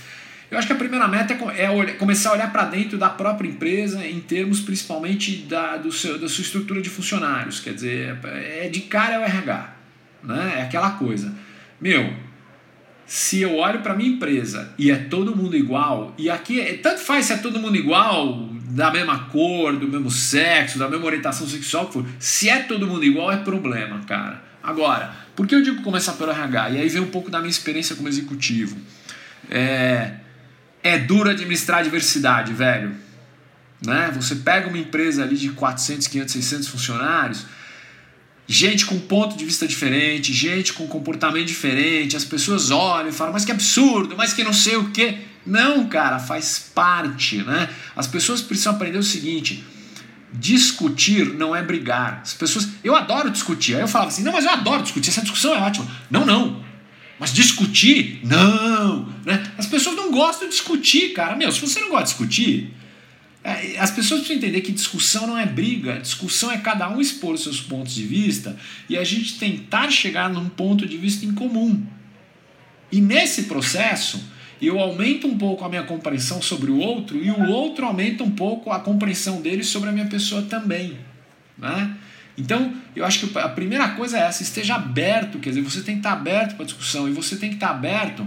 eu 0.51 0.57
acho 0.57 0.67
que 0.67 0.73
a 0.73 0.77
primeira 0.77 1.07
meta 1.07 1.35
é, 1.55 1.65
é 1.65 1.93
começar 1.95 2.31
a 2.31 2.33
olhar 2.33 2.51
para 2.51 2.65
dentro 2.65 2.97
da 2.97 3.11
própria 3.11 3.49
empresa 3.49 4.07
em 4.07 4.21
termos 4.21 4.61
principalmente 4.61 5.37
da, 5.43 5.77
do 5.77 5.93
seu, 5.93 6.19
da 6.19 6.29
sua 6.29 6.43
estrutura 6.43 6.81
de 6.81 6.89
funcionários. 6.89 7.61
Quer 7.61 7.75
dizer, 7.75 8.19
é 8.25 8.69
de 8.69 8.81
cara 8.83 9.17
é 9.17 9.19
o 9.19 9.23
RH. 9.23 9.75
Né? 10.23 10.55
É 10.59 10.63
aquela 10.63 10.93
coisa. 10.93 11.35
Meu, 11.79 12.15
se 13.05 13.43
eu 13.43 13.57
olho 13.57 13.81
para 13.81 13.95
minha 13.95 14.11
empresa 14.11 14.73
e 14.79 14.91
é 14.91 14.97
todo 14.97 15.37
mundo 15.37 15.55
igual, 15.55 16.15
e 16.17 16.31
aqui 16.31 16.61
é, 16.61 16.75
tanto 16.79 17.01
faz 17.01 17.27
se 17.27 17.35
é 17.35 17.37
todo 17.37 17.59
mundo 17.59 17.77
igual, 17.77 18.49
da 18.71 18.91
mesma 18.91 19.19
cor, 19.25 19.77
do 19.77 19.87
mesmo 19.87 20.11
sexo, 20.11 20.79
da 20.79 20.89
mesma 20.89 21.07
orientação 21.07 21.47
sexual, 21.47 21.91
se 22.19 22.49
é 22.49 22.61
todo 22.61 22.87
mundo 22.87 23.05
igual, 23.05 23.31
é 23.31 23.37
problema, 23.37 24.01
cara. 24.07 24.43
Agora, 24.63 25.15
por 25.39 25.47
que 25.47 25.55
eu 25.55 25.63
digo 25.63 25.83
começar 25.83 26.15
pelo 26.15 26.33
RH? 26.33 26.71
E 26.71 26.81
aí 26.81 26.89
vem 26.89 27.01
um 27.01 27.11
pouco 27.11 27.31
da 27.31 27.39
minha 27.39 27.49
experiência 27.49 27.95
como 27.95 28.09
executivo. 28.09 28.77
É, 29.49 30.15
é 30.83 30.99
duro 30.99 31.31
administrar 31.31 31.79
a 31.79 31.83
diversidade, 31.83 32.53
velho. 32.53 32.93
Né? 33.81 34.11
Você 34.17 34.35
pega 34.35 34.67
uma 34.67 34.79
empresa 34.79 35.23
ali 35.23 35.37
de 35.37 35.51
400, 35.51 36.09
500, 36.09 36.33
600 36.33 36.67
funcionários, 36.67 37.47
gente 38.49 38.85
com 38.85 38.99
ponto 38.99 39.39
de 39.39 39.45
vista 39.45 39.65
diferente, 39.65 40.33
gente 40.33 40.73
com 40.73 40.89
comportamento 40.89 41.47
diferente, 41.47 42.17
as 42.17 42.25
pessoas 42.25 42.73
olham 42.73 43.11
e 43.11 43.13
falam, 43.13 43.33
mas 43.33 43.45
que 43.45 43.53
absurdo, 43.53 44.17
mas 44.17 44.33
que 44.33 44.43
não 44.43 44.53
sei 44.53 44.75
o 44.75 44.91
que. 44.91 45.19
Não, 45.47 45.89
cara, 45.89 46.19
faz 46.19 46.59
parte, 46.75 47.45
né? 47.45 47.71
As 47.95 48.09
pessoas 48.09 48.41
precisam 48.41 48.73
aprender 48.73 48.99
o 48.99 49.05
seguinte: 49.05 49.65
discutir 50.33 51.35
não 51.35 51.55
é 51.55 51.63
brigar. 51.63 52.21
As 52.23 52.35
pessoas, 52.35 52.69
eu 52.85 52.95
adoro 52.95 53.31
discutir. 53.31 53.75
Aí 53.75 53.81
eu 53.81 53.89
falava 53.89 54.11
assim: 54.11 54.23
"Não, 54.23 54.33
mas 54.33 54.45
eu 54.45 54.51
adoro 54.51 54.83
discutir, 54.83 55.11
essa 55.11 55.23
discussão 55.23 55.55
é 55.55 55.59
ótima". 55.59 55.87
Não, 56.11 56.25
não. 56.25 56.63
Mas 57.19 57.33
discutir? 57.33 58.21
Não. 58.23 59.13
Né? 59.25 59.43
As 59.59 59.67
pessoas 59.67 59.97
não 59.97 60.11
gostam 60.11 60.49
de 60.49 60.55
discutir, 60.55 61.13
cara. 61.13 61.35
Meu, 61.35 61.51
se 61.51 61.61
você 61.61 61.81
não 61.81 61.89
gosta 61.89 62.05
de 62.05 62.11
discutir, 62.11 62.75
é, 63.43 63.79
as 63.79 63.91
pessoas 63.91 64.21
precisam 64.21 64.37
entender 64.37 64.61
que 64.61 64.71
discussão 64.71 65.27
não 65.27 65.37
é 65.37 65.45
briga. 65.47 65.99
Discussão 66.01 66.51
é 66.51 66.59
cada 66.59 66.89
um 66.89 67.01
expor 67.01 67.35
os 67.35 67.43
seus 67.43 67.61
pontos 67.61 67.95
de 67.95 68.05
vista 68.05 68.57
e 68.89 68.97
a 68.97 69.03
gente 69.03 69.39
tentar 69.39 69.91
chegar 69.91 70.31
num 70.31 70.49
ponto 70.49 70.87
de 70.87 70.97
vista 70.97 71.27
em 71.27 71.33
comum. 71.33 71.85
E 72.91 73.01
nesse 73.01 73.45
processo, 73.45 74.23
eu 74.61 74.79
aumento 74.79 75.27
um 75.27 75.39
pouco 75.39 75.65
a 75.65 75.69
minha 75.69 75.85
compreensão 75.85 76.43
sobre 76.43 76.71
o 76.71 76.79
outro 76.79 77.17
e 77.17 77.31
o 77.31 77.49
outro 77.49 77.87
aumenta 77.87 78.25
um 78.25 78.31
pouco 78.31 78.71
a 78.71 78.81
compreensão 78.81 79.41
dele 79.41 79.63
sobre 79.63 79.89
a 79.89 79.93
minha 79.93 80.07
pessoa 80.07 80.43
também. 80.43 80.97
Né? 81.57 81.97
Então, 82.37 82.73
eu 82.95 83.05
acho 83.05 83.27
que 83.27 83.39
a 83.39 83.49
primeira 83.49 83.89
coisa 83.91 84.19
é 84.19 84.23
essa, 84.23 84.43
esteja 84.43 84.77
aberto, 84.77 85.39
quer 85.39 85.51
dizer, 85.51 85.63
você 85.63 85.81
tem 85.81 85.95
que 85.95 86.01
estar 86.01 86.13
aberto 86.13 86.55
para 86.55 86.63
a 86.63 86.67
discussão 86.67 87.09
e 87.09 87.13
você 87.13 87.37
tem 87.37 87.51
que 87.51 87.57
estar 87.57 87.71
aberto 87.71 88.27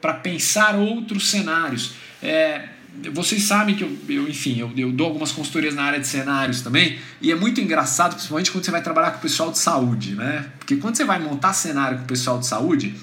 para 0.00 0.14
pensar 0.14 0.76
outros 0.76 1.28
cenários. 1.28 1.92
É, 2.22 2.68
vocês 3.12 3.42
sabem 3.42 3.74
que 3.74 3.84
eu, 3.84 3.98
eu 4.08 4.28
enfim, 4.28 4.58
eu, 4.58 4.72
eu, 4.76 4.90
dou 4.90 5.06
algumas 5.06 5.30
consultorias 5.30 5.74
na 5.74 5.84
área 5.84 6.00
de 6.00 6.06
cenários 6.06 6.62
também, 6.62 6.98
e 7.20 7.30
é 7.30 7.34
muito 7.34 7.60
engraçado, 7.60 8.14
principalmente 8.14 8.50
quando 8.50 8.64
você 8.64 8.70
vai 8.70 8.82
trabalhar 8.82 9.12
com 9.12 9.18
o 9.18 9.20
pessoal 9.20 9.50
de 9.50 9.58
saúde, 9.58 10.14
né? 10.14 10.46
Porque 10.58 10.76
quando 10.76 10.96
você 10.96 11.04
vai 11.04 11.18
montar 11.18 11.52
cenário 11.52 11.98
com 11.98 12.04
o 12.04 12.06
pessoal 12.06 12.38
de 12.38 12.46
saúde, 12.46 12.94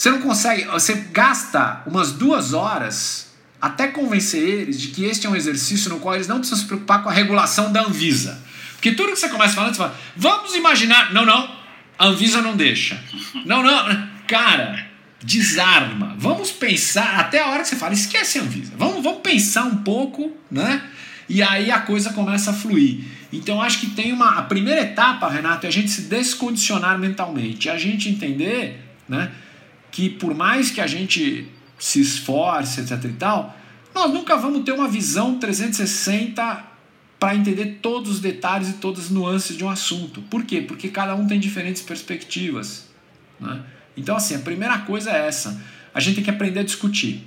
você 0.00 0.08
não 0.08 0.22
consegue, 0.22 0.64
você 0.64 0.94
gasta 1.12 1.82
umas 1.86 2.10
duas 2.12 2.54
horas 2.54 3.34
até 3.60 3.88
convencer 3.88 4.42
eles 4.42 4.80
de 4.80 4.88
que 4.88 5.04
este 5.04 5.26
é 5.26 5.28
um 5.28 5.36
exercício 5.36 5.90
no 5.90 6.00
qual 6.00 6.14
eles 6.14 6.26
não 6.26 6.38
precisam 6.38 6.60
se 6.60 6.64
preocupar 6.64 7.02
com 7.02 7.10
a 7.10 7.12
regulação 7.12 7.70
da 7.70 7.82
Anvisa. 7.82 8.42
Porque 8.72 8.92
tudo 8.92 9.12
que 9.12 9.18
você 9.18 9.28
começa 9.28 9.54
falando, 9.54 9.74
você 9.74 9.78
fala, 9.78 9.94
vamos 10.16 10.54
imaginar. 10.54 11.12
Não, 11.12 11.26
não, 11.26 11.54
a 11.98 12.06
Anvisa 12.06 12.40
não 12.40 12.56
deixa. 12.56 12.98
Não, 13.44 13.62
não, 13.62 14.08
cara, 14.26 14.86
desarma. 15.22 16.16
Vamos 16.16 16.50
pensar, 16.50 17.20
até 17.20 17.42
a 17.42 17.48
hora 17.48 17.60
que 17.60 17.68
você 17.68 17.76
fala, 17.76 17.92
esquece 17.92 18.38
a 18.38 18.42
Anvisa. 18.42 18.72
Vamos, 18.78 19.02
vamos 19.02 19.20
pensar 19.20 19.64
um 19.64 19.76
pouco, 19.76 20.34
né? 20.50 20.82
E 21.28 21.42
aí 21.42 21.70
a 21.70 21.78
coisa 21.78 22.10
começa 22.14 22.52
a 22.52 22.54
fluir. 22.54 23.04
Então 23.30 23.60
acho 23.60 23.78
que 23.78 23.90
tem 23.90 24.14
uma. 24.14 24.30
A 24.30 24.42
primeira 24.44 24.80
etapa, 24.80 25.28
Renato, 25.28 25.66
é 25.66 25.68
a 25.68 25.72
gente 25.72 25.90
se 25.90 26.02
descondicionar 26.04 26.98
mentalmente. 26.98 27.68
A 27.68 27.76
gente 27.76 28.08
entender 28.08 28.82
né, 29.06 29.30
que 30.00 30.08
por 30.08 30.34
mais 30.34 30.70
que 30.70 30.80
a 30.80 30.86
gente 30.86 31.46
se 31.78 32.00
esforce, 32.00 32.80
etc 32.80 33.04
e 33.04 33.12
tal, 33.12 33.54
nós 33.94 34.10
nunca 34.10 34.34
vamos 34.34 34.64
ter 34.64 34.72
uma 34.72 34.88
visão 34.88 35.38
360 35.38 36.64
para 37.18 37.34
entender 37.34 37.80
todos 37.82 38.12
os 38.12 38.20
detalhes 38.20 38.70
e 38.70 38.72
todas 38.74 39.04
as 39.04 39.10
nuances 39.10 39.58
de 39.58 39.62
um 39.62 39.68
assunto. 39.68 40.22
Por 40.22 40.44
quê? 40.44 40.62
Porque 40.62 40.88
cada 40.88 41.14
um 41.14 41.26
tem 41.26 41.38
diferentes 41.38 41.82
perspectivas. 41.82 42.88
Né? 43.38 43.62
Então, 43.94 44.16
assim, 44.16 44.34
a 44.36 44.38
primeira 44.38 44.78
coisa 44.78 45.10
é 45.10 45.26
essa. 45.26 45.62
A 45.92 46.00
gente 46.00 46.14
tem 46.14 46.24
que 46.24 46.30
aprender 46.30 46.60
a 46.60 46.64
discutir. 46.64 47.26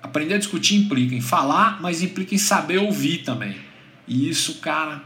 Aprender 0.00 0.34
a 0.34 0.38
discutir 0.38 0.76
implica 0.76 1.16
em 1.16 1.20
falar, 1.20 1.82
mas 1.82 2.00
implica 2.00 2.32
em 2.32 2.38
saber 2.38 2.78
ouvir 2.78 3.24
também. 3.24 3.56
E 4.06 4.28
isso, 4.28 4.60
cara, 4.60 5.02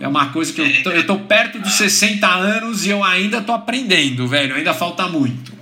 é 0.00 0.08
uma 0.08 0.32
coisa 0.32 0.52
que 0.52 0.60
eu 0.60 0.82
tô, 0.82 0.90
eu 0.90 1.06
tô 1.06 1.18
perto 1.20 1.58
dos 1.58 1.74
60 1.74 2.26
anos 2.26 2.84
e 2.86 2.90
eu 2.90 3.02
ainda 3.02 3.40
tô 3.40 3.52
aprendendo, 3.52 4.26
velho. 4.26 4.54
Ainda 4.54 4.74
falta 4.74 5.08
muito. 5.08 5.52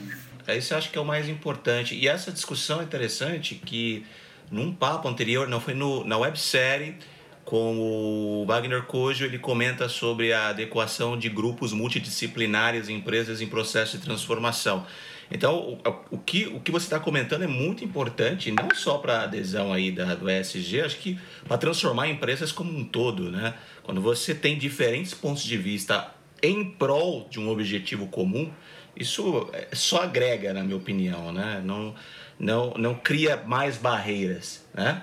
É 0.46 0.56
isso 0.56 0.74
eu 0.74 0.78
acho 0.78 0.90
que 0.90 0.98
é 0.98 1.00
o 1.00 1.04
mais 1.04 1.28
importante. 1.28 1.94
E 1.94 2.06
essa 2.06 2.30
discussão 2.30 2.80
é 2.80 2.84
interessante 2.84 3.54
que 3.54 4.04
num 4.50 4.72
papo 4.72 5.08
anterior, 5.08 5.48
não 5.48 5.60
foi 5.60 5.74
no, 5.74 6.04
na 6.04 6.18
websérie, 6.18 6.96
com 7.44 7.78
o 7.78 8.46
Wagner 8.46 8.82
Cojo, 8.84 9.24
ele 9.24 9.38
comenta 9.38 9.88
sobre 9.88 10.32
a 10.32 10.48
adequação 10.48 11.16
de 11.18 11.28
grupos 11.28 11.72
multidisciplinares 11.72 12.88
em 12.88 12.96
empresas 12.96 13.40
em 13.40 13.46
processo 13.46 13.98
de 13.98 14.04
transformação. 14.04 14.86
Então, 15.30 15.78
o, 16.10 16.16
o, 16.16 16.18
que, 16.18 16.46
o 16.46 16.60
que 16.60 16.70
você 16.70 16.86
está 16.86 17.00
comentando 17.00 17.42
é 17.42 17.46
muito 17.46 17.84
importante, 17.84 18.50
não 18.50 18.68
só 18.74 18.98
para 18.98 19.20
a 19.20 19.22
adesão 19.24 19.72
aí 19.72 19.90
da, 19.90 20.14
do 20.14 20.30
ESG, 20.30 20.82
acho 20.82 20.98
que 20.98 21.18
para 21.46 21.58
transformar 21.58 22.08
empresas 22.08 22.52
como 22.52 22.76
um 22.76 22.84
todo, 22.84 23.30
né? 23.30 23.54
Quando 23.84 24.00
você 24.00 24.34
tem 24.34 24.58
diferentes 24.58 25.12
pontos 25.12 25.44
de 25.44 25.56
vista 25.58 26.12
em 26.42 26.64
prol 26.64 27.28
de 27.30 27.38
um 27.38 27.50
objetivo 27.50 28.06
comum, 28.08 28.50
isso 28.96 29.48
é, 29.52 29.68
só 29.72 30.02
agrega, 30.02 30.52
na 30.52 30.62
minha 30.62 30.76
opinião, 30.76 31.30
né? 31.32 31.62
Não, 31.64 31.94
não, 32.38 32.74
não 32.74 32.94
cria 32.94 33.36
mais 33.36 33.76
barreiras, 33.76 34.64
né? 34.74 35.02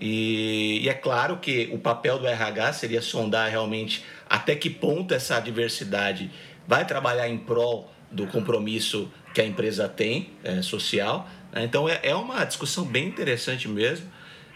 E, 0.00 0.80
e, 0.82 0.88
é 0.88 0.94
claro 0.94 1.36
que 1.36 1.70
o 1.72 1.78
papel 1.78 2.18
do 2.18 2.26
RH 2.26 2.72
seria 2.72 3.00
sondar 3.00 3.48
realmente 3.48 4.04
até 4.28 4.56
que 4.56 4.68
ponto 4.68 5.14
essa 5.14 5.38
diversidade 5.38 6.30
vai 6.66 6.84
trabalhar 6.84 7.28
em 7.28 7.38
prol 7.38 7.92
do 8.10 8.26
compromisso 8.26 9.08
que 9.32 9.40
a 9.40 9.44
empresa 9.44 9.88
tem 9.88 10.30
é, 10.42 10.62
social. 10.62 11.28
Né? 11.52 11.62
Então 11.64 11.88
é, 11.88 12.00
é 12.02 12.14
uma 12.14 12.44
discussão 12.44 12.84
bem 12.84 13.06
interessante 13.06 13.68
mesmo. 13.68 14.10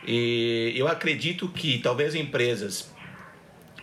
E 0.06 0.72
eu 0.74 0.88
acredito 0.88 1.48
que 1.48 1.78
talvez 1.78 2.14
empresas 2.14 2.92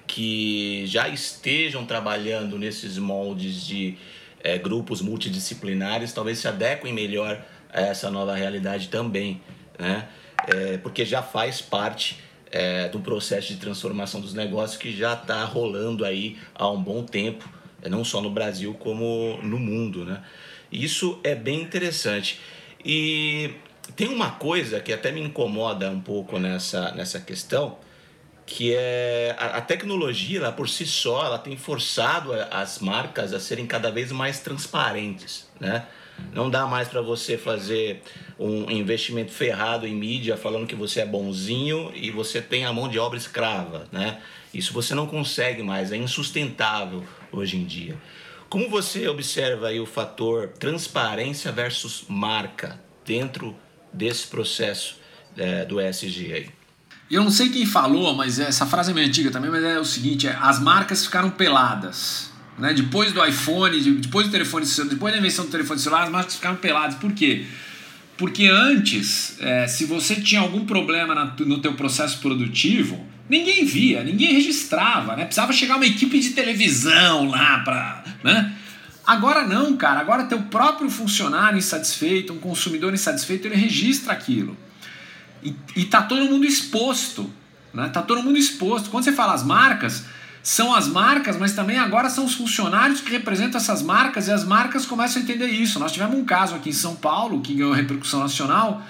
que 0.07 0.85
já 0.85 1.07
estejam 1.07 1.85
trabalhando 1.85 2.57
nesses 2.57 2.97
moldes 2.97 3.65
de 3.65 3.97
é, 4.43 4.57
grupos 4.57 5.01
multidisciplinares 5.01 6.13
talvez 6.13 6.37
se 6.37 6.47
adequem 6.47 6.93
melhor 6.93 7.43
a 7.73 7.81
essa 7.81 8.09
nova 8.09 8.35
realidade 8.35 8.87
também, 8.89 9.41
né? 9.77 10.07
É, 10.47 10.77
porque 10.77 11.03
já 11.03 11.23
faz 11.23 11.61
parte 11.61 12.19
é, 12.51 12.87
do 12.89 12.99
processo 12.99 13.47
de 13.47 13.57
transformação 13.57 14.21
dos 14.21 14.33
negócios 14.33 14.77
que 14.77 14.95
já 14.95 15.13
está 15.13 15.43
rolando 15.43 16.05
aí 16.05 16.37
há 16.53 16.69
um 16.69 16.81
bom 16.81 17.03
tempo, 17.03 17.49
é, 17.81 17.89
não 17.89 18.03
só 18.03 18.21
no 18.21 18.29
Brasil 18.29 18.73
como 18.75 19.39
no 19.41 19.59
mundo, 19.59 20.05
né? 20.05 20.23
Isso 20.71 21.19
é 21.23 21.35
bem 21.35 21.61
interessante. 21.61 22.39
E 22.83 23.51
tem 23.95 24.07
uma 24.07 24.31
coisa 24.31 24.79
que 24.79 24.93
até 24.93 25.11
me 25.11 25.21
incomoda 25.21 25.89
um 25.89 25.99
pouco 25.99 26.39
nessa, 26.39 26.91
nessa 26.91 27.19
questão, 27.19 27.77
que 28.45 28.73
é 28.75 29.35
a, 29.37 29.57
a 29.57 29.61
tecnologia, 29.61 30.39
ela, 30.39 30.51
por 30.51 30.69
si 30.69 30.85
só, 30.85 31.25
ela 31.25 31.39
tem 31.39 31.57
forçado 31.57 32.31
as 32.51 32.79
marcas 32.79 33.33
a 33.33 33.39
serem 33.39 33.65
cada 33.65 33.89
vez 33.91 34.11
mais 34.11 34.39
transparentes, 34.39 35.49
né? 35.59 35.87
Não 36.31 36.49
dá 36.49 36.65
mais 36.65 36.87
para 36.87 37.01
você 37.01 37.37
fazer 37.37 38.01
um 38.39 38.71
investimento 38.71 39.31
ferrado 39.31 39.85
em 39.85 39.93
mídia 39.93 40.37
falando 40.37 40.67
que 40.67 40.75
você 40.75 41.01
é 41.01 41.05
bonzinho 41.05 41.91
e 41.93 42.09
você 42.09 42.41
tem 42.41 42.65
a 42.65 42.71
mão 42.71 42.87
de 42.87 42.97
obra 42.97 43.17
escrava, 43.17 43.87
né? 43.91 44.21
Isso 44.53 44.71
você 44.71 44.95
não 44.95 45.07
consegue 45.07 45.61
mais, 45.61 45.91
é 45.91 45.97
insustentável 45.97 47.03
hoje 47.31 47.57
em 47.57 47.65
dia. 47.65 47.97
Como 48.47 48.69
você 48.69 49.07
observa 49.07 49.67
aí 49.67 49.79
o 49.79 49.85
fator 49.85 50.49
transparência 50.49 51.51
versus 51.51 52.05
marca 52.07 52.79
dentro 53.03 53.55
desse 53.91 54.27
processo 54.27 54.97
é, 55.35 55.65
do 55.65 55.81
ESG 55.81 56.33
aí? 56.33 56.64
Eu 57.09 57.23
não 57.23 57.29
sei 57.29 57.49
quem 57.49 57.65
falou, 57.65 58.15
mas 58.15 58.39
essa 58.39 58.65
frase 58.65 58.91
é 58.91 58.93
meio 58.93 59.07
antiga 59.07 59.29
também, 59.29 59.51
mas 59.51 59.63
é 59.63 59.79
o 59.79 59.85
seguinte: 59.85 60.27
é, 60.27 60.37
as 60.41 60.59
marcas 60.59 61.05
ficaram 61.05 61.29
peladas. 61.29 62.31
Né? 62.57 62.73
Depois 62.73 63.11
do 63.11 63.23
iPhone, 63.23 63.79
depois 63.79 64.27
do 64.27 64.31
telefone, 64.31 64.65
depois 64.89 65.13
da 65.13 65.19
invenção 65.19 65.45
do 65.45 65.51
telefone 65.51 65.79
celular, 65.79 66.03
as 66.03 66.09
marcas 66.09 66.35
ficaram 66.35 66.55
peladas. 66.55 66.95
Por 66.95 67.11
quê? 67.11 67.45
Porque 68.17 68.47
antes, 68.47 69.37
é, 69.39 69.67
se 69.67 69.85
você 69.85 70.15
tinha 70.15 70.41
algum 70.41 70.65
problema 70.65 71.13
na, 71.13 71.35
no 71.39 71.59
teu 71.59 71.73
processo 71.73 72.19
produtivo, 72.19 73.05
ninguém 73.29 73.65
via, 73.65 74.03
ninguém 74.03 74.33
registrava, 74.33 75.15
né? 75.15 75.25
Precisava 75.25 75.51
chegar 75.51 75.75
uma 75.75 75.85
equipe 75.85 76.17
de 76.19 76.29
televisão 76.29 77.29
lá 77.29 77.59
para, 77.59 78.03
né? 78.23 78.53
Agora 79.05 79.45
não, 79.45 79.75
cara. 79.77 79.99
Agora 79.99 80.23
teu 80.23 80.41
próprio 80.43 80.89
funcionário 80.89 81.59
insatisfeito, 81.59 82.33
um 82.33 82.39
consumidor 82.39 82.93
insatisfeito, 82.93 83.47
ele 83.47 83.55
registra 83.55 84.13
aquilo. 84.13 84.57
E, 85.45 85.55
e 85.75 85.85
tá 85.85 86.01
todo 86.01 86.25
mundo 86.25 86.45
exposto. 86.45 87.29
Né? 87.73 87.87
Tá 87.89 88.01
todo 88.01 88.23
mundo 88.23 88.37
exposto. 88.37 88.89
Quando 88.89 89.03
você 89.03 89.11
fala 89.11 89.33
as 89.33 89.43
marcas, 89.43 90.05
são 90.41 90.73
as 90.73 90.87
marcas, 90.87 91.37
mas 91.37 91.53
também 91.53 91.77
agora 91.77 92.09
são 92.09 92.25
os 92.25 92.33
funcionários 92.33 93.01
que 93.01 93.11
representam 93.11 93.59
essas 93.59 93.81
marcas 93.81 94.27
e 94.27 94.31
as 94.31 94.43
marcas 94.43 94.85
começam 94.85 95.21
a 95.21 95.23
entender 95.23 95.47
isso. 95.47 95.79
Nós 95.79 95.91
tivemos 95.91 96.17
um 96.17 96.25
caso 96.25 96.55
aqui 96.55 96.69
em 96.69 96.73
São 96.73 96.95
Paulo 96.95 97.41
que 97.41 97.53
ganhou 97.53 97.73
repercussão 97.73 98.19
nacional 98.19 98.83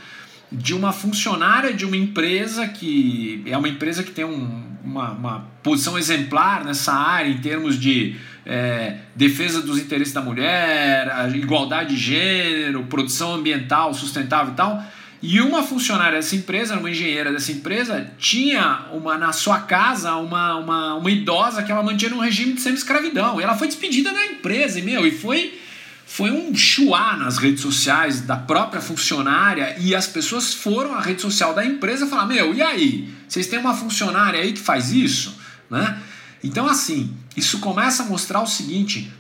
de 0.52 0.74
uma 0.74 0.92
funcionária 0.92 1.74
de 1.74 1.86
uma 1.86 1.98
empresa 1.98 2.68
que 2.68 3.44
é 3.46 3.58
uma 3.58 3.68
empresa 3.68 4.04
que 4.04 4.12
tem 4.12 4.24
um, 4.24 4.64
uma, 4.84 5.12
uma, 5.12 5.48
posição 5.64 5.98
exemplar 5.98 6.64
nessa 6.64 6.94
área 6.94 7.30
em 7.30 7.40
termos 7.40 7.80
de 7.80 8.16
é, 8.46 8.98
defesa 9.16 9.62
dos 9.62 9.80
interesses 9.80 10.14
da 10.14 10.22
mulher, 10.22 11.10
igualdade 11.34 11.96
de 11.96 12.02
gênero, 12.02 12.84
produção 12.84 13.34
ambiental 13.34 13.94
sustentável 13.94 14.54
e 14.54 14.56
tal 14.56 14.84
e 15.28 15.42
uma 15.42 15.64
funcionária 15.64 16.20
dessa 16.20 16.36
empresa, 16.36 16.78
uma 16.78 16.92
engenheira 16.92 17.32
dessa 17.32 17.52
empresa, 17.52 18.12
tinha 18.20 18.86
uma 18.94 19.18
na 19.18 19.34
sua 19.34 19.60
casa 19.60 20.16
uma, 20.18 20.56
uma, 20.58 20.94
uma 20.94 21.10
idosa 21.10 21.64
que 21.64 21.72
ela 21.72 21.82
mantinha 21.82 22.12
num 22.12 22.20
regime 22.20 22.54
de 22.54 22.62
semi-escravidão. 22.62 23.42
E 23.42 23.44
ela 23.44 23.58
foi 23.58 23.68
despedida 23.68 24.14
da 24.14 24.24
empresa, 24.24 24.78
e, 24.78 24.84
meu, 24.84 25.04
e 25.08 25.10
foi, 25.10 25.60
foi 26.06 26.30
um 26.30 26.54
chuá 26.54 27.18
nas 27.18 27.40
redes 27.40 27.62
sociais 27.62 28.22
da 28.22 28.36
própria 28.36 28.80
funcionária. 28.80 29.76
E 29.80 29.96
as 29.96 30.06
pessoas 30.06 30.54
foram 30.54 30.94
à 30.94 31.02
rede 31.02 31.24
social 31.24 31.56
da 31.56 31.66
empresa 31.66 32.06
falar: 32.06 32.28
Meu, 32.28 32.54
e 32.54 32.62
aí? 32.62 33.10
Vocês 33.28 33.48
têm 33.48 33.58
uma 33.58 33.74
funcionária 33.74 34.40
aí 34.40 34.54
que 34.54 34.60
faz 34.60 34.92
isso? 34.92 35.36
Né? 35.72 35.98
Então, 36.44 36.68
assim, 36.68 37.12
isso 37.36 37.58
começa 37.58 38.04
a 38.04 38.06
mostrar 38.06 38.44
o 38.44 38.48
seguinte: 38.48 39.12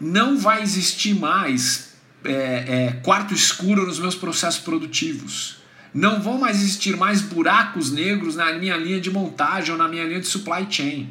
não 0.00 0.38
vai 0.38 0.62
existir 0.62 1.14
mais 1.14 1.89
é, 2.24 2.32
é, 2.32 2.92
quarto 3.02 3.34
escuro 3.34 3.86
nos 3.86 3.98
meus 3.98 4.14
processos 4.14 4.60
produtivos. 4.60 5.58
Não 5.92 6.22
vão 6.22 6.38
mais 6.38 6.58
existir 6.58 6.96
mais 6.96 7.20
buracos 7.20 7.90
negros 7.90 8.36
na 8.36 8.52
minha 8.52 8.76
linha 8.76 9.00
de 9.00 9.10
montagem 9.10 9.72
ou 9.72 9.78
na 9.78 9.88
minha 9.88 10.04
linha 10.04 10.20
de 10.20 10.26
supply 10.26 10.66
chain. 10.70 11.08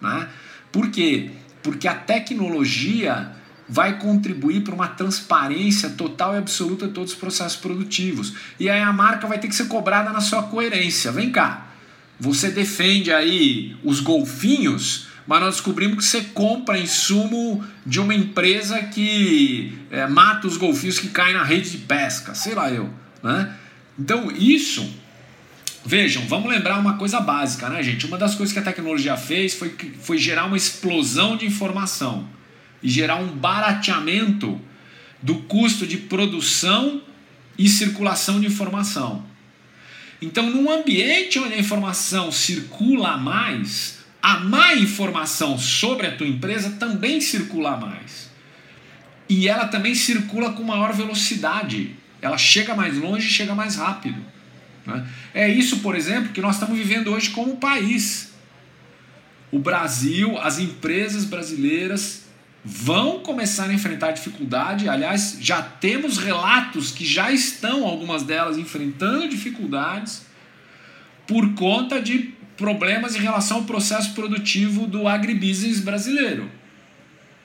Né? 0.00 0.28
Por 0.70 0.88
quê? 0.90 1.30
Porque 1.62 1.88
a 1.88 1.94
tecnologia 1.94 3.32
vai 3.68 3.98
contribuir 3.98 4.62
para 4.62 4.74
uma 4.74 4.88
transparência 4.88 5.90
total 5.90 6.34
e 6.34 6.38
absoluta 6.38 6.88
de 6.88 6.92
todos 6.92 7.12
os 7.12 7.18
processos 7.18 7.56
produtivos. 7.56 8.34
E 8.58 8.68
aí 8.68 8.80
a 8.80 8.92
marca 8.92 9.28
vai 9.28 9.38
ter 9.38 9.46
que 9.46 9.54
ser 9.54 9.68
cobrada 9.68 10.10
na 10.10 10.20
sua 10.20 10.42
coerência. 10.42 11.12
Vem 11.12 11.30
cá, 11.30 11.68
você 12.18 12.50
defende 12.50 13.12
aí 13.12 13.76
os 13.84 14.00
golfinhos, 14.00 15.06
mas 15.30 15.40
nós 15.40 15.54
descobrimos 15.54 15.98
que 15.98 16.02
você 16.10 16.22
compra 16.22 16.76
insumo 16.76 17.64
de 17.86 18.00
uma 18.00 18.12
empresa 18.12 18.82
que 18.82 19.78
é, 19.88 20.04
mata 20.08 20.48
os 20.48 20.56
golfinhos 20.56 20.98
que 20.98 21.06
caem 21.06 21.34
na 21.34 21.44
rede 21.44 21.70
de 21.70 21.78
pesca, 21.78 22.34
sei 22.34 22.52
lá 22.52 22.68
eu. 22.68 22.92
Né? 23.22 23.54
Então, 23.96 24.32
isso, 24.32 24.92
vejam, 25.86 26.26
vamos 26.26 26.50
lembrar 26.50 26.80
uma 26.80 26.94
coisa 26.94 27.20
básica, 27.20 27.68
né, 27.68 27.80
gente? 27.80 28.06
Uma 28.06 28.18
das 28.18 28.34
coisas 28.34 28.52
que 28.52 28.58
a 28.58 28.62
tecnologia 28.62 29.16
fez 29.16 29.54
foi, 29.54 29.72
foi 30.02 30.18
gerar 30.18 30.46
uma 30.46 30.56
explosão 30.56 31.36
de 31.36 31.46
informação 31.46 32.28
e 32.82 32.90
gerar 32.90 33.14
um 33.14 33.28
barateamento 33.28 34.60
do 35.22 35.36
custo 35.42 35.86
de 35.86 35.96
produção 35.96 37.02
e 37.56 37.68
circulação 37.68 38.40
de 38.40 38.48
informação. 38.48 39.24
Então, 40.20 40.50
num 40.50 40.68
ambiente 40.68 41.38
onde 41.38 41.54
a 41.54 41.58
informação 41.58 42.32
circula 42.32 43.16
mais, 43.16 43.99
a 44.22 44.40
má 44.40 44.74
informação 44.74 45.58
sobre 45.58 46.06
a 46.06 46.16
tua 46.16 46.26
empresa 46.26 46.70
também 46.78 47.20
circula 47.20 47.76
mais. 47.76 48.30
E 49.28 49.48
ela 49.48 49.68
também 49.68 49.94
circula 49.94 50.52
com 50.52 50.62
maior 50.62 50.92
velocidade. 50.92 51.96
Ela 52.20 52.36
chega 52.36 52.74
mais 52.74 52.98
longe 52.98 53.26
e 53.26 53.30
chega 53.30 53.54
mais 53.54 53.76
rápido. 53.76 54.20
Né? 54.84 55.06
É 55.32 55.48
isso, 55.48 55.78
por 55.78 55.94
exemplo, 55.94 56.32
que 56.32 56.40
nós 56.40 56.56
estamos 56.56 56.76
vivendo 56.76 57.12
hoje 57.12 57.30
como 57.30 57.56
país. 57.56 58.32
O 59.50 59.58
Brasil, 59.58 60.38
as 60.38 60.58
empresas 60.58 61.24
brasileiras 61.24 62.24
vão 62.64 63.20
começar 63.20 63.70
a 63.70 63.72
enfrentar 63.72 64.12
dificuldade. 64.12 64.88
Aliás, 64.88 65.38
já 65.40 65.62
temos 65.62 66.18
relatos 66.18 66.90
que 66.90 67.04
já 67.04 67.32
estão, 67.32 67.86
algumas 67.86 68.22
delas, 68.22 68.58
enfrentando 68.58 69.28
dificuldades 69.28 70.26
por 71.26 71.54
conta 71.54 72.00
de 72.00 72.34
problemas 72.60 73.16
em 73.16 73.20
relação 73.20 73.56
ao 73.56 73.62
processo 73.64 74.12
produtivo 74.12 74.86
do 74.86 75.08
agribusiness 75.08 75.80
brasileiro, 75.80 76.50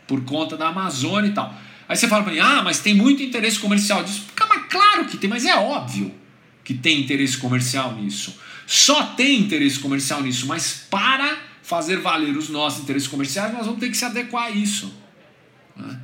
por 0.06 0.26
conta 0.26 0.58
da 0.58 0.68
Amazônia 0.68 1.30
e 1.30 1.34
tal. 1.34 1.56
Aí 1.88 1.96
você 1.96 2.06
fala 2.06 2.22
para 2.22 2.34
mim, 2.34 2.40
ah, 2.40 2.62
mas 2.62 2.80
tem 2.80 2.94
muito 2.94 3.24
interesse 3.24 3.58
comercial 3.58 4.04
disso. 4.04 4.26
Mas 4.38 4.66
claro 4.70 5.06
que 5.06 5.16
tem, 5.18 5.30
mas 5.30 5.46
é 5.46 5.56
óbvio 5.56 6.14
que 6.66 6.74
tem 6.74 7.00
interesse 7.00 7.38
comercial 7.38 7.96
nisso. 7.96 8.38
Só 8.68 9.04
tem 9.04 9.40
interesse 9.40 9.80
comercial 9.80 10.22
nisso, 10.22 10.48
mas 10.48 10.86
para 10.90 11.38
fazer 11.64 11.98
valer 11.98 12.36
os 12.36 12.50
nossos 12.50 12.82
interesses 12.82 13.08
comerciais, 13.08 13.54
nós 13.54 13.66
vamos 13.66 13.80
ter 13.80 13.90
que 13.90 13.96
se 13.96 14.04
adequar 14.04 14.48
a 14.48 14.50
isso. 14.50 14.94
Né? 15.78 15.98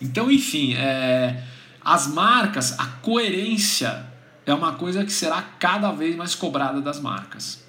Então, 0.00 0.30
enfim, 0.30 0.74
é, 0.74 1.42
as 1.84 2.06
marcas, 2.06 2.78
a 2.78 2.86
coerência 2.86 4.06
é 4.46 4.54
uma 4.54 4.72
coisa 4.72 5.04
que 5.04 5.12
será 5.12 5.42
cada 5.42 5.92
vez 5.92 6.16
mais 6.16 6.34
cobrada 6.34 6.80
das 6.80 6.98
marcas. 6.98 7.63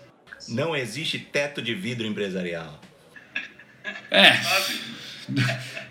Não 0.50 0.76
existe 0.76 1.20
teto 1.20 1.62
de 1.62 1.74
vidro 1.74 2.06
empresarial. 2.06 2.80
É. 4.12 4.32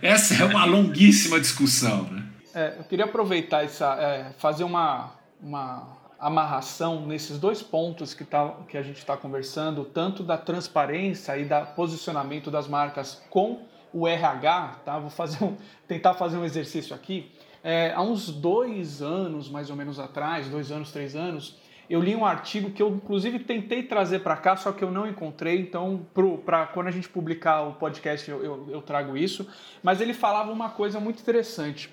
Essa 0.02 0.42
é 0.42 0.44
uma 0.44 0.64
longuíssima 0.64 1.40
discussão, 1.40 2.04
né? 2.10 2.24
é, 2.54 2.76
eu 2.78 2.84
queria 2.84 3.04
aproveitar 3.04 3.64
essa, 3.64 3.94
é, 4.00 4.32
fazer 4.38 4.62
uma, 4.62 5.12
uma 5.42 5.98
amarração 6.20 7.04
nesses 7.04 7.38
dois 7.38 7.60
pontos 7.60 8.14
que, 8.14 8.24
tá, 8.24 8.54
que 8.68 8.78
a 8.78 8.82
gente 8.82 8.98
está 8.98 9.16
conversando, 9.16 9.84
tanto 9.84 10.22
da 10.22 10.38
transparência 10.38 11.36
e 11.36 11.44
da 11.44 11.62
posicionamento 11.62 12.50
das 12.50 12.68
marcas 12.68 13.20
com 13.28 13.62
o 13.92 14.06
RH, 14.06 14.80
tá? 14.84 14.98
Vou 14.98 15.10
fazer 15.10 15.44
um, 15.44 15.56
tentar 15.88 16.14
fazer 16.14 16.36
um 16.36 16.44
exercício 16.44 16.94
aqui. 16.94 17.32
É, 17.62 17.92
há 17.92 18.02
uns 18.02 18.30
dois 18.30 19.02
anos, 19.02 19.48
mais 19.48 19.68
ou 19.68 19.76
menos 19.76 19.98
atrás, 19.98 20.48
dois 20.48 20.70
anos, 20.70 20.92
três 20.92 21.16
anos, 21.16 21.56
eu 21.88 22.00
li 22.00 22.16
um 22.16 22.24
artigo 22.24 22.70
que 22.70 22.82
eu 22.82 22.88
inclusive 22.88 23.38
tentei 23.40 23.82
trazer 23.82 24.20
para 24.20 24.36
cá, 24.36 24.56
só 24.56 24.72
que 24.72 24.82
eu 24.82 24.90
não 24.90 25.06
encontrei, 25.06 25.60
então 25.60 26.06
para 26.44 26.66
quando 26.66 26.86
a 26.88 26.90
gente 26.90 27.08
publicar 27.08 27.62
o 27.62 27.74
podcast 27.74 28.30
eu, 28.30 28.42
eu, 28.42 28.68
eu 28.70 28.82
trago 28.82 29.16
isso. 29.16 29.46
Mas 29.82 30.00
ele 30.00 30.14
falava 30.14 30.50
uma 30.50 30.70
coisa 30.70 30.98
muito 30.98 31.20
interessante. 31.20 31.92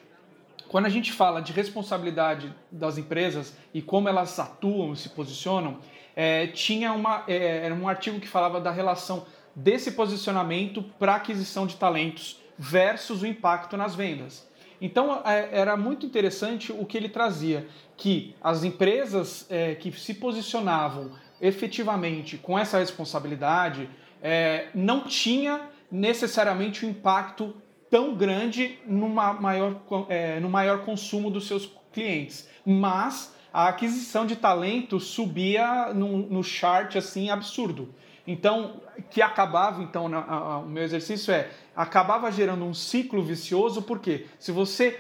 Quando 0.68 0.86
a 0.86 0.90
gente 0.90 1.12
fala 1.12 1.42
de 1.42 1.52
responsabilidade 1.52 2.54
das 2.72 2.98
empresas 2.98 3.58
e 3.74 3.82
como 3.82 4.08
elas 4.08 4.40
atuam 4.40 4.94
e 4.94 4.96
se 4.96 5.10
posicionam, 5.10 5.80
é, 6.16 6.48
tinha 6.48 6.94
uma, 6.94 7.24
é, 7.28 7.66
era 7.66 7.76
um 7.76 7.90
artigo 7.90 8.20
que 8.20 8.28
falava 8.28 8.62
da 8.62 8.72
relação 8.72 9.26
desse 9.54 9.92
posicionamento 9.92 10.82
para 10.98 11.16
aquisição 11.16 11.68
de 11.68 11.76
talentos 11.76 12.40
versus 12.58 13.22
o 13.22 13.28
impacto 13.28 13.76
nas 13.76 13.96
vendas. 13.96 14.50
Então 14.82 15.22
é, 15.24 15.50
era 15.52 15.78
muito 15.78 16.06
interessante 16.06 16.72
o 16.72 16.86
que 16.86 16.98
ele 16.98 17.08
trazia, 17.08 17.68
que 17.96 18.36
as 18.42 18.64
empresas 18.64 19.46
é, 19.48 19.76
que 19.76 19.92
se 19.92 20.16
posicionavam 20.16 21.12
efetivamente 21.40 22.38
com 22.38 22.58
essa 22.58 22.80
responsabilidade 22.80 23.88
é, 24.22 24.70
não 24.74 25.02
tinha 25.02 25.70
necessariamente 25.92 26.86
um 26.86 26.90
impacto 26.90 27.54
tão 27.90 28.16
grande 28.16 28.80
numa 28.86 29.34
maior, 29.34 29.82
é, 30.10 30.40
no 30.40 30.50
maior 30.50 30.84
consumo 30.86 31.30
dos 31.30 31.46
seus 31.46 31.70
clientes, 31.94 32.48
mas 32.66 33.36
a 33.54 33.68
aquisição 33.68 34.26
de 34.26 34.36
talento 34.36 35.00
subia 35.00 35.94
no, 35.94 36.18
no 36.18 36.44
chart 36.44 36.96
assim 36.96 37.30
absurdo. 37.30 37.94
Então, 38.32 38.82
que 39.10 39.22
acabava, 39.22 39.84
então, 39.84 40.08
na, 40.08 40.20
a, 40.24 40.60
o 40.60 40.66
meu 40.66 40.84
exercício 40.84 41.34
é, 41.34 41.50
acabava 41.76 42.32
gerando 42.32 42.64
um 42.64 42.74
ciclo 42.74 43.22
vicioso, 43.22 43.82
porque 43.82 44.26
se 44.40 44.54
você 44.54 44.98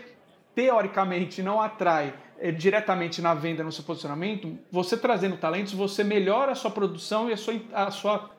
teoricamente 0.53 1.41
não 1.41 1.61
atrai 1.61 2.13
é, 2.37 2.51
diretamente 2.51 3.21
na 3.21 3.33
venda, 3.33 3.63
no 3.63 3.71
seu 3.71 3.85
posicionamento, 3.85 4.59
você 4.69 4.97
trazendo 4.97 5.37
talentos, 5.37 5.71
você 5.71 6.03
melhora 6.03 6.51
a 6.51 6.55
sua 6.55 6.71
produção 6.71 7.29
e 7.29 7.33
a 7.33 7.37
sua, 7.37 7.53
a 7.71 7.89
sua 7.89 8.29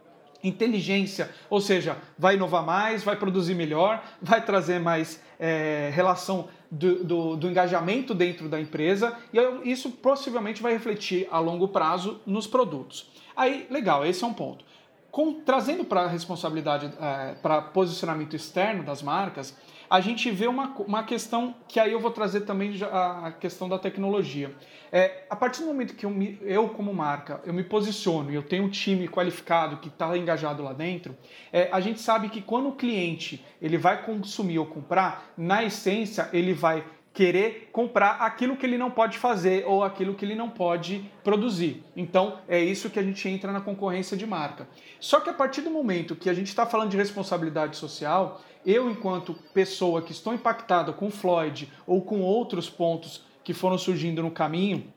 inteligência, 0.44 1.30
ou 1.48 1.60
seja, 1.60 1.96
vai 2.18 2.34
inovar 2.34 2.62
mais, 2.62 3.02
vai 3.02 3.16
produzir 3.16 3.54
melhor, 3.54 4.04
vai 4.20 4.44
trazer 4.44 4.78
mais 4.78 5.22
é, 5.40 5.90
relação 5.94 6.48
do, 6.70 7.02
do, 7.02 7.36
do, 7.36 7.48
engajamento 7.48 8.14
dentro 8.14 8.46
da 8.46 8.60
empresa 8.60 9.16
e 9.32 9.70
isso 9.70 9.90
possivelmente 9.90 10.60
vai 10.60 10.72
refletir 10.72 11.28
a 11.30 11.38
longo 11.38 11.68
prazo 11.68 12.20
nos 12.26 12.46
produtos. 12.46 13.10
Aí, 13.36 13.66
legal, 13.70 14.04
esse 14.04 14.22
é 14.22 14.26
um 14.26 14.34
ponto. 14.34 14.64
Com, 15.12 15.34
trazendo 15.34 15.84
para 15.84 16.04
a 16.04 16.08
responsabilidade, 16.08 16.90
é, 16.98 17.34
para 17.34 17.60
posicionamento 17.60 18.34
externo 18.34 18.82
das 18.82 19.02
marcas, 19.02 19.54
a 19.90 20.00
gente 20.00 20.30
vê 20.30 20.46
uma, 20.46 20.68
uma 20.78 21.04
questão 21.04 21.54
que 21.68 21.78
aí 21.78 21.92
eu 21.92 22.00
vou 22.00 22.10
trazer 22.10 22.40
também 22.40 22.72
a, 22.82 23.30
questão 23.38 23.68
da 23.68 23.78
tecnologia. 23.78 24.56
É, 24.90 25.26
a 25.28 25.36
partir 25.36 25.60
do 25.60 25.66
momento 25.66 25.94
que 25.94 26.06
eu, 26.06 26.10
me, 26.10 26.38
eu, 26.40 26.66
como 26.70 26.94
marca, 26.94 27.42
eu 27.44 27.52
me 27.52 27.62
posiciono 27.62 28.32
e 28.32 28.34
eu 28.34 28.42
tenho 28.42 28.64
um 28.64 28.70
time 28.70 29.06
qualificado 29.06 29.76
que 29.76 29.88
está 29.88 30.16
engajado 30.16 30.62
lá 30.62 30.72
dentro, 30.72 31.14
é, 31.52 31.68
a 31.70 31.78
gente 31.78 32.00
sabe 32.00 32.30
que 32.30 32.40
quando 32.40 32.70
o 32.70 32.72
cliente 32.72 33.44
ele 33.60 33.76
vai 33.76 34.02
consumir 34.02 34.58
ou 34.58 34.64
comprar, 34.64 35.30
na 35.36 35.62
essência 35.62 36.30
ele 36.32 36.54
vai 36.54 36.82
querer 37.12 37.68
comprar 37.72 38.12
aquilo 38.20 38.56
que 38.56 38.64
ele 38.64 38.78
não 38.78 38.90
pode 38.90 39.18
fazer 39.18 39.64
ou 39.66 39.84
aquilo 39.84 40.14
que 40.14 40.24
ele 40.24 40.34
não 40.34 40.48
pode 40.48 41.10
produzir. 41.22 41.84
Então 41.94 42.38
é 42.48 42.58
isso 42.58 42.88
que 42.88 42.98
a 42.98 43.02
gente 43.02 43.28
entra 43.28 43.52
na 43.52 43.60
concorrência 43.60 44.16
de 44.16 44.26
marca. 44.26 44.66
Só 44.98 45.20
que 45.20 45.28
a 45.28 45.34
partir 45.34 45.60
do 45.60 45.70
momento 45.70 46.16
que 46.16 46.30
a 46.30 46.34
gente 46.34 46.48
está 46.48 46.64
falando 46.64 46.90
de 46.90 46.96
responsabilidade 46.96 47.76
social, 47.76 48.40
eu, 48.64 48.90
enquanto 48.90 49.34
pessoa 49.52 50.00
que 50.00 50.12
estou 50.12 50.32
impactada 50.32 50.92
com 50.92 51.10
Floyd 51.10 51.70
ou 51.86 52.00
com 52.00 52.20
outros 52.22 52.70
pontos 52.70 53.24
que 53.44 53.52
foram 53.52 53.76
surgindo 53.76 54.22
no 54.22 54.30
caminho, 54.30 54.92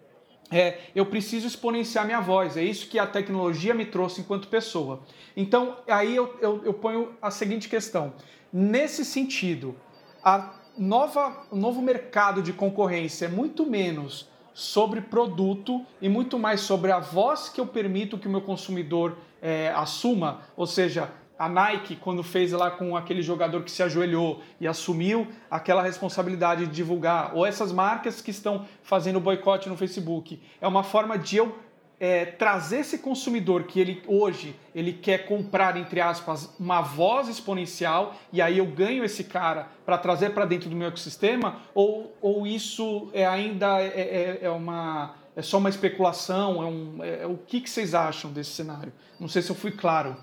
é, 0.52 0.80
eu 0.96 1.06
preciso 1.08 1.48
exponenciar 1.48 2.06
minha 2.06 2.22
voz. 2.22 2.56
É 2.56 2.64
isso 2.64 2.88
que 2.88 3.00
a 3.00 3.08
tecnologia 3.08 3.74
me 3.74 3.86
trouxe 3.86 4.22
enquanto 4.22 4.48
pessoa. 4.48 5.02
Então, 5.36 5.78
aí 5.88 6.16
eu, 6.16 6.38
eu, 6.40 6.64
eu 6.64 6.74
ponho 6.74 7.14
a 7.22 7.32
seguinte 7.32 7.68
questão. 7.68 8.14
Nesse 8.54 9.04
sentido, 9.04 9.76
a 10.24 10.54
nova, 10.78 11.46
o 11.52 11.56
novo 11.56 11.82
mercado 11.82 12.42
de 12.42 12.54
concorrência 12.54 13.26
é 13.26 13.30
muito 13.30 13.66
menos 13.66 14.28
sobre 14.54 15.02
produto 15.02 15.86
e 16.02 16.08
muito 16.08 16.40
mais 16.40 16.62
sobre 16.62 16.92
a 16.92 17.00
voz 17.00 17.50
que 17.50 17.60
eu 17.60 17.68
permito 17.68 18.18
que 18.18 18.28
o 18.28 18.32
meu 18.32 18.42
consumidor 18.42 19.18
é, 19.42 19.70
assuma, 19.76 20.42
ou 20.56 20.66
seja, 20.66 21.12
a 21.38 21.50
Nike, 21.50 21.98
quando 21.98 22.24
fez 22.24 22.54
lá 22.54 22.72
com 22.72 22.96
aquele 22.96 23.22
jogador 23.22 23.64
que 23.64 23.72
se 23.72 23.84
ajoelhou 23.84 24.42
e 24.60 24.66
assumiu 24.66 25.28
aquela 25.52 25.82
responsabilidade 25.82 26.66
de 26.66 26.72
divulgar, 26.72 27.36
ou 27.36 27.46
essas 27.46 27.74
marcas 27.74 28.22
que 28.22 28.32
estão 28.32 28.66
fazendo 28.82 29.20
boicote 29.20 29.68
no 29.68 29.76
Facebook, 29.76 30.42
é 30.62 30.68
uma 30.68 30.84
forma 30.84 31.18
de 31.18 31.36
eu 31.36 31.54
é, 32.00 32.26
trazer 32.26 32.80
esse 32.80 32.98
consumidor 32.98 33.64
que 33.64 33.80
ele 33.80 34.04
hoje 34.06 34.56
ele 34.74 34.92
quer 34.92 35.26
comprar 35.26 35.78
entre 35.78 36.02
aspas 36.02 36.50
uma 36.60 36.82
voz 36.82 37.30
exponencial 37.30 38.20
e 38.34 38.42
aí 38.42 38.58
eu 38.58 38.66
ganho 38.66 39.04
esse 39.04 39.24
cara 39.24 39.70
para 39.86 39.98
trazer 39.98 40.32
para 40.32 40.46
dentro 40.46 40.70
do 40.70 40.76
meu 40.76 40.90
ecossistema 40.90 41.62
ou, 41.74 42.16
ou 42.22 42.46
isso 42.46 43.10
é 43.14 43.26
ainda 43.26 43.82
é, 43.82 43.88
é, 43.88 44.40
é 44.42 44.50
uma 44.50 45.16
é 45.36 45.42
só 45.42 45.58
uma 45.58 45.70
especulação 45.70 46.62
é, 46.62 46.66
um, 46.66 47.04
é, 47.04 47.22
é, 47.22 47.28
o 47.28 47.38
que, 47.38 47.62
que 47.62 47.70
vocês 47.70 47.94
acham 47.94 48.32
desse 48.32 48.52
cenário? 48.52 48.92
Não 49.20 49.30
sei 49.30 49.42
se 49.42 49.50
eu 49.50 49.56
fui 49.56 49.72
claro. 49.72 50.18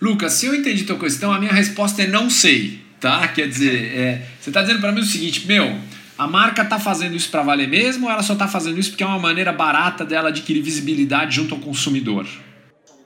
Lucas 0.00 0.34
se 0.34 0.46
eu 0.46 0.54
entendi 0.54 0.84
tua 0.84 0.98
questão 0.98 1.32
a 1.32 1.40
minha 1.40 1.52
resposta 1.52 2.02
é 2.02 2.06
não 2.06 2.30
sei 2.30 2.80
tá? 3.00 3.26
Quer 3.26 3.48
dizer 3.48 3.96
é, 3.96 4.28
você 4.40 4.50
está 4.50 4.62
dizendo 4.62 4.80
para 4.80 4.92
mim 4.92 5.00
o 5.00 5.04
seguinte 5.04 5.48
meu 5.48 5.76
a 6.16 6.26
marca 6.26 6.62
está 6.62 6.78
fazendo 6.78 7.16
isso 7.16 7.30
para 7.30 7.42
valer 7.42 7.68
mesmo 7.68 8.06
ou 8.06 8.12
ela 8.12 8.22
só 8.22 8.34
está 8.34 8.46
fazendo 8.46 8.78
isso 8.78 8.90
porque 8.90 9.02
é 9.02 9.06
uma 9.06 9.18
maneira 9.18 9.52
barata 9.52 10.04
dela 10.04 10.28
adquirir 10.28 10.62
visibilidade 10.62 11.34
junto 11.34 11.54
ao 11.54 11.60
consumidor? 11.60 12.26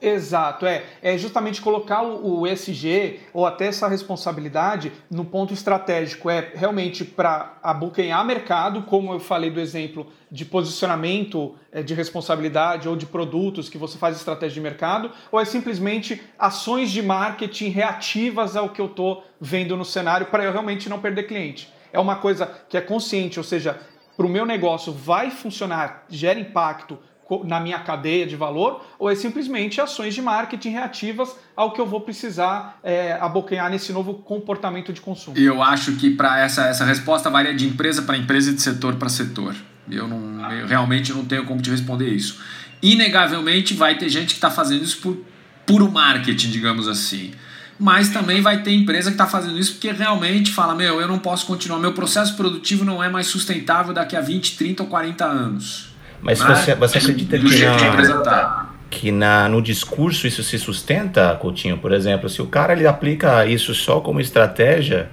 Exato, 0.01 0.65
é, 0.65 0.83
é 1.01 1.17
justamente 1.17 1.61
colocar 1.61 2.03
o, 2.03 2.39
o 2.39 2.47
ESG 2.47 3.19
ou 3.33 3.45
até 3.45 3.67
essa 3.67 3.85
responsabilidade 3.85 4.93
no 5.11 5.25
ponto 5.25 5.53
estratégico, 5.53 6.29
é 6.29 6.53
realmente 6.55 7.03
para 7.03 7.57
abocanhar 7.61 8.23
mercado, 8.25 8.83
como 8.83 9.11
eu 9.11 9.19
falei 9.19 9.49
do 9.49 9.59
exemplo 9.59 10.07
de 10.31 10.45
posicionamento 10.45 11.53
é, 11.69 11.83
de 11.83 11.93
responsabilidade 11.93 12.87
ou 12.87 12.95
de 12.95 13.05
produtos 13.05 13.67
que 13.67 13.77
você 13.77 13.97
faz 13.97 14.15
estratégia 14.15 14.53
de 14.53 14.61
mercado, 14.61 15.11
ou 15.29 15.37
é 15.37 15.43
simplesmente 15.43 16.21
ações 16.37 16.91
de 16.91 17.01
marketing 17.01 17.67
reativas 17.67 18.55
ao 18.55 18.69
que 18.69 18.79
eu 18.79 18.85
estou 18.85 19.25
vendo 19.41 19.75
no 19.75 19.83
cenário 19.83 20.27
para 20.27 20.45
eu 20.45 20.53
realmente 20.53 20.87
não 20.87 20.99
perder 21.01 21.23
cliente 21.23 21.67
é 21.91 21.99
uma 21.99 22.17
coisa 22.17 22.49
que 22.67 22.77
é 22.77 22.81
consciente, 22.81 23.39
ou 23.39 23.43
seja, 23.43 23.79
para 24.15 24.25
o 24.25 24.29
meu 24.29 24.45
negócio 24.45 24.91
vai 24.91 25.31
funcionar, 25.31 26.05
gera 26.09 26.39
impacto 26.39 26.99
na 27.43 27.59
minha 27.59 27.79
cadeia 27.79 28.25
de 28.25 28.35
valor, 28.35 28.83
ou 28.97 29.09
é 29.09 29.15
simplesmente 29.15 29.79
ações 29.79 30.15
de 30.15 30.21
marketing 30.21 30.71
reativas 30.71 31.35
ao 31.55 31.71
que 31.71 31.79
eu 31.79 31.85
vou 31.85 32.01
precisar 32.01 32.79
é, 32.83 33.13
abocanhar 33.13 33.69
nesse 33.69 33.93
novo 33.93 34.15
comportamento 34.15 34.91
de 34.91 34.99
consumo? 34.99 35.37
Eu 35.37 35.61
acho 35.61 35.95
que 35.95 36.09
para 36.09 36.39
essa, 36.39 36.65
essa 36.65 36.83
resposta 36.83 37.29
varia 37.29 37.53
de 37.53 37.67
empresa 37.67 38.01
para 38.01 38.17
empresa 38.17 38.49
e 38.49 38.55
de 38.55 38.61
setor 38.61 38.95
para 38.95 39.09
setor. 39.09 39.55
Eu, 39.89 40.07
não, 40.07 40.51
eu 40.51 40.65
realmente 40.67 41.13
não 41.13 41.23
tenho 41.23 41.45
como 41.45 41.61
te 41.61 41.69
responder 41.69 42.09
isso. 42.09 42.41
Inegavelmente 42.81 43.73
vai 43.73 43.97
ter 43.97 44.09
gente 44.09 44.27
que 44.27 44.33
está 44.33 44.49
fazendo 44.49 44.83
isso 44.83 44.99
por 44.99 45.17
puro 45.65 45.91
marketing, 45.91 46.49
digamos 46.49 46.87
assim 46.87 47.31
mas 47.79 48.09
também 48.09 48.41
vai 48.41 48.61
ter 48.61 48.73
empresa 48.73 49.09
que 49.09 49.13
está 49.13 49.25
fazendo 49.25 49.57
isso 49.57 49.73
porque 49.73 49.91
realmente 49.91 50.51
fala: 50.51 50.75
meu, 50.75 50.99
eu 50.99 51.07
não 51.07 51.17
posso 51.17 51.45
continuar, 51.45 51.79
meu 51.79 51.93
processo 51.93 52.35
produtivo 52.35 52.83
não 52.83 53.01
é 53.01 53.07
mais 53.07 53.27
sustentável 53.27 53.93
daqui 53.93 54.17
a 54.17 54.21
20, 54.21 54.57
30 54.57 54.83
ou 54.83 54.89
40 54.89 55.25
anos. 55.25 55.89
Mas, 56.21 56.41
mas 56.41 56.59
você, 56.59 56.75
você 56.75 56.97
acredita 56.97 57.39
que, 57.39 57.65
na, 57.65 58.21
tá. 58.21 58.69
que 58.89 59.11
na, 59.11 59.47
no 59.47 59.61
discurso 59.61 60.27
isso 60.27 60.43
se 60.43 60.59
sustenta, 60.59 61.33
Coutinho? 61.39 61.77
Por 61.77 61.93
exemplo, 61.93 62.27
se 62.27 62.41
o 62.41 62.47
cara 62.47 62.73
ele 62.73 62.85
aplica 62.85 63.45
isso 63.45 63.73
só 63.73 64.01
como 64.01 64.19
estratégia. 64.19 65.09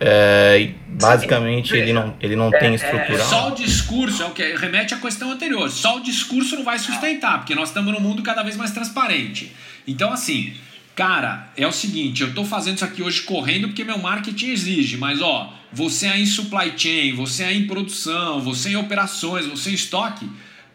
É, 0.00 0.74
basicamente 0.86 1.74
ele 1.74 1.92
não, 1.92 2.14
ele 2.20 2.36
não 2.36 2.54
é, 2.54 2.58
tem 2.60 2.72
estrutural. 2.72 3.18
só 3.18 3.48
o 3.48 3.54
discurso 3.56 4.22
é 4.22 4.26
o 4.26 4.30
que 4.30 4.54
remete 4.54 4.94
à 4.94 4.96
questão 4.96 5.32
anterior. 5.32 5.68
Só 5.68 5.96
o 5.96 6.00
discurso 6.00 6.54
não 6.54 6.62
vai 6.62 6.78
sustentar, 6.78 7.38
porque 7.38 7.52
nós 7.52 7.70
estamos 7.70 7.92
num 7.92 7.98
mundo 7.98 8.22
cada 8.22 8.44
vez 8.44 8.56
mais 8.56 8.70
transparente. 8.70 9.52
Então, 9.88 10.12
assim, 10.12 10.54
Cara, 10.98 11.50
é 11.56 11.64
o 11.64 11.70
seguinte, 11.70 12.22
eu 12.22 12.30
estou 12.30 12.44
fazendo 12.44 12.74
isso 12.74 12.84
aqui 12.84 13.04
hoje 13.04 13.22
correndo 13.22 13.68
porque 13.68 13.84
meu 13.84 13.98
marketing 13.98 14.50
exige, 14.50 14.96
mas 14.96 15.22
ó, 15.22 15.54
você 15.72 16.08
é 16.08 16.18
em 16.18 16.26
supply 16.26 16.72
chain, 16.76 17.14
você 17.14 17.44
é 17.44 17.52
em 17.52 17.68
produção, 17.68 18.40
você 18.40 18.70
em 18.70 18.76
operações, 18.76 19.46
você 19.46 19.70
em 19.70 19.74
estoque, 19.74 20.28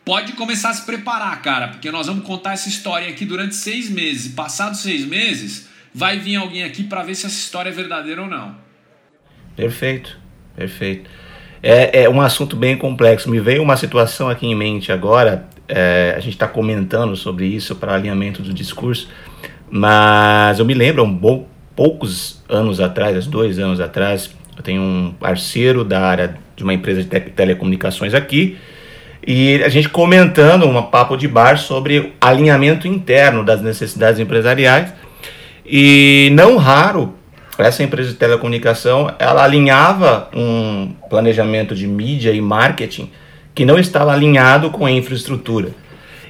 pode 0.05 0.31
começar 0.31 0.69
a 0.69 0.73
se 0.75 0.85
preparar, 0.85 1.41
cara, 1.41 1.67
porque 1.67 1.91
nós 1.91 2.07
vamos 2.07 2.25
contar 2.25 2.53
essa 2.53 2.69
história 2.69 3.09
aqui 3.09 3.25
durante 3.25 3.53
seis 3.53 3.89
meses. 3.89 4.33
Passados 4.33 4.79
seis 4.79 5.05
meses, 5.05 5.67
vai 5.93 6.17
vir 6.17 6.37
alguém 6.37 6.63
aqui 6.63 6.83
para 6.83 7.03
ver 7.03 7.15
se 7.15 7.25
essa 7.25 7.35
história 7.35 7.69
é 7.69 7.73
verdadeira 7.73 8.21
ou 8.21 8.29
não. 8.29 8.55
Perfeito, 9.57 10.17
perfeito. 10.55 11.09
É, 11.61 12.03
é 12.03 12.09
um 12.09 12.21
assunto 12.21 12.55
bem 12.55 12.77
complexo. 12.77 13.29
Me 13.29 13.41
veio 13.41 13.61
uma 13.61 13.75
situação 13.75 14.29
aqui 14.29 14.47
em 14.47 14.55
mente 14.55 14.89
agora. 14.89 15.49
É, 15.67 16.13
a 16.15 16.19
gente 16.21 16.33
está 16.33 16.47
comentando 16.47 17.13
sobre 17.17 17.45
isso 17.45 17.75
para 17.75 17.93
alinhamento 17.93 18.41
do 18.41 18.53
discurso, 18.53 19.09
mas 19.75 20.59
eu 20.59 20.65
me 20.65 20.75
lembro, 20.75 21.03
um 21.03 21.11
bom, 21.11 21.47
poucos 21.75 22.43
anos 22.47 22.79
atrás, 22.79 23.25
dois 23.25 23.57
anos 23.57 23.81
atrás, 23.81 24.29
eu 24.55 24.61
tenho 24.61 24.79
um 24.83 25.15
parceiro 25.19 25.83
da 25.83 25.99
área 25.99 26.35
de 26.55 26.63
uma 26.63 26.75
empresa 26.75 27.01
de 27.01 27.09
te 27.09 27.19
telecomunicações 27.19 28.13
aqui, 28.13 28.55
e 29.25 29.63
a 29.63 29.69
gente 29.69 29.89
comentando 29.89 30.67
um 30.67 30.79
papo 30.83 31.17
de 31.17 31.27
bar 31.27 31.57
sobre 31.57 32.13
alinhamento 32.21 32.87
interno 32.87 33.43
das 33.43 33.63
necessidades 33.63 34.19
empresariais. 34.19 34.93
E 35.65 36.29
não 36.33 36.57
raro, 36.57 37.15
essa 37.57 37.81
empresa 37.81 38.11
de 38.11 38.15
telecomunicação, 38.15 39.11
ela 39.17 39.43
alinhava 39.43 40.29
um 40.35 40.93
planejamento 41.09 41.73
de 41.73 41.87
mídia 41.87 42.31
e 42.31 42.39
marketing 42.39 43.09
que 43.55 43.65
não 43.65 43.79
estava 43.79 44.13
alinhado 44.13 44.69
com 44.69 44.85
a 44.85 44.91
infraestrutura. 44.91 45.69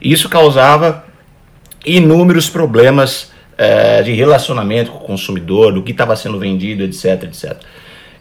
Isso 0.01 0.29
causava 0.29 1.03
inúmeros 1.85 2.49
problemas 2.49 3.32
é, 3.57 4.01
de 4.01 4.11
relacionamento 4.13 4.91
com 4.91 4.97
o 4.97 5.07
consumidor, 5.07 5.73
do 5.73 5.83
que 5.83 5.91
estava 5.91 6.15
sendo 6.15 6.39
vendido, 6.39 6.83
etc, 6.83 7.23
etc. 7.23 7.57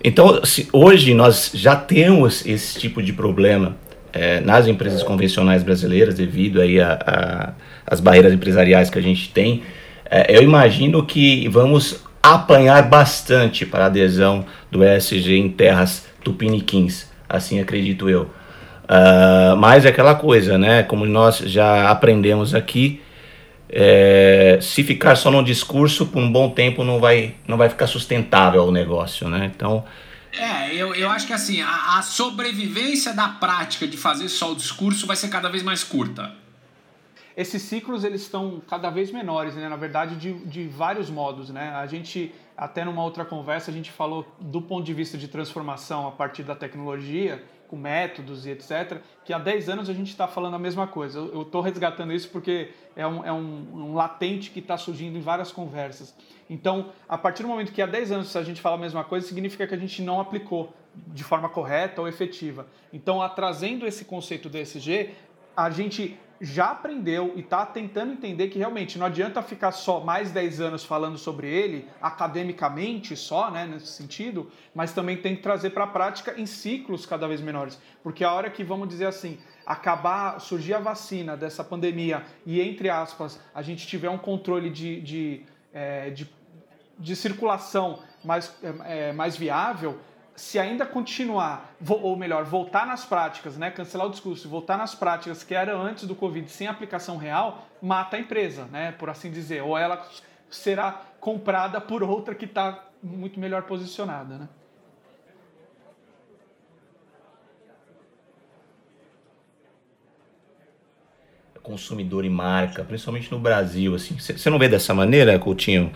Então, 0.02 0.44
se, 0.44 0.68
hoje 0.72 1.14
nós 1.14 1.50
já 1.54 1.76
temos 1.76 2.44
esse 2.44 2.78
tipo 2.78 3.02
de 3.02 3.12
problema 3.12 3.76
é, 4.12 4.40
nas 4.40 4.66
empresas 4.66 5.02
convencionais 5.02 5.62
brasileiras 5.62 6.14
devido 6.14 6.60
aí 6.60 6.80
a, 6.80 6.92
a, 7.06 7.52
as 7.86 8.00
barreiras 8.00 8.32
empresariais 8.32 8.90
que 8.90 8.98
a 8.98 9.02
gente 9.02 9.30
tem, 9.30 9.62
é, 10.10 10.36
eu 10.36 10.42
imagino 10.42 11.04
que 11.04 11.48
vamos 11.48 12.02
apanhar 12.22 12.82
bastante 12.88 13.66
para 13.66 13.84
a 13.84 13.86
adesão 13.86 14.44
do 14.70 14.84
ESG 14.84 15.36
em 15.36 15.48
terras 15.48 16.06
tupiniquins, 16.22 17.06
assim 17.28 17.60
acredito 17.60 18.08
eu. 18.08 18.30
Uh, 18.84 19.56
mas 19.56 19.84
é 19.84 19.88
aquela 19.88 20.14
coisa, 20.14 20.58
né? 20.58 20.82
Como 20.82 21.06
nós 21.06 21.38
já 21.38 21.88
aprendemos 21.88 22.54
aqui, 22.54 23.00
é, 23.72 24.58
se 24.60 24.84
ficar 24.84 25.16
só 25.16 25.30
no 25.30 25.42
discurso 25.42 26.06
por 26.06 26.22
um 26.22 26.30
bom 26.30 26.50
tempo 26.50 26.84
não 26.84 27.00
vai, 27.00 27.34
não 27.48 27.56
vai 27.56 27.68
ficar 27.68 27.86
sustentável 27.86 28.64
o 28.64 28.70
negócio, 28.70 29.28
né? 29.28 29.50
Então 29.54 29.84
é, 30.38 30.74
eu, 30.74 30.94
eu 30.94 31.10
acho 31.10 31.26
que 31.26 31.32
assim, 31.32 31.60
a, 31.60 31.98
a 31.98 32.02
sobrevivência 32.02 33.12
da 33.12 33.28
prática 33.28 33.86
de 33.86 33.96
fazer 33.96 34.28
só 34.28 34.52
o 34.52 34.56
discurso 34.56 35.06
vai 35.06 35.16
ser 35.16 35.28
cada 35.28 35.48
vez 35.48 35.62
mais 35.62 35.82
curta 35.82 36.42
esses 37.36 37.62
ciclos 37.62 38.04
eles 38.04 38.22
estão 38.22 38.62
cada 38.68 38.90
vez 38.90 39.10
menores, 39.10 39.54
né? 39.54 39.68
na 39.68 39.76
verdade, 39.76 40.16
de, 40.16 40.32
de 40.44 40.66
vários 40.66 41.08
modos. 41.08 41.50
Né? 41.50 41.70
A 41.70 41.86
gente, 41.86 42.32
até 42.56 42.84
numa 42.84 43.02
outra 43.02 43.24
conversa, 43.24 43.70
a 43.70 43.74
gente 43.74 43.90
falou 43.90 44.26
do 44.40 44.60
ponto 44.60 44.84
de 44.84 44.94
vista 44.94 45.16
de 45.16 45.28
transformação 45.28 46.06
a 46.06 46.10
partir 46.10 46.42
da 46.42 46.54
tecnologia, 46.54 47.42
com 47.72 47.76
métodos 47.78 48.44
e 48.44 48.50
etc., 48.50 48.98
que 49.24 49.32
há 49.32 49.38
10 49.38 49.70
anos 49.70 49.88
a 49.88 49.94
gente 49.94 50.08
está 50.08 50.28
falando 50.28 50.52
a 50.52 50.58
mesma 50.58 50.86
coisa. 50.86 51.18
Eu 51.18 51.40
estou 51.40 51.62
resgatando 51.62 52.12
isso 52.12 52.28
porque 52.28 52.68
é 52.94 53.06
um, 53.06 53.24
é 53.24 53.32
um, 53.32 53.66
um 53.72 53.94
latente 53.94 54.50
que 54.50 54.58
está 54.58 54.76
surgindo 54.76 55.16
em 55.16 55.22
várias 55.22 55.50
conversas. 55.50 56.14
Então, 56.50 56.90
a 57.08 57.16
partir 57.16 57.42
do 57.42 57.48
momento 57.48 57.72
que 57.72 57.80
há 57.80 57.86
10 57.86 58.12
anos 58.12 58.36
a 58.36 58.42
gente 58.42 58.60
fala 58.60 58.76
a 58.76 58.78
mesma 58.78 59.02
coisa, 59.04 59.26
significa 59.26 59.66
que 59.66 59.74
a 59.74 59.78
gente 59.78 60.02
não 60.02 60.20
aplicou 60.20 60.74
de 60.94 61.24
forma 61.24 61.48
correta 61.48 62.02
ou 62.02 62.06
efetiva. 62.06 62.66
Então, 62.92 63.26
trazendo 63.30 63.86
esse 63.86 64.04
conceito 64.04 64.50
do 64.50 64.58
ESG, 64.58 65.08
a 65.56 65.70
gente 65.70 66.18
já 66.42 66.72
aprendeu 66.72 67.34
e 67.36 67.40
está 67.40 67.64
tentando 67.64 68.12
entender 68.12 68.48
que 68.48 68.58
realmente 68.58 68.98
não 68.98 69.06
adianta 69.06 69.40
ficar 69.42 69.70
só 69.70 70.00
mais 70.00 70.32
10 70.32 70.60
anos 70.60 70.84
falando 70.84 71.16
sobre 71.16 71.48
ele, 71.48 71.88
academicamente 72.00 73.14
só, 73.14 73.48
né, 73.48 73.64
nesse 73.64 73.86
sentido, 73.86 74.50
mas 74.74 74.92
também 74.92 75.16
tem 75.16 75.36
que 75.36 75.42
trazer 75.42 75.70
para 75.70 75.84
a 75.84 75.86
prática 75.86 76.34
em 76.36 76.44
ciclos 76.44 77.06
cada 77.06 77.28
vez 77.28 77.40
menores. 77.40 77.80
Porque 78.02 78.24
a 78.24 78.32
hora 78.32 78.50
que, 78.50 78.64
vamos 78.64 78.88
dizer 78.88 79.06
assim, 79.06 79.38
acabar, 79.64 80.40
surgir 80.40 80.74
a 80.74 80.80
vacina 80.80 81.36
dessa 81.36 81.62
pandemia 81.62 82.24
e, 82.44 82.60
entre 82.60 82.90
aspas, 82.90 83.38
a 83.54 83.62
gente 83.62 83.86
tiver 83.86 84.10
um 84.10 84.18
controle 84.18 84.68
de, 84.68 85.00
de, 85.00 85.42
é, 85.72 86.10
de, 86.10 86.28
de 86.98 87.14
circulação 87.14 88.02
mais, 88.24 88.52
é, 88.84 89.12
mais 89.12 89.36
viável, 89.36 89.96
se 90.34 90.58
ainda 90.58 90.86
continuar, 90.86 91.74
ou 91.86 92.16
melhor, 92.16 92.44
voltar 92.44 92.86
nas 92.86 93.04
práticas, 93.04 93.56
né, 93.56 93.70
cancelar 93.70 94.06
o 94.06 94.10
discurso, 94.10 94.48
voltar 94.48 94.78
nas 94.78 94.94
práticas 94.94 95.44
que 95.44 95.54
eram 95.54 95.82
antes 95.82 96.06
do 96.06 96.14
Covid 96.14 96.50
sem 96.50 96.66
aplicação 96.66 97.16
real, 97.16 97.68
mata 97.80 98.16
a 98.16 98.20
empresa, 98.20 98.64
né, 98.66 98.92
por 98.92 99.10
assim 99.10 99.30
dizer. 99.30 99.62
Ou 99.62 99.76
ela 99.76 100.06
será 100.50 101.02
comprada 101.20 101.80
por 101.80 102.02
outra 102.02 102.34
que 102.34 102.46
está 102.46 102.84
muito 103.02 103.38
melhor 103.38 103.62
posicionada. 103.62 104.38
Né? 104.38 104.48
Consumidor 111.62 112.24
e 112.24 112.30
marca, 112.30 112.82
principalmente 112.82 113.30
no 113.30 113.38
Brasil, 113.38 113.94
assim, 113.94 114.18
você 114.18 114.50
não 114.50 114.58
vê 114.58 114.68
dessa 114.68 114.92
maneira, 114.92 115.38
Coutinho? 115.38 115.92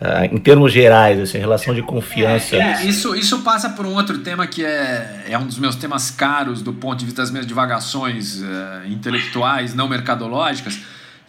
Uh, 0.00 0.32
em 0.32 0.38
termos 0.38 0.72
gerais, 0.72 1.18
assim, 1.18 1.38
relação 1.38 1.74
de 1.74 1.82
confiança. 1.82 2.54
É, 2.54 2.60
é, 2.60 2.84
isso, 2.84 3.16
isso 3.16 3.40
passa 3.40 3.70
por 3.70 3.84
um 3.84 3.94
outro 3.94 4.18
tema 4.18 4.46
que 4.46 4.64
é, 4.64 5.24
é 5.28 5.36
um 5.36 5.44
dos 5.44 5.58
meus 5.58 5.74
temas 5.74 6.08
caros 6.08 6.62
do 6.62 6.72
ponto 6.72 7.00
de 7.00 7.04
vista 7.04 7.20
das 7.20 7.32
minhas 7.32 7.44
divagações 7.44 8.40
uh, 8.40 8.86
intelectuais, 8.86 9.74
não 9.74 9.88
mercadológicas, 9.88 10.78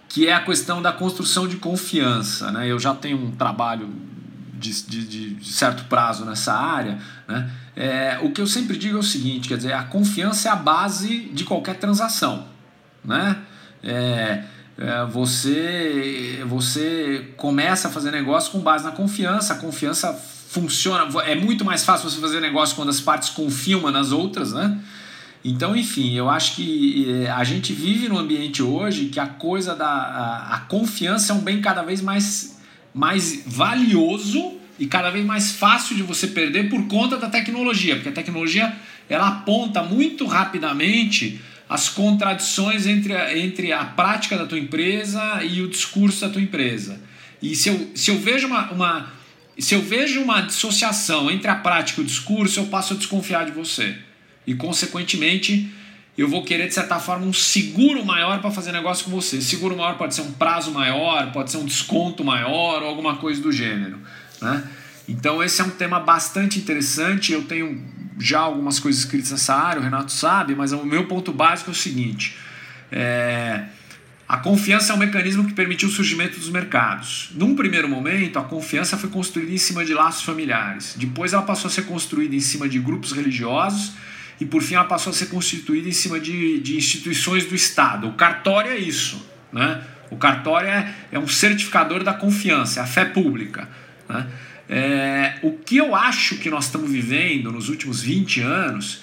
que 0.07 0.27
é 0.27 0.33
a 0.33 0.39
questão 0.41 0.83
da 0.83 0.91
construção 0.91 1.47
de 1.47 1.55
confiança. 1.55 2.51
Né? 2.51 2.67
Eu 2.67 2.77
já 2.77 2.93
tenho 2.93 3.17
um 3.17 3.31
trabalho 3.31 3.89
de, 4.53 4.83
de, 4.83 5.33
de 5.33 5.51
certo 5.51 5.85
prazo 5.85 6.23
nessa 6.23 6.53
área. 6.53 6.99
Né? 7.27 7.49
É, 7.75 8.19
o 8.21 8.31
que 8.31 8.39
eu 8.39 8.45
sempre 8.45 8.77
digo 8.77 8.97
é 8.97 8.99
o 8.99 9.03
seguinte: 9.03 9.47
quer 9.47 9.57
dizer, 9.57 9.73
a 9.73 9.83
confiança 9.83 10.47
é 10.47 10.51
a 10.51 10.55
base 10.55 11.21
de 11.33 11.43
qualquer 11.43 11.77
transação. 11.77 12.45
Né? 13.03 13.35
É, 13.83 14.43
é, 14.79 15.05
você, 15.05 16.43
você 16.47 17.33
começa 17.35 17.89
a 17.89 17.91
fazer 17.91 18.11
negócio 18.11 18.51
com 18.51 18.59
base 18.59 18.85
na 18.85 18.91
confiança. 18.91 19.53
A 19.53 19.57
confiança 19.57 20.13
funciona. 20.13 21.05
É 21.23 21.35
muito 21.35 21.65
mais 21.65 21.83
fácil 21.83 22.09
você 22.09 22.21
fazer 22.21 22.39
negócio 22.39 22.77
quando 22.77 22.89
as 22.89 23.01
partes 23.01 23.29
confiam 23.29 23.81
umas 23.81 23.91
nas 23.91 24.11
outras, 24.13 24.53
né? 24.53 24.79
Então, 25.43 25.75
enfim, 25.75 26.13
eu 26.15 26.29
acho 26.29 26.55
que 26.55 27.23
é, 27.23 27.29
a 27.29 27.43
gente 27.43 27.73
vive 27.73 28.07
num 28.07 28.17
ambiente 28.17 28.63
hoje 28.63 29.05
que 29.05 29.19
a 29.19 29.27
coisa 29.27 29.75
da 29.75 29.85
a, 29.85 30.55
a 30.55 30.59
confiança 30.61 31.33
é 31.33 31.35
um 31.35 31.39
bem 31.39 31.61
cada 31.61 31.81
vez 31.81 32.01
mais, 32.01 32.59
mais 32.93 33.43
valioso 33.45 34.53
e 34.77 34.85
cada 34.85 35.09
vez 35.09 35.25
mais 35.25 35.51
fácil 35.51 35.95
de 35.95 36.03
você 36.03 36.27
perder 36.27 36.69
por 36.69 36.87
conta 36.87 37.17
da 37.17 37.29
tecnologia, 37.29 37.95
porque 37.95 38.09
a 38.09 38.13
tecnologia 38.13 38.73
ela 39.09 39.27
aponta 39.27 39.81
muito 39.83 40.25
rapidamente 40.25 41.41
as 41.69 41.87
contradições 41.87 42.87
entre 42.87 43.15
a, 43.15 43.37
entre 43.37 43.71
a 43.71 43.85
prática 43.85 44.35
da 44.35 44.47
tua 44.47 44.57
empresa 44.57 45.43
e 45.43 45.61
o 45.61 45.67
discurso 45.67 46.21
da 46.21 46.29
tua 46.29 46.41
empresa. 46.41 46.99
E 47.41 47.55
se 47.55 47.69
eu, 47.69 47.91
se 47.93 48.09
eu 48.09 48.17
vejo 48.17 48.47
uma, 48.47 48.71
uma 48.71 49.13
se 49.59 49.75
eu 49.75 49.81
vejo 49.81 50.21
uma 50.21 50.41
dissociação 50.41 51.29
entre 51.29 51.49
a 51.49 51.55
prática 51.55 51.99
e 51.99 52.03
o 52.03 52.07
discurso, 52.07 52.59
eu 52.59 52.65
passo 52.67 52.93
a 52.93 52.97
desconfiar 52.97 53.45
de 53.45 53.51
você. 53.51 53.95
E, 54.47 54.55
consequentemente, 54.55 55.69
eu 56.17 56.27
vou 56.27 56.43
querer, 56.43 56.67
de 56.67 56.73
certa 56.73 56.97
forma, 56.97 57.25
um 57.25 57.33
seguro 57.33 58.05
maior 58.05 58.39
para 58.39 58.51
fazer 58.51 58.71
negócio 58.71 59.05
com 59.05 59.11
você. 59.11 59.41
Seguro 59.41 59.75
maior 59.75 59.97
pode 59.97 60.15
ser 60.15 60.21
um 60.21 60.31
prazo 60.31 60.71
maior, 60.71 61.31
pode 61.31 61.51
ser 61.51 61.57
um 61.57 61.65
desconto 61.65 62.23
maior 62.23 62.81
ou 62.81 62.87
alguma 62.87 63.17
coisa 63.17 63.41
do 63.41 63.51
gênero. 63.51 63.99
Né? 64.41 64.63
Então, 65.07 65.43
esse 65.43 65.61
é 65.61 65.63
um 65.63 65.69
tema 65.69 65.99
bastante 65.99 66.57
interessante. 66.57 67.33
Eu 67.33 67.43
tenho 67.43 67.83
já 68.19 68.39
algumas 68.39 68.79
coisas 68.79 69.01
escritas 69.01 69.31
nessa 69.31 69.55
área, 69.55 69.79
o 69.79 69.83
Renato 69.83 70.11
sabe, 70.11 70.53
mas 70.53 70.71
o 70.71 70.85
meu 70.85 71.07
ponto 71.07 71.31
básico 71.31 71.71
é 71.71 71.73
o 71.73 71.75
seguinte: 71.75 72.35
é, 72.91 73.63
a 74.27 74.37
confiança 74.37 74.93
é 74.93 74.95
um 74.95 74.99
mecanismo 74.99 75.43
que 75.45 75.53
permitiu 75.53 75.89
o 75.89 75.91
surgimento 75.91 76.39
dos 76.39 76.49
mercados. 76.49 77.31
Num 77.33 77.55
primeiro 77.55 77.89
momento, 77.89 78.37
a 78.37 78.43
confiança 78.43 78.95
foi 78.97 79.09
construída 79.09 79.51
em 79.51 79.57
cima 79.57 79.83
de 79.83 79.93
laços 79.93 80.23
familiares. 80.23 80.95
Depois, 80.97 81.33
ela 81.33 81.41
passou 81.41 81.67
a 81.67 81.71
ser 81.71 81.83
construída 81.83 82.35
em 82.35 82.39
cima 82.39 82.69
de 82.69 82.77
grupos 82.77 83.11
religiosos. 83.11 83.93
E 84.39 84.45
por 84.45 84.61
fim, 84.61 84.75
ela 84.75 84.85
passou 84.85 85.09
a 85.11 85.13
ser 85.13 85.25
constituída 85.27 85.89
em 85.89 85.91
cima 85.91 86.19
de, 86.19 86.59
de 86.59 86.77
instituições 86.77 87.45
do 87.45 87.55
Estado. 87.55 88.07
O 88.07 88.13
cartório 88.13 88.71
é 88.71 88.77
isso. 88.77 89.25
Né? 89.51 89.81
O 90.11 90.15
cartório 90.15 90.69
é, 90.69 90.93
é 91.11 91.19
um 91.19 91.27
certificador 91.27 92.03
da 92.03 92.13
confiança, 92.13 92.79
é 92.79 92.83
a 92.83 92.85
fé 92.85 93.05
pública. 93.05 93.67
Né? 94.07 94.27
É, 94.69 95.39
o 95.41 95.53
que 95.53 95.77
eu 95.77 95.95
acho 95.95 96.37
que 96.37 96.49
nós 96.49 96.65
estamos 96.65 96.91
vivendo 96.91 97.51
nos 97.51 97.69
últimos 97.69 98.03
20 98.03 98.41
anos 98.41 99.01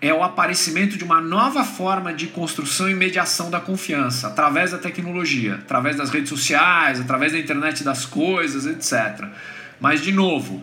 é 0.00 0.12
o 0.12 0.22
aparecimento 0.22 0.98
de 0.98 1.04
uma 1.04 1.20
nova 1.20 1.64
forma 1.64 2.12
de 2.12 2.26
construção 2.26 2.90
e 2.90 2.94
mediação 2.94 3.48
da 3.48 3.60
confiança, 3.60 4.26
através 4.26 4.72
da 4.72 4.78
tecnologia, 4.78 5.54
através 5.54 5.96
das 5.96 6.10
redes 6.10 6.28
sociais, 6.28 7.00
através 7.00 7.32
da 7.32 7.38
internet 7.38 7.84
das 7.84 8.04
coisas, 8.04 8.66
etc. 8.66 9.28
Mas, 9.80 10.02
de 10.02 10.12
novo, 10.12 10.62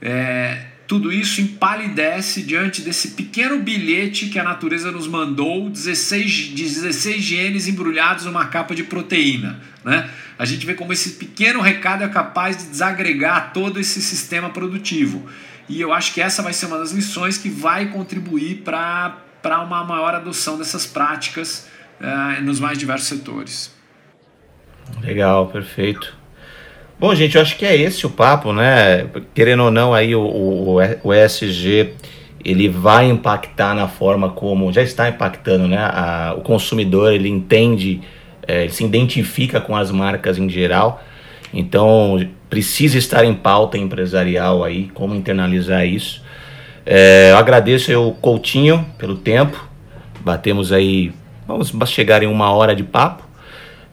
é, 0.00 0.66
tudo 0.86 1.12
isso 1.12 1.40
empalidece 1.40 2.42
diante 2.42 2.80
desse 2.80 3.08
pequeno 3.08 3.58
bilhete 3.58 4.26
que 4.26 4.38
a 4.38 4.44
natureza 4.44 4.92
nos 4.92 5.08
mandou, 5.08 5.68
16, 5.68 6.50
16 6.50 7.22
genes 7.22 7.66
embrulhados 7.66 8.24
numa 8.24 8.46
capa 8.46 8.74
de 8.74 8.84
proteína. 8.84 9.60
Né? 9.84 10.08
A 10.38 10.44
gente 10.44 10.64
vê 10.64 10.74
como 10.74 10.92
esse 10.92 11.10
pequeno 11.10 11.60
recado 11.60 12.04
é 12.04 12.08
capaz 12.08 12.56
de 12.56 12.70
desagregar 12.70 13.52
todo 13.52 13.80
esse 13.80 14.00
sistema 14.00 14.50
produtivo. 14.50 15.26
E 15.68 15.80
eu 15.80 15.92
acho 15.92 16.14
que 16.14 16.20
essa 16.20 16.42
vai 16.42 16.52
ser 16.52 16.66
uma 16.66 16.78
das 16.78 16.92
lições 16.92 17.36
que 17.36 17.48
vai 17.48 17.86
contribuir 17.86 18.62
para 18.62 19.16
uma 19.64 19.82
maior 19.84 20.14
adoção 20.14 20.56
dessas 20.56 20.86
práticas 20.86 21.68
uh, 22.00 22.42
nos 22.42 22.60
mais 22.60 22.78
diversos 22.78 23.08
setores. 23.08 23.74
Legal, 25.02 25.48
perfeito. 25.48 26.16
Bom, 26.98 27.14
gente, 27.14 27.36
eu 27.36 27.42
acho 27.42 27.58
que 27.58 27.66
é 27.66 27.76
esse 27.76 28.06
o 28.06 28.10
papo, 28.10 28.54
né? 28.54 29.06
Querendo 29.34 29.64
ou 29.64 29.70
não, 29.70 29.92
aí 29.92 30.14
o, 30.14 30.22
o, 30.22 30.76
o 31.04 31.12
ESG 31.12 31.92
ele 32.42 32.70
vai 32.70 33.10
impactar 33.10 33.74
na 33.74 33.86
forma 33.86 34.30
como 34.30 34.72
já 34.72 34.80
está 34.80 35.06
impactando, 35.06 35.68
né? 35.68 35.76
A, 35.78 36.34
o 36.38 36.40
consumidor 36.40 37.12
ele 37.12 37.28
entende, 37.28 38.00
é, 38.48 38.62
ele 38.62 38.72
se 38.72 38.82
identifica 38.82 39.60
com 39.60 39.76
as 39.76 39.90
marcas 39.90 40.38
em 40.38 40.48
geral. 40.48 41.02
Então 41.52 42.18
precisa 42.48 42.96
estar 42.96 43.26
em 43.26 43.34
pauta 43.34 43.76
empresarial 43.76 44.64
aí, 44.64 44.88
como 44.94 45.14
internalizar 45.14 45.84
isso. 45.84 46.22
É, 46.86 47.32
eu 47.32 47.36
agradeço 47.36 47.90
aí 47.90 47.96
o 47.96 48.12
Coutinho 48.12 48.86
pelo 48.96 49.16
tempo. 49.16 49.68
Batemos 50.20 50.72
aí, 50.72 51.12
vamos 51.46 51.70
chegar 51.90 52.22
em 52.22 52.26
uma 52.26 52.50
hora 52.52 52.74
de 52.74 52.84
papo. 52.84 53.25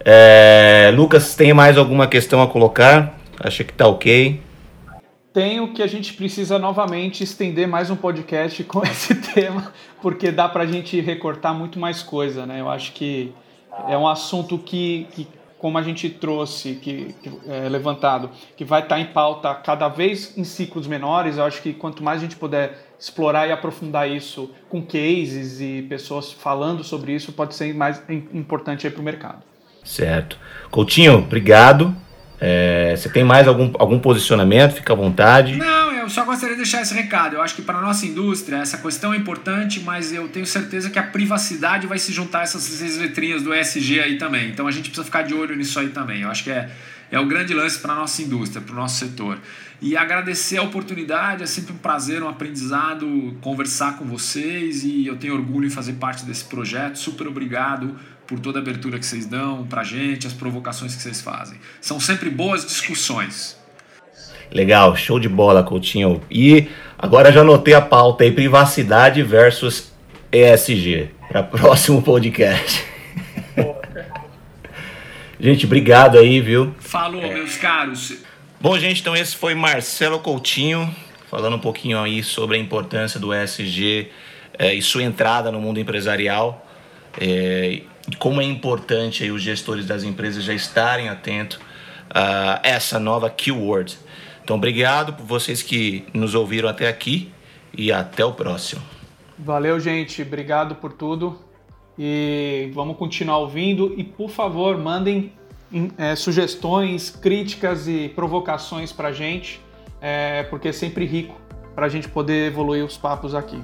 É, 0.06 0.92
Lucas, 0.94 1.34
tem 1.34 1.54
mais 1.54 1.78
alguma 1.78 2.08
questão 2.08 2.42
a 2.42 2.48
colocar? 2.48 3.18
Acho 3.40 3.64
que 3.64 3.72
tá 3.72 3.88
ok. 3.88 4.42
Tenho 5.34 5.74
que 5.74 5.82
a 5.82 5.88
gente 5.88 6.14
precisa 6.14 6.60
novamente 6.60 7.24
estender 7.24 7.68
mais 7.68 7.90
um 7.90 7.96
podcast 7.96 8.64
com 8.66 8.84
esse 8.84 9.16
tema, 9.16 9.72
porque 10.02 10.30
dá 10.30 10.50
para 10.50 10.64
a 10.64 10.68
gente 10.68 11.00
recortar 11.00 11.56
muito 11.56 11.80
mais 11.80 12.04
coisa, 12.04 12.46
né? 12.46 12.60
Eu 12.60 12.70
acho 12.70 12.92
que 12.92 13.34
é 13.88 13.98
um 13.98 14.08
assunto 14.08 14.58
que, 14.58 15.08
que 15.12 15.28
como 15.58 15.78
a 15.78 15.82
gente 15.82 16.10
trouxe, 16.10 16.76
que, 16.76 17.16
que 17.24 17.32
é 17.48 17.70
levantado, 17.70 18.30
que 18.58 18.66
vai 18.66 18.82
estar 18.82 18.96
tá 18.96 19.02
em 19.02 19.06
pauta 19.06 19.56
cada 19.56 19.88
vez 19.88 20.38
em 20.38 20.44
ciclos 20.44 20.86
menores. 20.86 21.38
Eu 21.38 21.46
acho 21.46 21.62
que 21.62 21.72
quanto 21.72 22.04
mais 22.04 22.20
a 22.20 22.24
gente 22.24 22.36
puder 22.36 22.78
explorar 23.00 23.48
e 23.48 23.54
aprofundar 23.54 24.10
isso 24.10 24.52
com 24.70 24.82
cases 24.82 25.62
e 25.62 25.82
pessoas 25.88 26.32
falando 26.32 26.84
sobre 26.84 27.14
isso, 27.14 27.32
pode 27.32 27.56
ser 27.56 27.74
mais 27.74 28.04
importante 28.34 28.90
para 28.90 29.02
o 29.02 29.04
mercado. 29.04 29.53
Certo. 29.84 30.38
Coutinho, 30.70 31.20
obrigado. 31.20 31.96
É, 32.46 32.94
você 32.94 33.08
tem 33.08 33.24
mais 33.24 33.48
algum, 33.48 33.72
algum 33.80 33.98
posicionamento? 34.00 34.74
Fica 34.74 34.92
à 34.92 34.96
vontade. 34.96 35.56
Não, 35.56 35.94
eu 35.94 36.10
só 36.10 36.26
gostaria 36.26 36.56
de 36.56 36.62
deixar 36.62 36.82
esse 36.82 36.94
recado. 36.94 37.36
Eu 37.36 37.42
acho 37.42 37.56
que 37.56 37.62
para 37.62 37.78
a 37.78 37.82
nossa 37.82 38.06
indústria 38.06 38.58
essa 38.58 38.78
questão 38.78 39.14
é 39.14 39.18
importante, 39.18 39.80
mas 39.80 40.12
eu 40.12 40.28
tenho 40.28 40.46
certeza 40.46 40.90
que 40.90 41.00
a 41.00 41.04
privacidade 41.04 41.88
vai 41.88 41.98
se 41.98 42.12
juntar 42.12 42.40
a 42.40 42.42
essas 42.42 42.64
seis 42.64 42.98
letrinhas 42.98 43.42
do 43.42 43.54
ESG 43.54 44.02
aí 44.02 44.18
também. 44.18 44.50
Então 44.50 44.68
a 44.68 44.72
gente 44.72 44.90
precisa 44.90 45.06
ficar 45.06 45.22
de 45.22 45.34
olho 45.34 45.56
nisso 45.56 45.80
aí 45.80 45.88
também. 45.88 46.24
Eu 46.24 46.30
acho 46.30 46.44
que 46.44 46.52
é, 46.52 46.70
é 47.10 47.18
o 47.18 47.26
grande 47.26 47.54
lance 47.54 47.80
para 47.80 47.94
a 47.94 47.96
nossa 47.96 48.22
indústria, 48.22 48.62
para 48.62 48.74
o 48.74 48.76
nosso 48.76 49.00
setor. 49.00 49.38
E 49.82 49.96
agradecer 49.96 50.58
a 50.58 50.64
oportunidade, 50.64 51.44
é 51.44 51.46
sempre 51.46 51.72
um 51.72 51.78
prazer, 51.78 52.22
um 52.24 52.28
aprendizado 52.28 53.38
conversar 53.40 53.98
com 53.98 54.06
vocês 54.06 54.84
e 54.84 55.08
eu 55.08 55.16
tenho 55.16 55.34
orgulho 55.34 55.68
em 55.68 55.70
fazer 55.70 55.94
parte 55.94 56.26
desse 56.26 56.44
projeto. 56.44 56.98
Super 56.98 57.28
obrigado 57.28 57.96
por 58.28 58.40
toda 58.40 58.60
a 58.60 58.62
abertura 58.62 58.98
que 58.98 59.06
vocês 59.06 59.26
dão 59.26 59.66
para 59.66 59.82
a 59.82 59.84
gente, 59.84 60.28
as 60.28 60.34
provocações 60.34 60.96
que 60.96 61.02
vocês 61.02 61.22
fazem. 61.22 61.58
São 61.82 62.00
sempre 62.00 62.30
boas 62.30 62.66
discussões. 62.66 63.58
Legal, 64.52 64.96
show 64.96 65.20
de 65.20 65.28
bola, 65.28 65.64
Coutinho. 65.64 66.22
E 66.30 66.68
agora 66.98 67.32
já 67.32 67.42
anotei 67.42 67.74
a 67.74 67.82
pauta 67.82 68.24
aí, 68.24 68.32
privacidade 68.32 69.24
versus 69.24 69.92
ESG, 70.32 71.10
para 71.30 71.42
próximo 71.44 72.02
podcast. 72.02 72.86
gente, 75.40 75.66
obrigado 75.66 76.18
aí, 76.18 76.40
viu? 76.40 76.74
Falou, 76.80 77.24
é. 77.24 77.34
meus 77.34 77.58
caros. 77.58 78.18
Bom, 78.62 78.78
gente, 78.80 79.02
então 79.02 79.16
esse 79.16 79.36
foi 79.36 79.56
Marcelo 79.56 80.20
Coutinho, 80.20 80.94
falando 81.30 81.56
um 81.56 81.60
pouquinho 81.60 82.00
aí 82.00 82.24
sobre 82.24 82.56
a 82.56 82.60
importância 82.60 83.20
do 83.20 83.34
ESG 83.34 84.10
é, 84.58 84.74
e 84.74 84.82
sua 84.82 85.04
entrada 85.04 85.52
no 85.52 85.60
mundo 85.60 85.80
empresarial. 85.80 86.66
É, 87.20 87.82
como 88.20 88.42
é 88.42 88.44
importante 88.44 89.24
aí 89.24 89.32
os 89.32 89.42
gestores 89.42 89.86
das 89.86 90.04
empresas 90.04 90.44
já 90.44 90.54
estarem 90.54 91.10
atentos 91.10 91.60
a 92.10 92.60
essa 92.64 93.00
nova 93.00 93.30
keyword. 93.30 93.98
Então, 94.44 94.58
obrigado 94.58 95.14
por 95.14 95.26
vocês 95.26 95.62
que 95.62 96.06
nos 96.14 96.36
ouviram 96.36 96.68
até 96.68 96.88
aqui 96.88 97.32
e 97.76 97.92
até 97.92 98.26
o 98.26 98.34
próximo. 98.34 98.82
Valeu, 99.40 99.80
gente. 99.80 100.22
Obrigado 100.22 100.76
por 100.76 100.94
tudo. 100.94 101.40
E 101.98 102.72
vamos 102.74 102.98
continuar 102.98 103.38
ouvindo. 103.38 103.94
E, 103.98 104.04
por 104.04 104.30
favor, 104.30 104.78
mandem 104.78 105.32
é, 105.98 106.16
sugestões, 106.16 107.10
críticas 107.10 107.88
e 107.88 108.10
provocações 108.10 108.92
para 108.92 109.12
gente, 109.12 109.62
é, 110.02 110.44
porque 110.44 110.68
é 110.68 110.74
sempre 110.74 111.06
rico 111.06 111.40
para 111.74 111.88
a 111.88 111.90
gente 111.90 112.08
poder 112.08 112.48
evoluir 112.48 112.84
os 112.84 112.98
papos 112.98 113.34
aqui. 113.34 113.60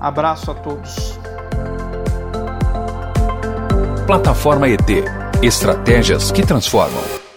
Abraço 0.00 0.50
a 0.50 0.54
todos. 0.54 1.18
Plataforma 4.08 4.66
ET 4.70 5.04
Estratégias 5.42 6.32
que 6.32 6.42
transformam. 6.42 7.27